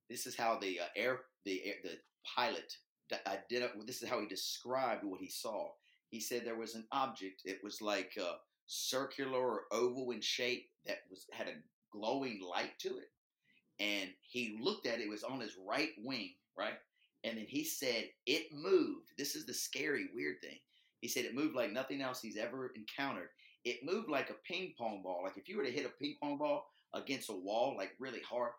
This 0.08 0.26
is 0.26 0.36
how 0.36 0.58
the 0.58 0.80
uh, 0.80 0.86
air 0.96 1.20
the 1.44 1.62
air, 1.64 1.74
the 1.82 1.98
pilot 2.36 2.76
I 3.26 3.38
did 3.48 3.62
it. 3.62 3.72
This 3.86 4.02
is 4.02 4.08
how 4.08 4.20
he 4.20 4.26
described 4.26 5.04
what 5.04 5.20
he 5.20 5.28
saw. 5.28 5.70
He 6.10 6.20
said 6.20 6.44
there 6.44 6.58
was 6.58 6.74
an 6.74 6.86
object. 6.92 7.42
It 7.44 7.58
was 7.62 7.80
like 7.80 8.12
uh, 8.20 8.34
circular 8.66 9.38
or 9.38 9.62
oval 9.72 10.12
in 10.12 10.20
shape 10.20 10.68
that 10.86 10.98
was 11.10 11.26
had 11.32 11.48
a 11.48 11.54
glowing 11.92 12.40
light 12.40 12.78
to 12.80 12.88
it. 12.88 13.10
And 13.78 14.10
he 14.20 14.58
looked 14.60 14.86
at 14.86 14.98
it, 14.98 15.04
it 15.04 15.08
was 15.08 15.24
on 15.24 15.40
his 15.40 15.56
right 15.66 15.90
wing, 16.02 16.34
right? 16.58 16.74
And 17.24 17.38
then 17.38 17.46
he 17.46 17.64
said 17.64 18.04
it 18.26 18.52
moved. 18.52 19.12
This 19.18 19.34
is 19.34 19.46
the 19.46 19.54
scary, 19.54 20.08
weird 20.14 20.36
thing. 20.42 20.58
He 21.00 21.08
said 21.08 21.24
it 21.24 21.34
moved 21.34 21.54
like 21.54 21.72
nothing 21.72 22.02
else 22.02 22.20
he's 22.20 22.36
ever 22.36 22.72
encountered. 22.76 23.28
It 23.64 23.84
moved 23.84 24.08
like 24.08 24.30
a 24.30 24.34
ping 24.46 24.74
pong 24.78 25.02
ball. 25.02 25.22
Like 25.24 25.36
if 25.36 25.48
you 25.48 25.56
were 25.56 25.64
to 25.64 25.70
hit 25.70 25.86
a 25.86 26.02
ping 26.02 26.16
pong 26.22 26.38
ball 26.38 26.66
against 26.94 27.30
a 27.30 27.34
wall, 27.34 27.74
like 27.76 27.92
really 27.98 28.20
hard, 28.20 28.52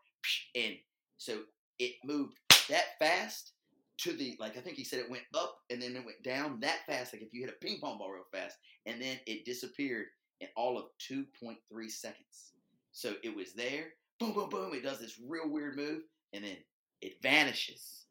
and 0.55 0.75
so 1.17 1.39
it 1.79 1.93
moved 2.03 2.37
that 2.69 2.97
fast 2.99 3.53
to 3.99 4.13
the 4.13 4.35
like 4.39 4.57
I 4.57 4.61
think 4.61 4.77
he 4.77 4.83
said 4.83 4.99
it 4.99 5.09
went 5.09 5.23
up 5.35 5.57
and 5.69 5.81
then 5.81 5.95
it 5.95 6.05
went 6.05 6.23
down 6.23 6.59
that 6.61 6.85
fast, 6.87 7.13
like 7.13 7.21
if 7.21 7.33
you 7.33 7.41
hit 7.41 7.49
a 7.49 7.65
ping 7.65 7.79
pong 7.79 7.97
ball 7.97 8.11
real 8.11 8.23
fast, 8.31 8.57
and 8.85 9.01
then 9.01 9.19
it 9.27 9.45
disappeared 9.45 10.07
in 10.39 10.47
all 10.55 10.77
of 10.77 10.85
2.3 11.09 11.55
seconds. 11.89 12.53
So 12.91 13.13
it 13.23 13.35
was 13.35 13.53
there, 13.53 13.85
boom, 14.19 14.33
boom, 14.33 14.49
boom. 14.49 14.73
It 14.73 14.83
does 14.83 14.99
this 14.99 15.19
real 15.27 15.49
weird 15.49 15.75
move, 15.75 16.01
and 16.33 16.43
then 16.43 16.57
it 17.01 17.21
vanishes 17.21 18.05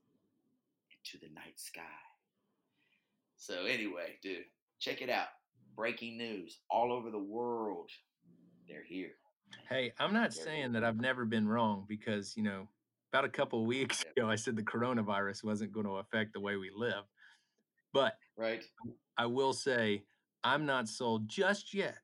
into 0.90 1.24
the 1.24 1.32
night 1.34 1.58
sky. 1.58 1.80
So 3.36 3.64
anyway, 3.64 4.18
dude, 4.22 4.44
check 4.78 5.02
it 5.02 5.10
out. 5.10 5.28
Breaking 5.76 6.18
news 6.18 6.58
all 6.70 6.92
over 6.92 7.10
the 7.10 7.18
world. 7.18 7.90
They're 8.68 8.84
here. 8.84 9.12
Hey, 9.68 9.92
I'm 9.98 10.12
not 10.12 10.34
They're 10.34 10.44
saying 10.44 10.60
here. 10.60 10.80
that 10.80 10.84
I've 10.84 11.00
never 11.00 11.24
been 11.24 11.48
wrong 11.48 11.84
because, 11.88 12.36
you 12.36 12.42
know, 12.42 12.68
about 13.12 13.24
a 13.24 13.28
couple 13.28 13.60
of 13.60 13.66
weeks 13.66 14.04
ago, 14.16 14.28
I 14.28 14.36
said 14.36 14.56
the 14.56 14.62
coronavirus 14.62 15.42
wasn't 15.44 15.72
going 15.72 15.86
to 15.86 15.96
affect 15.96 16.32
the 16.32 16.40
way 16.40 16.56
we 16.56 16.70
live. 16.74 17.04
But 17.92 18.14
right, 18.36 18.62
I 19.18 19.26
will 19.26 19.52
say 19.52 20.04
I'm 20.44 20.66
not 20.66 20.88
sold 20.88 21.28
just 21.28 21.74
yet 21.74 22.00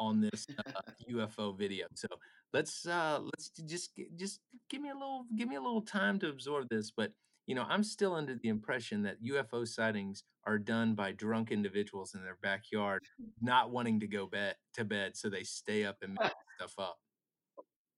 on 0.00 0.20
this 0.20 0.46
uh, 0.58 0.80
UFO 1.12 1.56
video. 1.56 1.86
So 1.94 2.08
let's 2.52 2.86
uh, 2.86 3.20
let's 3.22 3.50
just 3.66 3.90
just 4.16 4.40
give 4.68 4.80
me 4.80 4.88
a 4.90 4.94
little 4.94 5.26
give 5.36 5.48
me 5.48 5.56
a 5.56 5.60
little 5.60 5.82
time 5.82 6.18
to 6.20 6.28
absorb 6.28 6.68
this. 6.70 6.90
But 6.90 7.12
you 7.46 7.54
know, 7.54 7.66
I'm 7.68 7.84
still 7.84 8.14
under 8.14 8.34
the 8.34 8.48
impression 8.48 9.02
that 9.02 9.22
UFO 9.22 9.68
sightings 9.68 10.24
are 10.46 10.58
done 10.58 10.94
by 10.94 11.12
drunk 11.12 11.50
individuals 11.50 12.14
in 12.14 12.22
their 12.22 12.38
backyard, 12.42 13.02
not 13.42 13.70
wanting 13.70 14.00
to 14.00 14.08
go 14.08 14.26
bed 14.26 14.56
to 14.74 14.84
bed, 14.84 15.16
so 15.16 15.28
they 15.28 15.44
stay 15.44 15.84
up 15.84 15.98
and 16.02 16.16
make 16.20 16.32
stuff 16.58 16.74
up. 16.78 16.98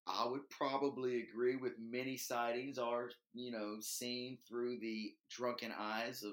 I 0.07 0.27
would 0.27 0.49
probably 0.51 1.23
agree 1.23 1.55
with 1.55 1.75
many 1.79 2.17
sightings 2.17 2.77
are, 2.77 3.11
you 3.35 3.53
know, 3.53 3.77
seen 3.81 4.39
through 4.49 4.81
the 4.81 5.13
drunken 5.31 5.73
eyes 5.79 6.25
of 6.25 6.33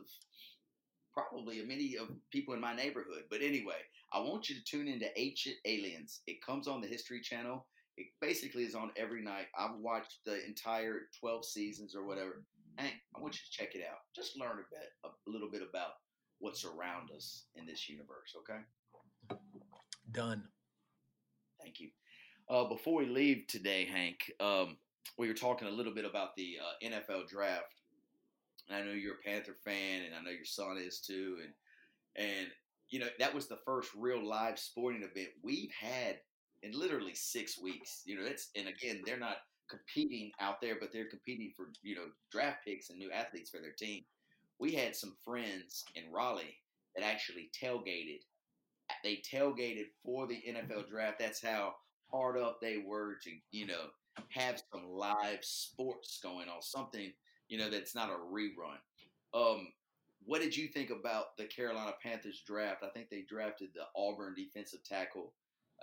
probably 1.13 1.63
many 1.63 1.95
of 1.95 2.07
people 2.31 2.55
in 2.55 2.59
my 2.59 2.75
neighborhood. 2.75 3.25
But 3.29 3.41
anyway, 3.41 3.81
I 4.11 4.19
want 4.19 4.49
you 4.49 4.55
to 4.55 4.63
tune 4.63 4.87
into 4.87 5.07
Ancient 5.19 5.55
Aliens. 5.65 6.21
It 6.27 6.43
comes 6.43 6.67
on 6.67 6.81
the 6.81 6.87
History 6.87 7.21
Channel. 7.21 7.65
It 7.97 8.07
basically 8.21 8.63
is 8.63 8.75
on 8.75 8.91
every 8.95 9.21
night. 9.21 9.47
I've 9.57 9.77
watched 9.79 10.19
the 10.25 10.43
entire 10.45 11.01
12 11.19 11.45
seasons 11.45 11.95
or 11.95 12.05
whatever. 12.05 12.43
Hey, 12.77 12.93
I 13.15 13.19
want 13.19 13.35
you 13.35 13.41
to 13.45 13.51
check 13.51 13.75
it 13.75 13.85
out. 13.87 13.99
Just 14.15 14.39
learn 14.39 14.53
a 14.53 14.69
bit, 14.71 14.89
a 15.03 15.09
little 15.29 15.49
bit 15.51 15.61
about 15.61 15.91
what's 16.39 16.65
around 16.65 17.11
us 17.15 17.45
in 17.55 17.65
this 17.65 17.89
universe, 17.89 18.35
okay? 18.37 18.61
Done. 20.11 20.43
Thank 21.61 21.79
you. 21.79 21.89
Uh, 22.49 22.63
before 22.65 22.95
we 22.95 23.05
leave 23.05 23.45
today, 23.47 23.85
Hank, 23.85 24.31
um, 24.39 24.77
we 25.17 25.27
were 25.27 25.33
talking 25.33 25.67
a 25.67 25.71
little 25.71 25.93
bit 25.93 26.05
about 26.05 26.35
the 26.35 26.57
uh, 26.59 26.87
NFL 26.87 27.27
draft. 27.27 27.81
And 28.67 28.77
I 28.77 28.81
know 28.81 28.93
you're 28.93 29.15
a 29.15 29.29
Panther 29.29 29.55
fan, 29.63 30.03
and 30.05 30.15
I 30.15 30.21
know 30.23 30.31
your 30.31 30.45
son 30.45 30.77
is 30.77 30.99
too. 30.99 31.37
And 31.43 31.53
and 32.15 32.47
you 32.89 32.99
know 32.99 33.07
that 33.19 33.33
was 33.33 33.47
the 33.47 33.59
first 33.65 33.91
real 33.95 34.23
live 34.25 34.59
sporting 34.59 35.03
event 35.03 35.29
we've 35.43 35.71
had 35.79 36.19
in 36.63 36.71
literally 36.77 37.15
six 37.15 37.59
weeks. 37.61 38.03
You 38.05 38.19
know, 38.19 38.25
it's 38.25 38.49
and 38.55 38.67
again 38.67 39.01
they're 39.05 39.19
not 39.19 39.37
competing 39.69 40.31
out 40.39 40.61
there, 40.61 40.77
but 40.79 40.91
they're 40.91 41.09
competing 41.09 41.53
for 41.55 41.67
you 41.83 41.95
know 41.95 42.07
draft 42.31 42.65
picks 42.65 42.89
and 42.89 42.99
new 42.99 43.11
athletes 43.11 43.49
for 43.49 43.59
their 43.61 43.73
team. 43.77 44.03
We 44.59 44.73
had 44.73 44.95
some 44.95 45.15
friends 45.23 45.85
in 45.95 46.11
Raleigh 46.11 46.57
that 46.95 47.05
actually 47.05 47.49
tailgated. 47.61 48.19
They 49.03 49.17
tailgated 49.17 49.85
for 50.03 50.27
the 50.27 50.41
NFL 50.47 50.89
draft. 50.89 51.19
That's 51.19 51.41
how 51.41 51.75
hard 52.11 52.37
up 52.37 52.59
they 52.61 52.83
were 52.85 53.15
to, 53.23 53.31
you 53.51 53.67
know, 53.67 53.87
have 54.31 54.61
some 54.73 54.89
live 54.89 55.39
sports 55.41 56.19
going 56.21 56.49
on, 56.49 56.61
something, 56.61 57.11
you 57.47 57.57
know, 57.57 57.69
that's 57.69 57.95
not 57.95 58.09
a 58.09 58.13
rerun. 58.13 58.79
Um, 59.33 59.67
what 60.25 60.41
did 60.41 60.55
you 60.55 60.67
think 60.67 60.89
about 60.89 61.37
the 61.37 61.45
Carolina 61.45 61.93
Panthers 62.01 62.43
draft? 62.45 62.83
I 62.83 62.89
think 62.89 63.09
they 63.09 63.25
drafted 63.27 63.69
the 63.73 63.83
Auburn 63.95 64.35
defensive 64.35 64.83
tackle 64.83 65.33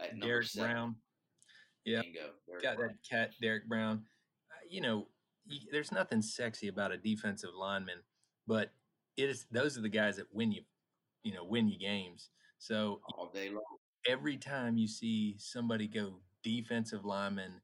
at 0.00 0.18
Derrick 0.20 0.48
Brown. 0.54 0.96
Yeah, 1.84 2.02
got 2.62 2.76
Brown. 2.76 2.88
that 2.88 3.08
cat, 3.08 3.30
Derrick 3.40 3.68
Brown. 3.68 4.02
Uh, 4.50 4.66
you 4.68 4.80
know, 4.80 5.08
there's 5.70 5.92
nothing 5.92 6.22
sexy 6.22 6.68
about 6.68 6.92
a 6.92 6.96
defensive 6.96 7.50
lineman, 7.56 7.98
but 8.46 8.72
it 9.16 9.30
is 9.30 9.46
those 9.50 9.78
are 9.78 9.82
the 9.82 9.88
guys 9.88 10.16
that 10.16 10.26
win 10.32 10.52
you, 10.52 10.62
you 11.22 11.32
know, 11.32 11.44
win 11.44 11.68
you 11.68 11.78
games. 11.78 12.30
So 12.58 13.00
all 13.16 13.30
day 13.32 13.50
long 13.50 13.62
every 14.08 14.36
time 14.36 14.76
you 14.76 14.86
see 14.86 15.34
somebody 15.38 15.88
go 15.88 16.20
defensive 16.42 17.04
lineman, 17.04 17.60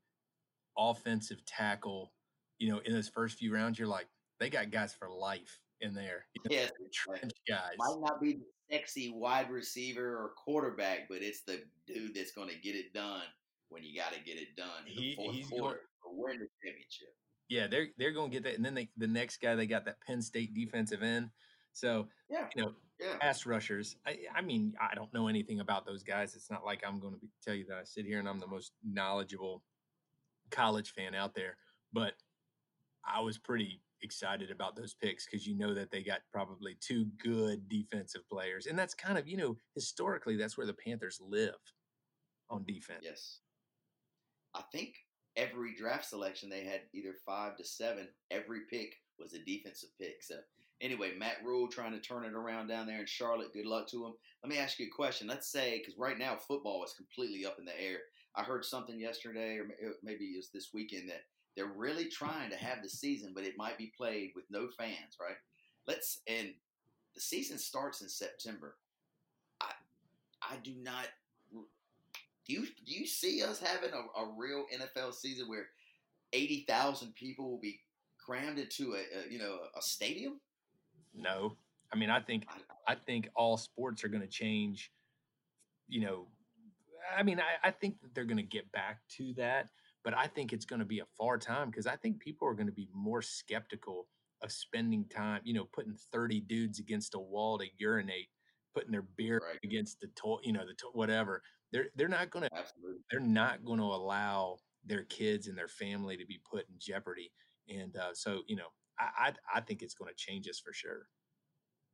offensive 0.76 1.44
tackle, 1.44 2.12
you 2.58 2.70
know, 2.70 2.80
in 2.84 2.92
those 2.92 3.08
first 3.08 3.38
few 3.38 3.54
rounds, 3.54 3.78
you're 3.78 3.88
like, 3.88 4.06
they 4.40 4.50
got 4.50 4.70
guys 4.70 4.94
for 4.94 5.08
life 5.08 5.60
in 5.82 5.94
there. 5.94 6.26
You 6.34 6.42
know, 6.44 6.56
yes, 6.56 6.70
trench 6.92 7.32
guys. 7.48 7.72
Might 7.78 8.00
not 8.00 8.20
be 8.20 8.34
the 8.34 8.44
sexy 8.70 9.10
wide 9.10 9.50
receiver 9.50 10.16
or 10.16 10.32
quarterback, 10.36 11.08
but 11.08 11.18
it's 11.20 11.42
the 11.42 11.62
dude 11.86 12.14
that's 12.14 12.32
going 12.32 12.48
to 12.48 12.58
get 12.58 12.74
it 12.74 12.92
done 12.94 13.22
when 13.68 13.82
you 13.82 13.98
got 13.98 14.12
to 14.12 14.20
get 14.20 14.36
it 14.36 14.56
done. 14.56 14.84
He, 14.86 15.16
he's 15.30 15.48
quarter 15.48 15.80
going, 16.04 16.16
win 16.16 16.38
the 16.38 16.48
championship. 16.64 17.14
Yeah, 17.48 17.66
they're 17.66 17.88
they're 17.98 18.12
going 18.12 18.30
to 18.30 18.34
get 18.34 18.44
that, 18.44 18.54
and 18.54 18.64
then 18.64 18.74
they, 18.74 18.88
the 18.96 19.06
next 19.06 19.40
guy 19.40 19.54
they 19.54 19.66
got 19.66 19.84
that 19.84 20.00
Penn 20.06 20.22
State 20.22 20.54
defensive 20.54 21.02
end. 21.02 21.30
So 21.72 22.08
yeah, 22.30 22.46
you 22.54 22.62
know, 22.62 22.72
yeah. 23.00 23.16
pass 23.20 23.46
rushers. 23.46 23.96
I, 24.06 24.18
I 24.34 24.42
mean, 24.42 24.74
I 24.80 24.94
don't 24.94 25.12
know 25.12 25.28
anything 25.28 25.60
about 25.60 25.86
those 25.86 26.02
guys. 26.02 26.34
It's 26.34 26.50
not 26.50 26.64
like 26.64 26.82
I'm 26.86 27.00
going 27.00 27.14
to 27.14 27.20
be, 27.20 27.28
tell 27.44 27.54
you 27.54 27.66
that 27.68 27.78
I 27.78 27.84
sit 27.84 28.06
here 28.06 28.18
and 28.18 28.28
I'm 28.28 28.40
the 28.40 28.46
most 28.46 28.72
knowledgeable 28.84 29.62
college 30.50 30.92
fan 30.92 31.14
out 31.14 31.34
there. 31.34 31.56
But 31.92 32.14
I 33.06 33.20
was 33.20 33.38
pretty 33.38 33.80
excited 34.02 34.50
about 34.50 34.76
those 34.76 34.94
picks 34.94 35.26
because 35.26 35.46
you 35.46 35.56
know 35.56 35.74
that 35.74 35.90
they 35.90 36.02
got 36.02 36.20
probably 36.32 36.76
two 36.80 37.06
good 37.22 37.68
defensive 37.68 38.28
players, 38.28 38.66
and 38.66 38.78
that's 38.78 38.94
kind 38.94 39.18
of 39.18 39.28
you 39.28 39.36
know 39.36 39.56
historically 39.74 40.36
that's 40.36 40.56
where 40.56 40.66
the 40.66 40.74
Panthers 40.74 41.20
live 41.20 41.54
on 42.50 42.64
defense. 42.64 43.00
Yes, 43.02 43.38
I 44.54 44.62
think 44.72 44.94
every 45.36 45.74
draft 45.74 46.06
selection 46.06 46.48
they 46.48 46.64
had 46.64 46.82
either 46.94 47.14
five 47.24 47.56
to 47.56 47.64
seven. 47.64 48.08
Every 48.30 48.60
pick 48.70 48.94
was 49.18 49.34
a 49.34 49.44
defensive 49.44 49.90
pick. 50.00 50.22
So 50.22 50.36
anyway, 50.80 51.12
Matt 51.16 51.38
Rhule 51.44 51.68
trying 51.68 51.92
to 51.92 52.00
turn 52.00 52.24
it 52.24 52.34
around 52.34 52.68
down 52.68 52.86
there 52.86 53.00
in 53.00 53.06
Charlotte. 53.06 53.52
Good 53.52 53.66
luck 53.66 53.88
to 53.88 54.06
him. 54.06 54.12
Let 54.42 54.50
me 54.50 54.58
ask 54.58 54.78
you 54.78 54.86
a 54.86 54.96
question. 54.96 55.28
Let's 55.28 55.50
say, 55.50 55.78
because 55.78 55.98
right 55.98 56.18
now 56.18 56.36
football 56.36 56.84
is 56.84 56.94
completely 56.94 57.46
up 57.46 57.56
in 57.58 57.64
the 57.64 57.80
air. 57.80 57.98
I 58.34 58.42
heard 58.42 58.64
something 58.64 58.98
yesterday, 58.98 59.58
or 59.58 59.64
uh, 59.64 59.92
maybe 60.02 60.24
it 60.24 60.36
was 60.36 60.50
this 60.52 60.70
weekend, 60.72 61.08
that 61.10 61.22
they're 61.56 61.72
really 61.76 62.06
trying 62.06 62.50
to 62.50 62.56
have 62.56 62.82
the 62.82 62.88
season, 62.88 63.32
but 63.34 63.44
it 63.44 63.54
might 63.56 63.78
be 63.78 63.92
played 63.96 64.30
with 64.34 64.44
no 64.50 64.68
fans, 64.78 65.16
right? 65.20 65.36
Let's 65.86 66.20
and 66.26 66.48
the 67.14 67.20
season 67.20 67.58
starts 67.58 68.00
in 68.00 68.08
September. 68.08 68.76
I 69.60 69.72
I 70.42 70.56
do 70.62 70.72
not. 70.80 71.06
Do 71.52 72.52
you 72.52 72.62
do 72.62 72.92
you 72.92 73.06
see 73.06 73.42
us 73.42 73.60
having 73.60 73.90
a, 73.92 74.20
a 74.20 74.32
real 74.36 74.64
NFL 74.74 75.14
season 75.14 75.48
where 75.48 75.66
eighty 76.32 76.64
thousand 76.68 77.14
people 77.14 77.50
will 77.50 77.60
be 77.60 77.80
crammed 78.18 78.58
into 78.58 78.94
a, 78.94 78.98
a 78.98 79.30
you 79.30 79.38
know 79.38 79.58
a 79.76 79.82
stadium? 79.82 80.40
No, 81.14 81.56
I 81.92 81.96
mean 81.96 82.10
I 82.10 82.20
think 82.20 82.44
I 82.86 82.94
think 82.94 83.28
all 83.34 83.56
sports 83.56 84.04
are 84.04 84.08
going 84.08 84.22
to 84.22 84.28
change. 84.28 84.90
You 85.88 86.00
know, 86.00 86.26
I 87.16 87.22
mean 87.22 87.40
I, 87.40 87.68
I 87.68 87.70
think 87.70 88.00
that 88.00 88.14
they're 88.14 88.24
going 88.24 88.36
to 88.38 88.42
get 88.42 88.70
back 88.72 89.00
to 89.16 89.34
that, 89.34 89.68
but 90.04 90.16
I 90.16 90.26
think 90.26 90.52
it's 90.52 90.64
going 90.64 90.80
to 90.80 90.86
be 90.86 91.00
a 91.00 91.06
far 91.16 91.38
time 91.38 91.70
because 91.70 91.86
I 91.86 91.96
think 91.96 92.20
people 92.20 92.48
are 92.48 92.54
going 92.54 92.66
to 92.66 92.72
be 92.72 92.88
more 92.94 93.22
skeptical 93.22 94.08
of 94.42 94.50
spending 94.50 95.06
time. 95.08 95.40
You 95.44 95.54
know, 95.54 95.68
putting 95.72 95.94
thirty 96.12 96.40
dudes 96.40 96.78
against 96.78 97.14
a 97.14 97.18
wall 97.18 97.58
to 97.58 97.66
urinate, 97.78 98.28
putting 98.74 98.92
their 98.92 99.06
beer 99.16 99.40
right. 99.44 99.58
against 99.64 100.00
the 100.00 100.08
to- 100.22 100.40
you 100.42 100.52
know 100.52 100.66
the 100.66 100.74
to- 100.74 100.90
whatever. 100.92 101.42
They're 101.72 101.86
they're 101.96 102.08
not 102.08 102.30
going 102.30 102.44
to 102.44 102.50
they're 103.10 103.20
not 103.20 103.64
going 103.64 103.78
to 103.78 103.84
allow 103.84 104.58
their 104.84 105.04
kids 105.04 105.46
and 105.46 105.56
their 105.56 105.68
family 105.68 106.16
to 106.16 106.26
be 106.26 106.40
put 106.50 106.68
in 106.68 106.74
jeopardy. 106.78 107.32
And 107.68 107.96
uh, 107.96 108.10
so 108.14 108.42
you 108.46 108.56
know 108.56 108.68
I, 108.98 109.28
I, 109.28 109.58
I 109.58 109.60
think 109.60 109.82
it's 109.82 109.94
going 109.94 110.10
to 110.10 110.16
change 110.16 110.48
us 110.48 110.60
for 110.60 110.72
sure. 110.72 111.06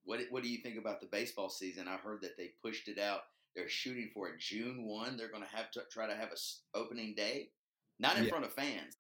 What 0.05 0.21
What 0.31 0.43
do 0.43 0.49
you 0.49 0.59
think 0.63 0.79
about 0.79 1.01
the 1.01 1.07
baseball 1.07 1.51
season? 1.51 1.87
I 1.87 1.97
heard 1.97 2.23
that 2.23 2.37
they 2.37 2.51
pushed 2.63 2.89
it 2.89 2.99
out. 2.99 3.21
They're 3.55 3.69
shooting 3.69 4.11
for 4.15 4.29
a 4.29 4.39
June 4.39 4.85
one. 4.85 5.17
They're 5.17 5.31
going 5.31 5.43
to 5.43 5.57
have 5.57 5.71
to 5.73 5.83
try 5.91 6.07
to 6.07 6.15
have 6.15 6.31
a 6.31 6.79
opening 6.79 7.15
day. 7.15 7.51
Not 7.99 8.17
in 8.17 8.25
Yeah. 8.25 8.31
front 8.31 8.45
of 8.45 8.53
fans. 8.53 8.97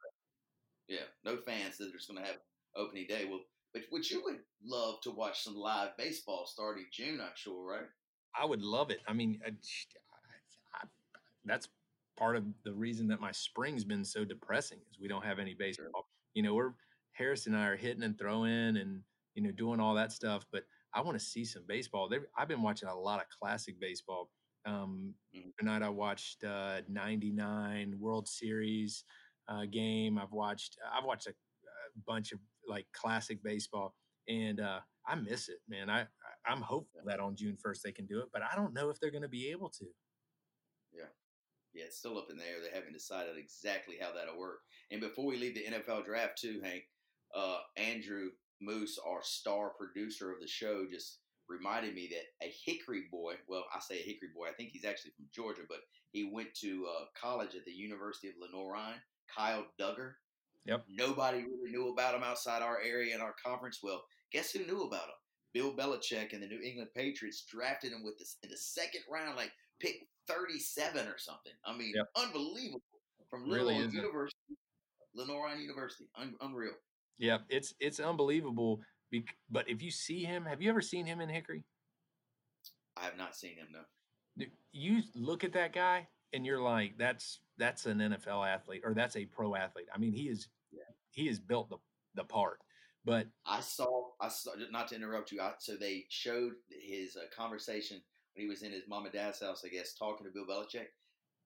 Yeah, 0.88 1.04
no 1.24 1.36
fans 1.36 1.76
that 1.78 1.88
are 1.88 1.92
just 1.92 2.08
going 2.08 2.20
to 2.20 2.26
have 2.26 2.40
opening 2.74 3.06
day. 3.06 3.26
Well, 3.26 3.44
but 3.72 3.82
which 3.90 4.10
you 4.10 4.22
would 4.24 4.40
love 4.64 5.00
to 5.02 5.10
watch 5.10 5.42
some 5.42 5.54
live 5.54 5.96
baseball 5.96 6.46
starting 6.46 6.86
June, 6.92 7.20
I'm 7.20 7.32
sure, 7.34 7.64
right? 7.64 7.88
I 8.34 8.44
would 8.46 8.62
love 8.62 8.90
it. 8.90 9.00
I 9.06 9.12
mean, 9.12 9.40
uh, 9.46 9.50
I, 9.50 10.84
I, 10.84 10.86
that's 11.44 11.68
part 12.16 12.36
of 12.36 12.44
the 12.64 12.72
reason 12.72 13.08
that 13.08 13.20
my 13.20 13.32
spring's 13.32 13.84
been 13.84 14.04
so 14.04 14.24
depressing 14.24 14.78
is 14.90 14.98
we 15.00 15.08
don't 15.08 15.24
have 15.24 15.38
any 15.38 15.54
baseball. 15.54 16.08
You 16.34 16.42
know, 16.42 16.54
we're 16.54 16.72
Harris 17.12 17.46
and 17.46 17.56
I 17.56 17.66
are 17.66 17.76
hitting 17.76 18.02
and 18.02 18.18
throwing 18.18 18.76
and 18.76 19.02
you 19.34 19.42
know 19.42 19.50
doing 19.50 19.80
all 19.80 19.94
that 19.94 20.12
stuff, 20.12 20.46
but 20.50 20.64
I 20.94 21.00
want 21.02 21.18
to 21.18 21.24
see 21.24 21.44
some 21.44 21.64
baseball. 21.66 22.08
There, 22.08 22.28
I've 22.36 22.48
been 22.48 22.62
watching 22.62 22.88
a 22.88 22.94
lot 22.98 23.20
of 23.20 23.26
classic 23.28 23.78
baseball. 23.80 24.30
Um, 24.64 25.14
Mhm. 25.34 25.56
Tonight 25.58 25.82
I 25.82 25.88
watched 25.88 26.44
uh, 26.44 26.82
'99 26.88 27.98
World 27.98 28.28
Series 28.28 29.04
uh, 29.48 29.64
game. 29.66 30.18
I've 30.18 30.32
watched 30.32 30.78
I've 30.92 31.04
watched 31.04 31.26
a, 31.26 31.30
a 31.30 32.00
bunch 32.06 32.32
of 32.32 32.40
like 32.66 32.86
classic 32.92 33.42
baseball, 33.42 33.94
and 34.28 34.60
uh, 34.60 34.80
I 35.06 35.14
miss 35.14 35.48
it, 35.48 35.60
man. 35.68 35.88
I, 35.88 36.02
I 36.02 36.06
I'm 36.46 36.60
hopeful 36.62 37.00
that 37.06 37.20
on 37.20 37.36
June 37.36 37.56
1st 37.56 37.82
they 37.82 37.92
can 37.92 38.06
do 38.06 38.20
it, 38.20 38.28
but 38.32 38.42
I 38.42 38.56
don't 38.56 38.72
know 38.74 38.90
if 38.90 38.98
they're 39.00 39.10
going 39.10 39.22
to 39.22 39.28
be 39.28 39.50
able 39.50 39.68
to. 39.70 39.86
Yeah. 40.92 41.08
Yeah, 41.74 41.84
it's 41.84 41.98
still 41.98 42.18
up 42.18 42.30
in 42.30 42.38
the 42.38 42.44
air. 42.44 42.60
They 42.62 42.74
haven't 42.74 42.94
decided 42.94 43.36
exactly 43.36 43.96
how 44.00 44.12
that'll 44.12 44.38
work. 44.38 44.60
And 44.90 45.00
before 45.00 45.26
we 45.26 45.36
leave 45.36 45.54
the 45.54 45.66
NFL 45.66 46.06
draft, 46.06 46.38
too, 46.38 46.60
Hank, 46.62 46.84
uh, 47.34 47.58
Andrew 47.76 48.30
Moose, 48.60 48.98
our 48.98 49.22
star 49.22 49.70
producer 49.78 50.32
of 50.32 50.40
the 50.40 50.48
show, 50.48 50.86
just 50.90 51.20
reminded 51.48 51.94
me 51.94 52.08
that 52.10 52.46
a 52.46 52.52
Hickory 52.64 53.04
boy, 53.10 53.34
well, 53.48 53.64
I 53.74 53.80
say 53.80 54.00
a 54.00 54.02
Hickory 54.02 54.28
boy, 54.34 54.48
I 54.48 54.52
think 54.52 54.70
he's 54.70 54.84
actually 54.84 55.12
from 55.16 55.26
Georgia, 55.34 55.62
but 55.68 55.78
he 56.10 56.30
went 56.32 56.54
to 56.60 56.86
uh, 56.86 57.04
college 57.20 57.54
at 57.54 57.64
the 57.64 57.72
University 57.72 58.28
of 58.28 58.34
Lenoir-Rhyne, 58.40 59.00
Kyle 59.34 59.66
Dugger. 59.80 60.12
Yep. 60.66 60.84
Nobody 60.88 61.38
really 61.38 61.70
knew 61.70 61.88
about 61.92 62.14
him 62.14 62.22
outside 62.22 62.62
our 62.62 62.78
area 62.80 63.14
and 63.14 63.22
our 63.22 63.34
conference. 63.44 63.80
Well, 63.82 64.04
guess 64.32 64.50
who 64.50 64.66
knew 64.66 64.82
about 64.82 65.04
him? 65.04 65.14
Bill 65.54 65.72
Belichick 65.74 66.34
and 66.34 66.42
the 66.42 66.46
New 66.46 66.60
England 66.60 66.90
Patriots 66.94 67.44
drafted 67.50 67.92
him 67.92 68.04
with 68.04 68.18
this 68.18 68.36
in 68.42 68.50
the 68.50 68.56
second 68.56 69.00
round, 69.10 69.36
like 69.36 69.50
pick 69.80 69.96
37 70.26 71.06
or 71.06 71.16
something. 71.16 71.52
I 71.64 71.76
mean, 71.76 71.92
Yep. 71.96 72.06
unbelievable. 72.16 72.82
From 73.30 73.48
Really 73.50 73.76
Little? 73.76 73.92
University, 73.92 74.56
Lenoir-Rhyne 75.14 75.60
University. 75.60 76.08
Un- 76.16 76.36
unreal. 76.40 76.74
Yeah, 77.18 77.38
it's 77.48 77.74
it's 77.80 77.98
unbelievable. 78.00 78.80
Bec- 79.10 79.36
But 79.50 79.68
if 79.68 79.82
you 79.82 79.90
see 79.90 80.24
him, 80.24 80.44
have 80.44 80.62
you 80.62 80.70
ever 80.70 80.82
seen 80.82 81.06
him 81.06 81.20
in 81.20 81.28
Hickory? 81.28 81.64
I 82.96 83.04
have 83.04 83.16
not 83.16 83.36
seen 83.36 83.56
him, 83.56 83.68
no. 83.72 84.46
You 84.72 85.02
look 85.14 85.44
at 85.44 85.52
that 85.54 85.72
guy 85.72 86.08
and 86.32 86.44
you're 86.44 86.60
like, 86.60 86.96
that's 86.98 87.40
that's 87.56 87.86
an 87.86 87.98
NFL 87.98 88.46
athlete 88.46 88.82
or 88.84 88.94
that's 88.94 89.16
a 89.16 89.24
pro 89.24 89.54
athlete. 89.54 89.88
I 89.94 89.98
mean, 89.98 90.12
he 90.12 90.28
is 90.28 90.48
he 91.10 91.28
is 91.28 91.38
built 91.38 91.70
the 91.70 91.78
the 92.14 92.24
part. 92.24 92.58
But 93.04 93.26
I 93.46 93.60
saw, 93.60 94.08
I 94.20 94.28
saw, 94.28 94.50
not 94.70 94.88
to 94.88 94.96
interrupt 94.96 95.32
you. 95.32 95.40
I, 95.40 95.52
so 95.58 95.76
they 95.76 96.04
showed 96.10 96.52
his 96.68 97.16
uh, 97.16 97.20
conversation 97.34 98.02
when 98.34 98.42
he 98.44 98.48
was 98.48 98.62
in 98.62 98.72
his 98.72 98.82
mom 98.88 99.04
and 99.04 99.14
dad's 99.14 99.40
house, 99.40 99.62
I 99.64 99.68
guess, 99.68 99.94
talking 99.94 100.26
to 100.26 100.32
Bill 100.32 100.44
Belichick. 100.44 100.88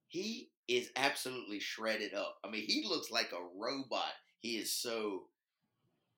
He 0.08 0.50
is 0.66 0.90
absolutely 0.96 1.60
shredded 1.60 2.14
up. 2.14 2.36
I 2.44 2.50
mean, 2.50 2.64
he 2.66 2.84
looks 2.88 3.10
like 3.10 3.32
a 3.32 3.58
robot. 3.58 4.12
He 4.40 4.56
is 4.56 4.72
so 4.72 5.24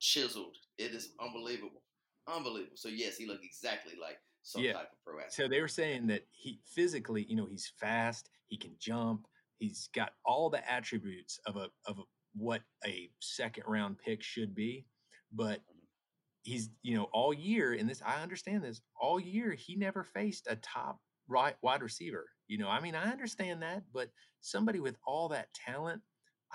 chiseled. 0.04 0.56
It 0.78 0.92
is 0.92 1.14
unbelievable. 1.20 1.82
Unbelievable. 2.28 2.76
So, 2.76 2.88
yes, 2.88 3.16
he 3.16 3.26
looked 3.26 3.44
exactly 3.44 3.94
like 4.00 4.18
some 4.42 4.62
Yeah. 4.62 4.74
type 4.74 4.92
of 4.92 4.98
pro 5.04 5.18
athlete. 5.18 5.32
so 5.32 5.48
they 5.48 5.60
were 5.60 5.68
saying 5.68 6.06
that 6.08 6.26
he 6.30 6.60
physically, 6.66 7.24
you 7.24 7.36
know, 7.36 7.46
he's 7.46 7.72
fast, 7.78 8.28
he 8.46 8.58
can 8.58 8.76
jump, 8.78 9.26
he's 9.58 9.88
got 9.94 10.12
all 10.24 10.50
the 10.50 10.70
attributes 10.70 11.38
of 11.46 11.56
a 11.56 11.70
of 11.86 11.98
a, 11.98 12.02
what 12.34 12.62
a 12.84 13.10
second 13.20 13.64
round 13.66 13.98
pick 13.98 14.22
should 14.22 14.54
be, 14.54 14.86
but 15.32 15.60
mm-hmm. 15.60 15.78
he's 16.42 16.70
you 16.82 16.96
know 16.96 17.08
all 17.12 17.32
year 17.32 17.74
in 17.74 17.86
this 17.86 18.02
I 18.04 18.22
understand 18.22 18.62
this 18.62 18.80
all 19.00 19.18
year 19.18 19.52
he 19.52 19.76
never 19.76 20.04
faced 20.04 20.46
a 20.48 20.56
top 20.56 20.98
right 21.28 21.56
wide 21.62 21.82
receiver. 21.82 22.26
You 22.48 22.58
know, 22.58 22.68
I 22.68 22.80
mean 22.80 22.94
I 22.94 23.10
understand 23.10 23.62
that, 23.62 23.84
but 23.92 24.10
somebody 24.40 24.80
with 24.80 24.96
all 25.06 25.28
that 25.30 25.48
talent, 25.54 26.02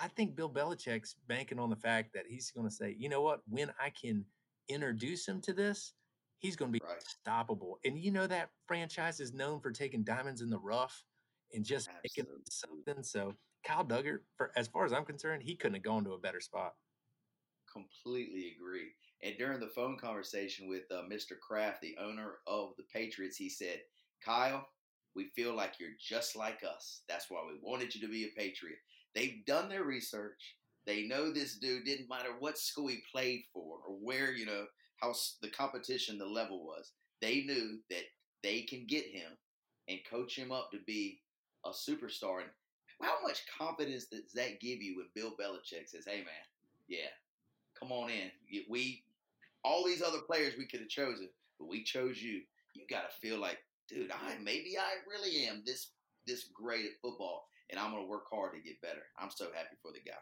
I 0.00 0.08
think 0.08 0.34
Bill 0.34 0.50
Belichick's 0.50 1.14
banking 1.28 1.58
on 1.58 1.68
the 1.70 1.76
fact 1.76 2.14
that 2.14 2.24
he's 2.26 2.50
going 2.50 2.66
to 2.66 2.74
say, 2.74 2.96
you 2.98 3.08
know 3.08 3.20
what, 3.20 3.40
when 3.48 3.70
I 3.80 3.90
can 3.90 4.24
introduce 4.68 5.28
him 5.28 5.40
to 5.42 5.52
this, 5.52 5.92
he's 6.38 6.56
going 6.56 6.72
to 6.72 6.78
be 6.78 6.84
Right. 6.84 6.96
unstoppable. 6.96 7.78
And 7.84 7.98
you 7.98 8.10
know 8.10 8.26
that 8.26 8.50
franchise 8.66 9.20
is 9.20 9.34
known 9.34 9.60
for 9.60 9.70
taking 9.72 10.02
diamonds 10.02 10.40
in 10.40 10.48
the 10.48 10.58
rough 10.58 11.04
and 11.52 11.64
just 11.64 11.90
making 12.02 12.26
something. 12.50 13.02
So 13.02 13.34
Kyle 13.64 13.84
Dugger, 13.84 14.20
for 14.36 14.52
as 14.56 14.68
far 14.68 14.86
as 14.86 14.92
I'm 14.92 15.04
concerned, 15.04 15.42
he 15.42 15.54
couldn't 15.54 15.74
have 15.74 15.82
gone 15.82 16.04
to 16.04 16.12
a 16.12 16.18
better 16.18 16.40
spot. 16.40 16.74
completely 17.70 18.54
agree. 18.56 18.92
And 19.22 19.36
during 19.38 19.60
the 19.60 19.68
phone 19.68 19.98
conversation 19.98 20.68
with 20.68 20.84
uh, 20.90 21.02
Mr. 21.12 21.38
Kraft, 21.38 21.80
the 21.82 21.96
owner 22.00 22.38
of 22.46 22.70
the 22.76 22.84
Patriots, 22.92 23.36
he 23.36 23.48
said, 23.50 23.80
Kyle, 24.24 24.66
we 25.14 25.30
feel 25.36 25.54
like 25.54 25.74
you're 25.78 25.90
just 26.00 26.36
like 26.36 26.62
us. 26.64 27.02
That's 27.08 27.26
why 27.30 27.42
we 27.46 27.58
wanted 27.62 27.94
you 27.94 28.00
to 28.00 28.08
be 28.08 28.24
a 28.24 28.40
Patriot. 28.40 28.78
They've 29.14 29.44
done 29.46 29.68
their 29.68 29.84
research. 29.84 30.56
They 30.86 31.04
know 31.04 31.32
this 31.32 31.56
dude 31.56 31.84
didn't 31.84 32.08
matter 32.08 32.30
what 32.38 32.58
school 32.58 32.88
he 32.88 33.02
played 33.12 33.44
for 33.52 33.78
or 33.86 33.94
where, 33.94 34.32
you 34.32 34.46
know, 34.46 34.64
how 34.96 35.14
the 35.42 35.50
competition, 35.50 36.18
the 36.18 36.26
level 36.26 36.64
was. 36.64 36.92
They 37.20 37.42
knew 37.42 37.78
that 37.90 38.04
they 38.42 38.62
can 38.62 38.86
get 38.86 39.04
him 39.06 39.32
and 39.88 39.98
coach 40.08 40.36
him 40.36 40.52
up 40.52 40.70
to 40.72 40.78
be 40.86 41.20
a 41.64 41.70
superstar. 41.70 42.40
And 42.40 42.50
how 43.02 43.16
much 43.22 43.42
confidence 43.58 44.06
does 44.06 44.32
that 44.34 44.60
give 44.60 44.80
you 44.80 44.96
when 44.96 45.06
Bill 45.14 45.32
Belichick 45.32 45.88
says, 45.88 46.04
hey, 46.06 46.18
man, 46.18 46.46
yeah, 46.88 47.08
come 47.78 47.92
on 47.92 48.10
in. 48.10 48.30
We 48.68 49.02
all 49.64 49.84
these 49.84 50.02
other 50.02 50.20
players 50.26 50.54
we 50.56 50.66
could 50.66 50.80
have 50.80 50.88
chosen, 50.88 51.28
but 51.58 51.68
we 51.68 51.82
chose 51.82 52.22
you. 52.22 52.42
You 52.74 52.84
got 52.88 53.10
to 53.10 53.16
feel 53.20 53.38
like, 53.38 53.58
dude, 53.88 54.10
I 54.10 54.38
maybe 54.42 54.76
I 54.78 54.94
really 55.08 55.46
am 55.46 55.62
this 55.66 55.90
this 56.26 56.44
great 56.54 56.84
at 56.84 57.00
football, 57.02 57.48
and 57.70 57.78
I'm 57.80 57.90
gonna 57.92 58.06
work 58.06 58.24
hard 58.32 58.54
to 58.54 58.60
get 58.60 58.80
better. 58.82 59.02
I'm 59.18 59.30
so 59.30 59.46
happy 59.54 59.76
for 59.82 59.92
the 59.92 60.00
guy. 60.00 60.16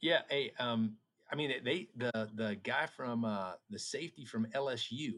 Yeah, 0.00 0.22
hey, 0.30 0.52
um, 0.58 0.96
I 1.30 1.36
mean 1.36 1.52
they 1.64 1.88
the 1.96 2.30
the 2.34 2.56
guy 2.62 2.86
from 2.86 3.24
uh 3.24 3.52
the 3.70 3.78
safety 3.78 4.24
from 4.24 4.46
LSU, 4.54 5.12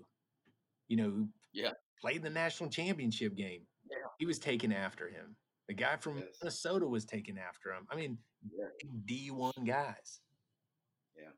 you 0.88 0.96
know, 0.96 1.10
who 1.10 1.28
Yeah. 1.52 1.72
played 2.00 2.22
the 2.22 2.30
national 2.30 2.70
championship 2.70 3.34
game. 3.36 3.66
Yeah. 3.90 3.96
He 4.18 4.26
was 4.26 4.38
taken 4.38 4.72
after 4.72 5.08
him. 5.08 5.36
The 5.68 5.74
guy 5.74 5.96
from 5.96 6.18
Yes. 6.18 6.38
Minnesota 6.40 6.86
was 6.86 7.04
taken 7.04 7.38
after 7.38 7.72
him. 7.72 7.86
I 7.90 7.96
mean, 7.96 8.18
Yeah. 8.50 8.68
D 9.04 9.30
one 9.30 9.64
guys. 9.64 10.20
Yeah. 11.16 11.32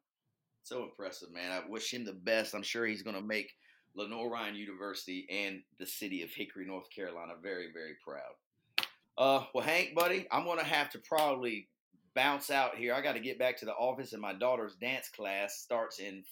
So 0.63 0.85
impressive, 0.85 1.33
man. 1.33 1.51
I 1.53 1.67
wish 1.69 1.93
him 1.93 2.05
the 2.05 2.13
best. 2.13 2.55
I'm 2.55 2.63
sure 2.63 2.87
he's 2.87 3.03
gonna 3.03 3.21
make 3.21 3.53
Lenoir-Rhyne 3.95 4.55
University 4.55 5.27
and 5.29 5.63
the 5.79 5.85
city 5.87 6.23
of 6.23 6.31
Hickory, 6.31 6.65
North 6.65 6.89
Carolina, 6.91 7.35
very, 7.43 7.71
very 7.73 7.95
proud. 8.03 8.33
Uh, 9.19 9.45
well, 9.55 9.65
Hank, 9.65 9.95
buddy, 9.95 10.27
I'm 10.31 10.45
gonna 10.45 10.65
have 10.65 10.91
to 10.91 10.99
probably 10.99 11.69
bounce 12.15 12.51
out 12.51 12.77
here. 12.77 12.95
I 12.95 13.01
got 13.03 13.13
to 13.15 13.21
get 13.21 13.39
back 13.39 13.59
to 13.59 13.65
the 13.65 13.75
office, 13.75 14.13
and 14.13 14.23
my 14.23 14.33
daughter's 14.33 14.75
dance 14.77 15.09
class 15.09 15.59
starts 15.59 15.99
in 15.99 16.25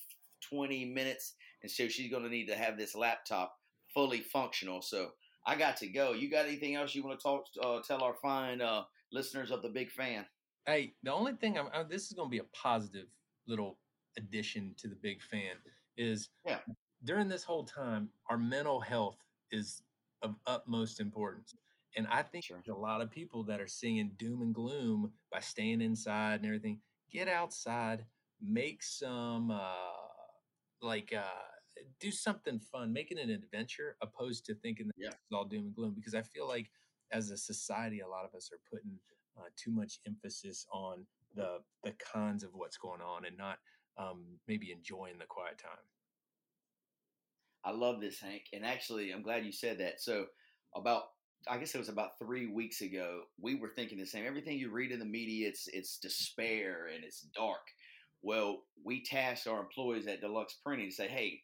20 0.50 0.86
minutes, 0.86 1.34
and 1.62 1.70
so 1.70 1.88
she's 1.88 2.10
gonna 2.10 2.28
need 2.28 2.46
to 2.46 2.56
have 2.56 2.76
this 2.78 2.94
laptop 2.94 3.56
fully 3.92 4.20
functional. 4.20 4.82
So 4.82 5.10
I 5.46 5.56
got 5.56 5.76
to 5.78 5.86
go. 5.88 6.12
You 6.12 6.30
got 6.30 6.46
anything 6.46 6.74
else 6.74 6.94
you 6.94 7.02
want 7.02 7.18
to 7.18 7.22
talk? 7.22 7.44
Uh, 7.62 7.80
tell 7.86 8.02
our 8.02 8.14
fine 8.14 8.60
uh, 8.60 8.84
listeners 9.12 9.50
of 9.50 9.62
the 9.62 9.68
Big 9.68 9.90
Fan. 9.90 10.24
Hey, 10.66 10.92
the 11.02 11.12
only 11.12 11.32
thing 11.32 11.58
I'm, 11.58 11.68
i 11.72 11.82
this 11.82 12.06
is 12.06 12.12
going 12.12 12.28
to 12.28 12.30
be 12.30 12.38
a 12.38 12.44
positive 12.54 13.06
little 13.46 13.78
addition 14.18 14.74
to 14.78 14.88
the 14.88 14.94
big 14.96 15.22
fan 15.22 15.56
is 15.96 16.28
Yeah. 16.46 16.58
during 17.04 17.28
this 17.28 17.42
whole 17.42 17.64
time, 17.64 18.10
our 18.28 18.36
mental 18.36 18.78
health 18.80 19.16
is 19.50 19.82
of 20.22 20.34
utmost 20.46 21.00
importance. 21.00 21.54
And 21.96 22.06
I 22.08 22.22
think 22.22 22.44
Sure. 22.44 22.56
there's 22.56 22.76
a 22.76 22.80
lot 22.80 23.00
of 23.00 23.10
people 23.10 23.44
that 23.44 23.60
are 23.60 23.66
seeing 23.66 24.12
doom 24.16 24.42
and 24.42 24.54
gloom 24.54 25.12
by 25.32 25.40
staying 25.40 25.80
inside 25.80 26.36
and 26.36 26.46
everything. 26.46 26.80
Get 27.10 27.28
outside, 27.28 28.04
make 28.40 28.82
some 28.82 29.50
uh 29.50 29.92
like 30.82 31.12
uh 31.12 31.22
do 31.98 32.10
something 32.10 32.58
fun, 32.60 32.92
make 32.92 33.10
it 33.10 33.18
an 33.18 33.30
adventure 33.30 33.96
opposed 34.02 34.44
to 34.46 34.54
thinking 34.54 34.86
that 34.86 34.94
Yeah. 34.96 35.08
it's 35.08 35.32
all 35.32 35.44
doom 35.44 35.66
and 35.66 35.74
gloom 35.74 35.94
because 35.94 36.14
I 36.14 36.22
feel 36.22 36.46
like 36.46 36.70
as 37.12 37.30
a 37.30 37.36
society 37.36 38.00
a 38.00 38.08
lot 38.08 38.24
of 38.24 38.34
us 38.34 38.50
are 38.52 38.60
putting 38.70 38.98
uh, 39.38 39.48
too 39.56 39.70
much 39.72 39.98
emphasis 40.06 40.66
on 40.72 41.06
the 41.34 41.58
the 41.84 41.92
cons 42.12 42.44
of 42.44 42.50
what's 42.54 42.76
going 42.78 43.00
on 43.00 43.24
and 43.24 43.36
not 43.36 43.58
um, 43.98 44.24
maybe 44.46 44.70
enjoying 44.72 45.18
the 45.18 45.26
quiet 45.26 45.58
time. 45.58 45.84
I 47.64 47.72
love 47.72 48.00
this, 48.00 48.20
Hank. 48.20 48.44
And 48.52 48.64
actually, 48.64 49.12
I'm 49.12 49.22
glad 49.22 49.44
you 49.44 49.52
said 49.52 49.78
that. 49.80 50.00
So, 50.00 50.26
about 50.74 51.04
I 51.48 51.58
guess 51.58 51.74
it 51.74 51.78
was 51.78 51.88
about 51.88 52.18
three 52.18 52.46
weeks 52.46 52.80
ago, 52.82 53.22
we 53.40 53.54
were 53.54 53.68
thinking 53.68 53.98
the 53.98 54.06
same. 54.06 54.26
Everything 54.26 54.58
you 54.58 54.70
read 54.70 54.92
in 54.92 54.98
the 54.98 55.04
media, 55.06 55.48
it's 55.48 55.68
it's 55.68 55.98
despair 55.98 56.88
and 56.94 57.04
it's 57.04 57.22
dark. 57.34 57.66
Well, 58.22 58.64
we 58.84 59.02
tasked 59.02 59.46
our 59.46 59.60
employees 59.60 60.06
at 60.06 60.20
Deluxe 60.20 60.54
Printing 60.64 60.90
to 60.90 60.94
say, 60.94 61.08
hey, 61.08 61.42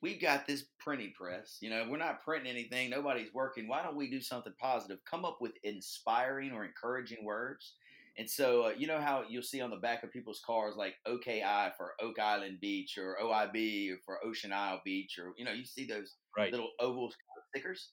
we've 0.00 0.20
got 0.20 0.46
this 0.46 0.66
printing 0.78 1.12
press. 1.16 1.58
You 1.60 1.70
know, 1.70 1.86
we're 1.88 1.96
not 1.96 2.22
printing 2.22 2.50
anything. 2.50 2.90
Nobody's 2.90 3.32
working. 3.34 3.66
Why 3.68 3.82
don't 3.82 3.96
we 3.96 4.10
do 4.10 4.20
something 4.20 4.54
positive? 4.60 4.98
Come 5.04 5.24
up 5.24 5.38
with 5.40 5.52
inspiring 5.64 6.52
or 6.52 6.64
encouraging 6.64 7.24
words. 7.24 7.74
And 8.18 8.28
so, 8.28 8.66
uh, 8.66 8.74
you 8.76 8.86
know 8.86 9.00
how 9.00 9.24
you'll 9.28 9.42
see 9.42 9.60
on 9.62 9.70
the 9.70 9.76
back 9.76 10.02
of 10.02 10.12
people's 10.12 10.42
cars, 10.44 10.76
like 10.76 10.96
OKI 11.06 11.72
for 11.76 11.94
Oak 12.00 12.18
Island 12.18 12.60
Beach 12.60 12.98
or 12.98 13.16
OIB 13.20 13.96
for 14.04 14.22
Ocean 14.24 14.52
Isle 14.52 14.82
Beach, 14.84 15.18
or, 15.18 15.32
you 15.38 15.44
know, 15.44 15.52
you 15.52 15.64
see 15.64 15.86
those 15.86 16.16
Right. 16.36 16.52
little 16.52 16.70
oval 16.78 17.12
stickers. 17.54 17.92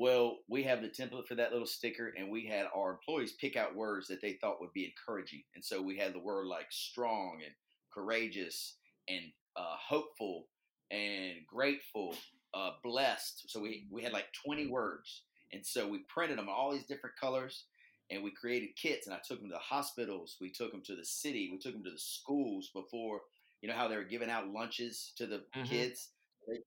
Well, 0.00 0.38
we 0.48 0.62
have 0.62 0.80
the 0.80 0.88
template 0.88 1.26
for 1.26 1.34
that 1.34 1.52
little 1.52 1.66
sticker, 1.66 2.08
and 2.16 2.30
we 2.30 2.46
had 2.46 2.66
our 2.74 2.92
employees 2.92 3.34
pick 3.34 3.54
out 3.54 3.76
words 3.76 4.08
that 4.08 4.22
they 4.22 4.32
thought 4.32 4.58
would 4.58 4.72
be 4.72 4.86
encouraging. 4.86 5.42
And 5.54 5.62
so 5.62 5.82
we 5.82 5.98
had 5.98 6.14
the 6.14 6.18
word 6.20 6.46
like 6.46 6.72
strong 6.72 7.42
and 7.44 7.52
courageous 7.92 8.78
and 9.08 9.30
uh, 9.56 9.76
hopeful 9.76 10.48
and 10.90 11.46
grateful, 11.46 12.16
uh, 12.54 12.70
blessed. 12.82 13.50
So 13.50 13.60
we, 13.60 13.88
we 13.90 14.02
had 14.02 14.14
like 14.14 14.32
20 14.42 14.68
words. 14.68 15.24
And 15.52 15.66
so 15.66 15.86
we 15.86 15.98
printed 16.08 16.38
them 16.38 16.46
in 16.46 16.54
all 16.54 16.72
these 16.72 16.86
different 16.86 17.16
colors 17.16 17.66
and 18.10 18.22
we 18.22 18.30
created 18.30 18.76
kits 18.76 19.06
and 19.06 19.14
I 19.14 19.18
took 19.18 19.40
them 19.40 19.50
to 19.50 19.54
the 19.54 19.58
hospitals. 19.58 20.38
We 20.40 20.50
took 20.50 20.72
them 20.72 20.82
to 20.84 20.96
the 20.96 21.04
city. 21.04 21.50
We 21.52 21.58
took 21.58 21.74
them 21.74 21.84
to 21.84 21.90
the 21.90 21.98
schools 21.98 22.70
before, 22.72 23.20
you 23.60 23.68
know, 23.68 23.74
how 23.74 23.86
they 23.86 23.96
were 23.98 24.04
giving 24.04 24.30
out 24.30 24.48
lunches 24.48 25.12
to 25.18 25.26
the 25.26 25.44
Mhm. 25.54 25.66
kids. 25.66 26.14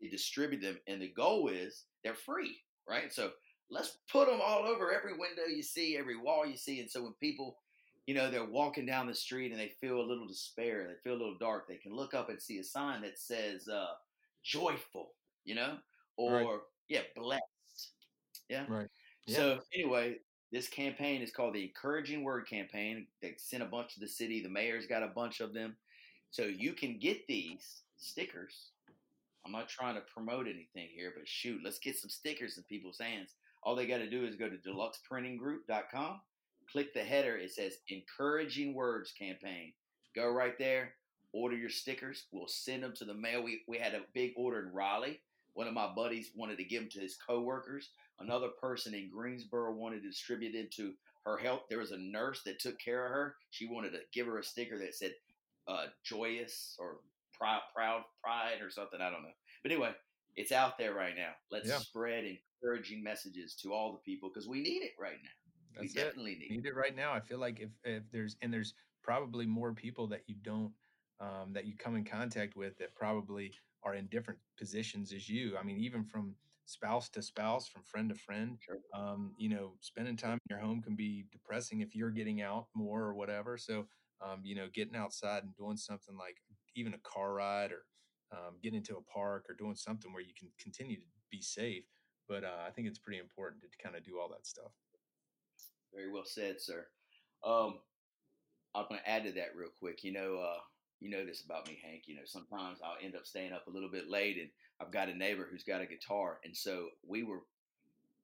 They 0.02 0.10
distribute 0.10 0.62
them. 0.62 0.80
And 0.86 1.02
the 1.02 1.10
goal 1.10 1.48
is 1.48 1.88
they're 2.04 2.14
free, 2.14 2.62
right? 2.88 3.14
So 3.14 3.32
let's 3.70 3.98
put 4.12 4.28
them 4.28 4.40
all 4.44 4.66
over 4.66 4.94
every 4.94 5.14
window 5.14 5.44
you 5.44 5.64
see, 5.64 5.98
every 5.98 6.18
wall 6.18 6.46
you 6.46 6.58
see. 6.58 6.80
And 6.80 6.90
so 6.90 7.04
when 7.04 7.14
people, 7.20 7.58
you 8.06 8.14
know, 8.14 8.30
they're 8.30 8.46
walking 8.46 8.86
down 8.86 9.08
the 9.08 9.14
street 9.14 9.52
and 9.52 9.60
they 9.60 9.74
feel 9.80 10.00
a 10.00 10.04
little 10.04 10.28
despair, 10.28 10.88
they 10.88 10.96
feel 11.04 11.18
a 11.18 11.22
little 11.22 11.38
dark, 11.40 11.68
they 11.68 11.78
can 11.78 11.96
look 11.96 12.14
up 12.14 12.30
and 12.30 12.42
see 12.42 12.60
a 12.60 12.64
sign 12.64 13.02
that 13.02 13.18
says 13.18 13.68
uh, 13.68 13.94
joyful, 14.44 15.14
you 15.46 15.56
know, 15.56 15.78
or 16.18 16.34
Right. 16.34 16.60
yeah, 16.90 17.02
blessed. 17.16 17.42
Yeah. 18.50 18.66
Right. 18.68 18.90
Yeah. 19.26 19.36
So 19.38 19.60
anyway, 19.74 20.18
this 20.52 20.68
campaign 20.68 21.22
is 21.22 21.32
called 21.32 21.56
the 21.56 21.64
Encouraging 21.64 22.24
Word 22.24 22.48
Campaign. 22.48 23.08
They 23.22 23.36
sent 23.38 23.64
a 23.64 23.68
bunch 23.68 23.94
to 23.96 24.00
the 24.00 24.08
city. 24.08 24.42
The 24.44 24.50
mayor's 24.50 24.86
got 24.86 25.02
a 25.02 25.08
bunch 25.08 25.40
of 25.40 25.54
them. 25.54 25.76
So 26.30 26.44
you 26.44 26.74
can 26.74 27.00
get 27.00 27.26
these 27.28 27.84
stickers. 27.98 28.72
I'm 29.46 29.52
not 29.52 29.70
trying 29.70 29.96
to 29.96 30.02
promote 30.02 30.48
anything 30.48 30.89
here, 30.96 31.14
but 31.16 31.28
shoot, 31.28 31.62
let's 31.64 31.80
get 31.80 31.98
some 31.98 32.10
stickers 32.10 32.58
in 32.58 32.64
people's 32.64 33.00
hands. 33.00 33.36
All 33.62 33.76
they 33.76 33.86
got 33.86 33.98
to 33.98 34.10
do 34.10 34.26
is 34.26 34.36
go 34.36 34.50
to 34.50 34.58
deluxeprintinggroup.com, 34.58 36.22
click 36.72 36.94
the 36.94 37.04
header. 37.04 37.38
It 37.38 37.52
says 37.52 37.78
Encouraging 37.89 38.74
Words 38.74 39.14
Campaign. 39.18 39.74
Go 40.16 40.30
right 40.30 40.58
there, 40.58 40.94
order 41.34 41.56
your 41.56 41.70
stickers. 41.70 42.26
We'll 42.32 42.48
send 42.48 42.84
them 42.84 42.94
to 42.98 43.06
the 43.06 43.14
mail. 43.14 43.44
We, 43.44 43.62
we 43.68 43.78
had 43.78 43.94
a 43.94 44.02
big 44.14 44.34
order 44.38 44.60
in 44.60 44.74
Raleigh. 44.74 45.20
One 45.54 45.68
of 45.68 45.74
my 45.74 45.88
buddies 45.94 46.32
wanted 46.36 46.58
to 46.58 46.64
give 46.64 46.82
them 46.82 46.89
to 46.91 47.00
his 47.00 47.16
coworkers. 47.16 47.89
Another 48.20 48.50
person 48.50 48.94
in 48.94 49.10
Greensboro 49.10 49.74
wanted 49.74 50.02
to 50.04 50.10
distribute 50.10 50.54
them 50.54 50.68
to 50.76 50.94
her 51.26 51.38
health. 51.38 51.64
There 51.70 51.80
was 51.80 51.91
a 51.91 51.98
nurse 51.98 52.41
that 52.44 52.60
took 52.60 52.80
care 52.80 53.06
of 53.06 53.12
her. 53.12 53.36
She 53.50 53.66
wanted 53.66 53.91
to 53.91 54.00
give 54.14 54.28
her 54.28 54.39
a 54.39 54.44
sticker 54.44 54.78
that 54.80 54.96
said 54.96 55.14
uh, 55.68 55.86
joyous 56.04 56.76
or 56.80 56.98
proud, 57.44 57.62
proud, 57.76 58.04
pride 58.24 58.62
or 58.62 58.70
something. 58.70 59.02
I 59.02 59.10
don't 59.10 59.24
know. 59.24 59.34
But 59.64 59.72
anyway, 59.72 59.94
it's 60.36 60.52
out 60.52 60.78
there 60.78 60.94
right 60.94 61.16
now. 61.16 61.34
Let's 61.52 61.68
Yeah. 61.68 61.80
spread 61.80 62.26
encouraging 62.26 63.04
messages 63.04 63.56
to 63.58 63.74
all 63.74 63.91
the 63.91 64.00
people 64.00 64.30
because 64.30 64.48
we 64.48 64.62
need 64.62 64.82
it 64.84 64.94
right 65.00 65.18
now. 65.22 65.30
That's 65.76 65.94
we 65.94 66.02
it. 66.02 66.06
definitely 66.06 66.36
need 66.36 66.66
it. 66.66 66.70
it 66.70 66.76
right 66.76 66.96
now. 66.96 67.12
I 67.14 67.20
feel 67.20 67.39
like 67.39 67.60
if 67.60 67.72
if 67.84 68.04
there's 68.12 68.38
and 68.41 68.54
there's 68.54 68.74
probably 69.02 69.46
more 69.46 69.74
people 69.74 70.08
that 70.08 70.24
you 70.28 70.36
don't 70.41 70.74
um, 71.20 71.54
that 71.54 71.66
you 71.66 71.76
come 71.76 71.96
in 71.96 72.06
contact 72.06 72.56
with 72.56 72.78
that 72.78 72.96
probably 72.96 73.54
are 73.84 73.96
in 73.96 74.08
different 74.08 74.39
positions 74.58 75.12
as 75.12 75.28
you. 75.28 75.58
I 75.58 75.64
mean, 75.64 75.78
even 75.78 76.06
from 76.06 76.36
spouse 76.66 77.10
to 77.10 77.22
spouse, 77.22 77.68
from 77.68 77.84
friend 77.84 78.10
to 78.10 78.16
friend. 78.16 78.58
Sure. 78.62 78.80
Um, 78.94 79.34
you 79.38 79.50
know, 79.50 79.74
spending 79.82 80.16
time 80.16 80.39
in 80.50 80.56
your 80.56 80.60
home 80.60 80.82
can 80.82 80.96
be 80.96 81.26
depressing 81.32 81.82
if 81.82 81.96
you're 81.96 82.12
getting 82.12 82.41
out 82.41 82.68
more 82.74 83.02
or 83.02 83.14
whatever. 83.14 83.58
So, 83.58 83.88
um, 84.22 84.41
you 84.44 84.56
know, 84.56 84.70
getting 84.74 84.96
outside 84.96 85.44
and 85.44 85.54
doing 85.56 85.76
something 85.78 86.16
like 86.16 86.38
even 86.76 86.93
a 86.93 86.97
car 86.99 87.34
ride 87.34 87.71
or 87.71 87.84
um, 88.32 88.55
getting 88.61 88.78
into 88.78 88.97
a 88.97 89.01
park 89.01 89.45
or 89.49 89.55
doing 89.55 89.76
something 89.76 90.11
where 90.11 90.24
you 90.24 90.34
can 90.38 90.49
continue 90.59 90.95
to 90.97 91.05
be 91.32 91.41
safe. 91.41 91.84
But 92.28 92.43
uh, 92.43 92.65
I 92.67 92.71
think 92.71 92.88
it's 92.88 92.99
pretty 92.99 93.19
important 93.19 93.61
to 93.61 93.67
kind 93.84 93.95
of 93.95 94.03
do 94.03 94.19
all 94.19 94.30
that 94.30 94.47
stuff. 94.47 94.71
Very 95.93 96.11
well 96.11 96.26
said, 96.26 96.59
sir. 96.59 96.88
Um, 97.45 97.80
I'm 98.74 98.86
going 98.89 99.01
to 99.03 99.09
add 99.09 99.24
to 99.26 99.32
that 99.34 99.55
real 99.55 99.69
quick. 99.80 100.03
You 100.03 100.13
know, 100.13 100.38
uh, 100.38 100.59
you 100.99 101.09
know 101.09 101.26
this 101.26 101.43
about 101.43 101.67
me, 101.67 101.78
Hank. 101.84 102.03
You 102.07 102.15
know, 102.15 102.21
sometimes 102.26 102.80
I'll 102.84 103.03
end 103.03 103.15
up 103.15 103.26
staying 103.26 103.53
up 103.53 103.67
a 103.67 103.71
little 103.71 103.89
bit 103.91 104.09
late, 104.09 104.38
and 104.38 104.49
I've 104.82 104.93
got 104.93 105.09
a 105.09 105.15
neighbor 105.15 105.47
who's 105.49 105.63
got 105.63 105.82
a 105.82 105.86
guitar, 105.86 106.39
and 106.43 106.55
so 106.55 106.88
we 107.07 107.24
were 107.24 107.41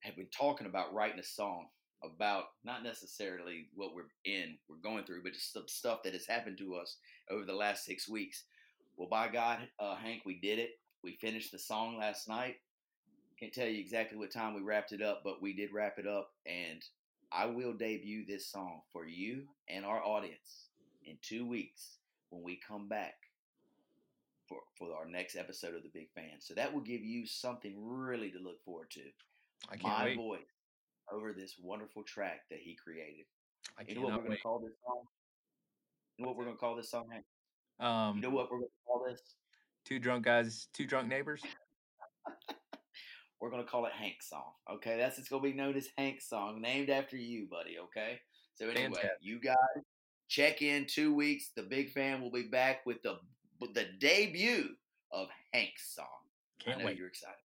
have 0.01 0.15
been 0.15 0.29
talking 0.35 0.65
about 0.65 0.93
writing 0.93 1.19
a 1.19 1.23
song 1.23 1.67
about 2.03 2.45
not 2.63 2.83
necessarily 2.83 3.67
what 3.75 3.93
we're 3.93 4.03
in, 4.25 4.57
we're 4.69 4.77
going 4.77 5.03
through, 5.03 5.23
but 5.23 5.33
just 5.33 5.53
some 5.53 5.67
stuff 5.67 6.03
that 6.03 6.13
has 6.13 6.25
happened 6.25 6.57
to 6.57 6.75
us 6.75 6.97
over 7.29 7.45
the 7.45 7.53
last 7.53 7.85
six 7.85 8.07
weeks. 8.07 8.43
Well, 8.97 9.09
by 9.09 9.27
God, 9.27 9.59
uh, 9.79 9.95
Hank, 9.95 10.23
we 10.25 10.39
did 10.39 10.59
it. 10.59 10.71
We 11.03 11.17
finished 11.21 11.51
the 11.51 11.59
song 11.59 11.97
last 11.97 12.27
night. 12.27 12.55
Can't 13.39 13.53
tell 13.53 13.67
you 13.67 13.79
exactly 13.79 14.17
what 14.17 14.31
time 14.31 14.53
we 14.53 14.61
wrapped 14.61 14.91
it 14.91 15.01
up, 15.01 15.21
but 15.23 15.41
we 15.41 15.53
did 15.53 15.73
wrap 15.73 15.97
it 15.97 16.07
up, 16.07 16.31
and 16.45 16.83
I 17.31 17.45
will 17.45 17.73
debut 17.73 18.25
this 18.25 18.47
song 18.47 18.81
for 18.91 19.05
you 19.05 19.43
and 19.69 19.85
our 19.85 20.03
audience 20.03 20.67
in 21.05 21.17
two 21.21 21.47
weeks 21.47 21.97
when 22.31 22.43
we 22.43 22.59
come 22.67 22.89
back 22.89 23.15
for, 24.47 24.57
for 24.77 24.95
our 24.97 25.05
next 25.05 25.35
episode 25.35 25.75
of 25.75 25.83
The 25.83 25.89
Big 25.93 26.11
Fan. 26.13 26.39
So 26.39 26.53
that 26.55 26.73
will 26.73 26.81
give 26.81 27.01
you 27.01 27.25
something 27.25 27.75
really 27.77 28.31
to 28.31 28.39
look 28.39 28.61
forward 28.65 28.89
to. 28.91 29.01
I 29.69 29.77
can't 29.77 29.97
My 29.97 30.05
wait. 30.05 30.17
voice 30.17 30.39
over 31.13 31.33
this 31.33 31.55
wonderful 31.61 32.03
track 32.03 32.41
that 32.49 32.59
he 32.59 32.75
created. 32.75 33.25
I 33.77 33.83
You 33.87 33.95
know 33.95 34.01
what 34.01 34.13
we're 34.17 34.25
going 34.25 34.37
to 34.37 34.43
call 34.43 34.59
this 34.59 34.73
song? 34.85 35.03
You 36.17 36.23
know 36.25 36.29
what 36.29 36.37
we're 36.37 36.45
going 36.45 36.55
to 36.55 36.59
call 36.59 36.75
this 36.75 36.91
song, 36.91 37.07
Um, 37.79 38.15
You 38.15 38.21
know 38.23 38.29
what 38.29 38.51
we're 38.51 38.59
going 38.59 38.69
to 38.69 38.85
call 38.85 39.05
this? 39.09 39.21
two 39.85 39.99
drunk 39.99 40.25
guys, 40.25 40.67
two 40.73 40.85
drunk 40.85 41.07
neighbors. 41.07 41.41
We're 43.41 43.49
going 43.49 43.63
to 43.63 43.69
call 43.69 43.85
it 43.85 43.93
Hank's 43.93 44.29
song. 44.29 44.51
Okay, 44.69 44.97
that's 44.97 45.17
it's 45.17 45.29
going 45.29 45.41
to 45.41 45.49
be 45.49 45.55
known 45.55 45.75
as 45.77 45.87
Hank's 45.97 46.27
song, 46.27 46.61
named 46.61 46.89
after 46.89 47.15
you, 47.15 47.47
buddy. 47.49 47.77
Okay. 47.85 48.19
So 48.55 48.65
anyway, 48.65 48.83
Fantastic. 48.87 49.11
you 49.21 49.39
guys 49.39 49.55
check 50.27 50.61
in 50.61 50.85
two 50.85 51.13
weeks. 51.15 51.51
The 51.55 51.63
big 51.63 51.91
fan 51.91 52.21
will 52.21 52.31
be 52.31 52.43
back 52.43 52.85
with 52.85 53.01
the 53.01 53.15
with 53.61 53.73
the 53.73 53.85
debut 53.99 54.75
of 55.13 55.29
Hank's 55.53 55.95
song. 55.95 56.05
Can't 56.59 56.83
wait. 56.83 56.97
you're 56.97 57.07
excited. 57.07 57.35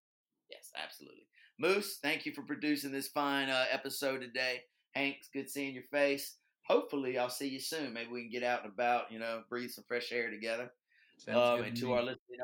Yes, 0.50 0.70
absolutely. 0.76 1.26
Moose, 1.58 1.98
thank 2.02 2.26
you 2.26 2.32
for 2.32 2.42
producing 2.42 2.90
this 2.90 3.08
fine 3.08 3.48
uh, 3.48 3.64
episode 3.70 4.20
today. 4.20 4.60
Hanks, 4.92 5.28
good 5.32 5.48
seeing 5.48 5.74
your 5.74 5.84
face. 5.84 6.36
Hopefully, 6.66 7.18
I'll 7.18 7.28
see 7.28 7.48
you 7.48 7.60
soon. 7.60 7.92
Maybe 7.92 8.10
we 8.10 8.22
can 8.22 8.30
get 8.30 8.42
out 8.42 8.64
and 8.64 8.72
about. 8.72 9.12
You 9.12 9.18
know, 9.18 9.42
breathe 9.48 9.70
some 9.70 9.84
fresh 9.86 10.12
air 10.12 10.30
together. 10.30 10.72
Sounds 11.18 11.38
Um, 11.38 11.56
good 11.58 11.66
and 11.68 11.76
to 11.76 11.82
to 11.82 11.86
me. 11.88 11.92
our 11.92 12.02
listening, 12.02 12.38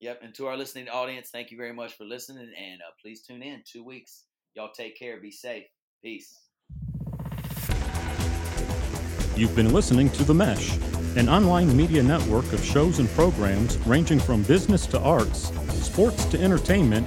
yep, 0.00 0.20
and 0.22 0.34
to 0.34 0.46
our 0.46 0.56
listening 0.56 0.88
audience, 0.88 1.30
thank 1.30 1.50
you 1.50 1.56
very 1.58 1.72
much 1.74 1.94
for 1.94 2.04
listening. 2.04 2.50
And 2.58 2.80
uh, 2.80 2.92
please 3.02 3.22
tune 3.22 3.42
in 3.42 3.62
two 3.70 3.84
weeks. 3.84 4.24
Y'all 4.54 4.72
take 4.72 4.98
care. 4.98 5.20
Be 5.20 5.30
safe. 5.30 5.64
Peace. 6.02 6.38
You've 9.36 9.54
been 9.54 9.72
listening 9.72 10.10
to 10.10 10.24
The 10.24 10.34
Mesh, 10.34 10.76
an 11.16 11.28
online 11.28 11.76
media 11.76 12.02
network 12.02 12.50
of 12.52 12.64
shows 12.64 12.98
and 12.98 13.08
programs 13.10 13.76
ranging 13.78 14.18
from 14.18 14.42
business 14.44 14.84
to 14.88 14.98
arts, 15.00 15.52
sports 15.74 16.24
to 16.26 16.40
entertainment, 16.40 17.06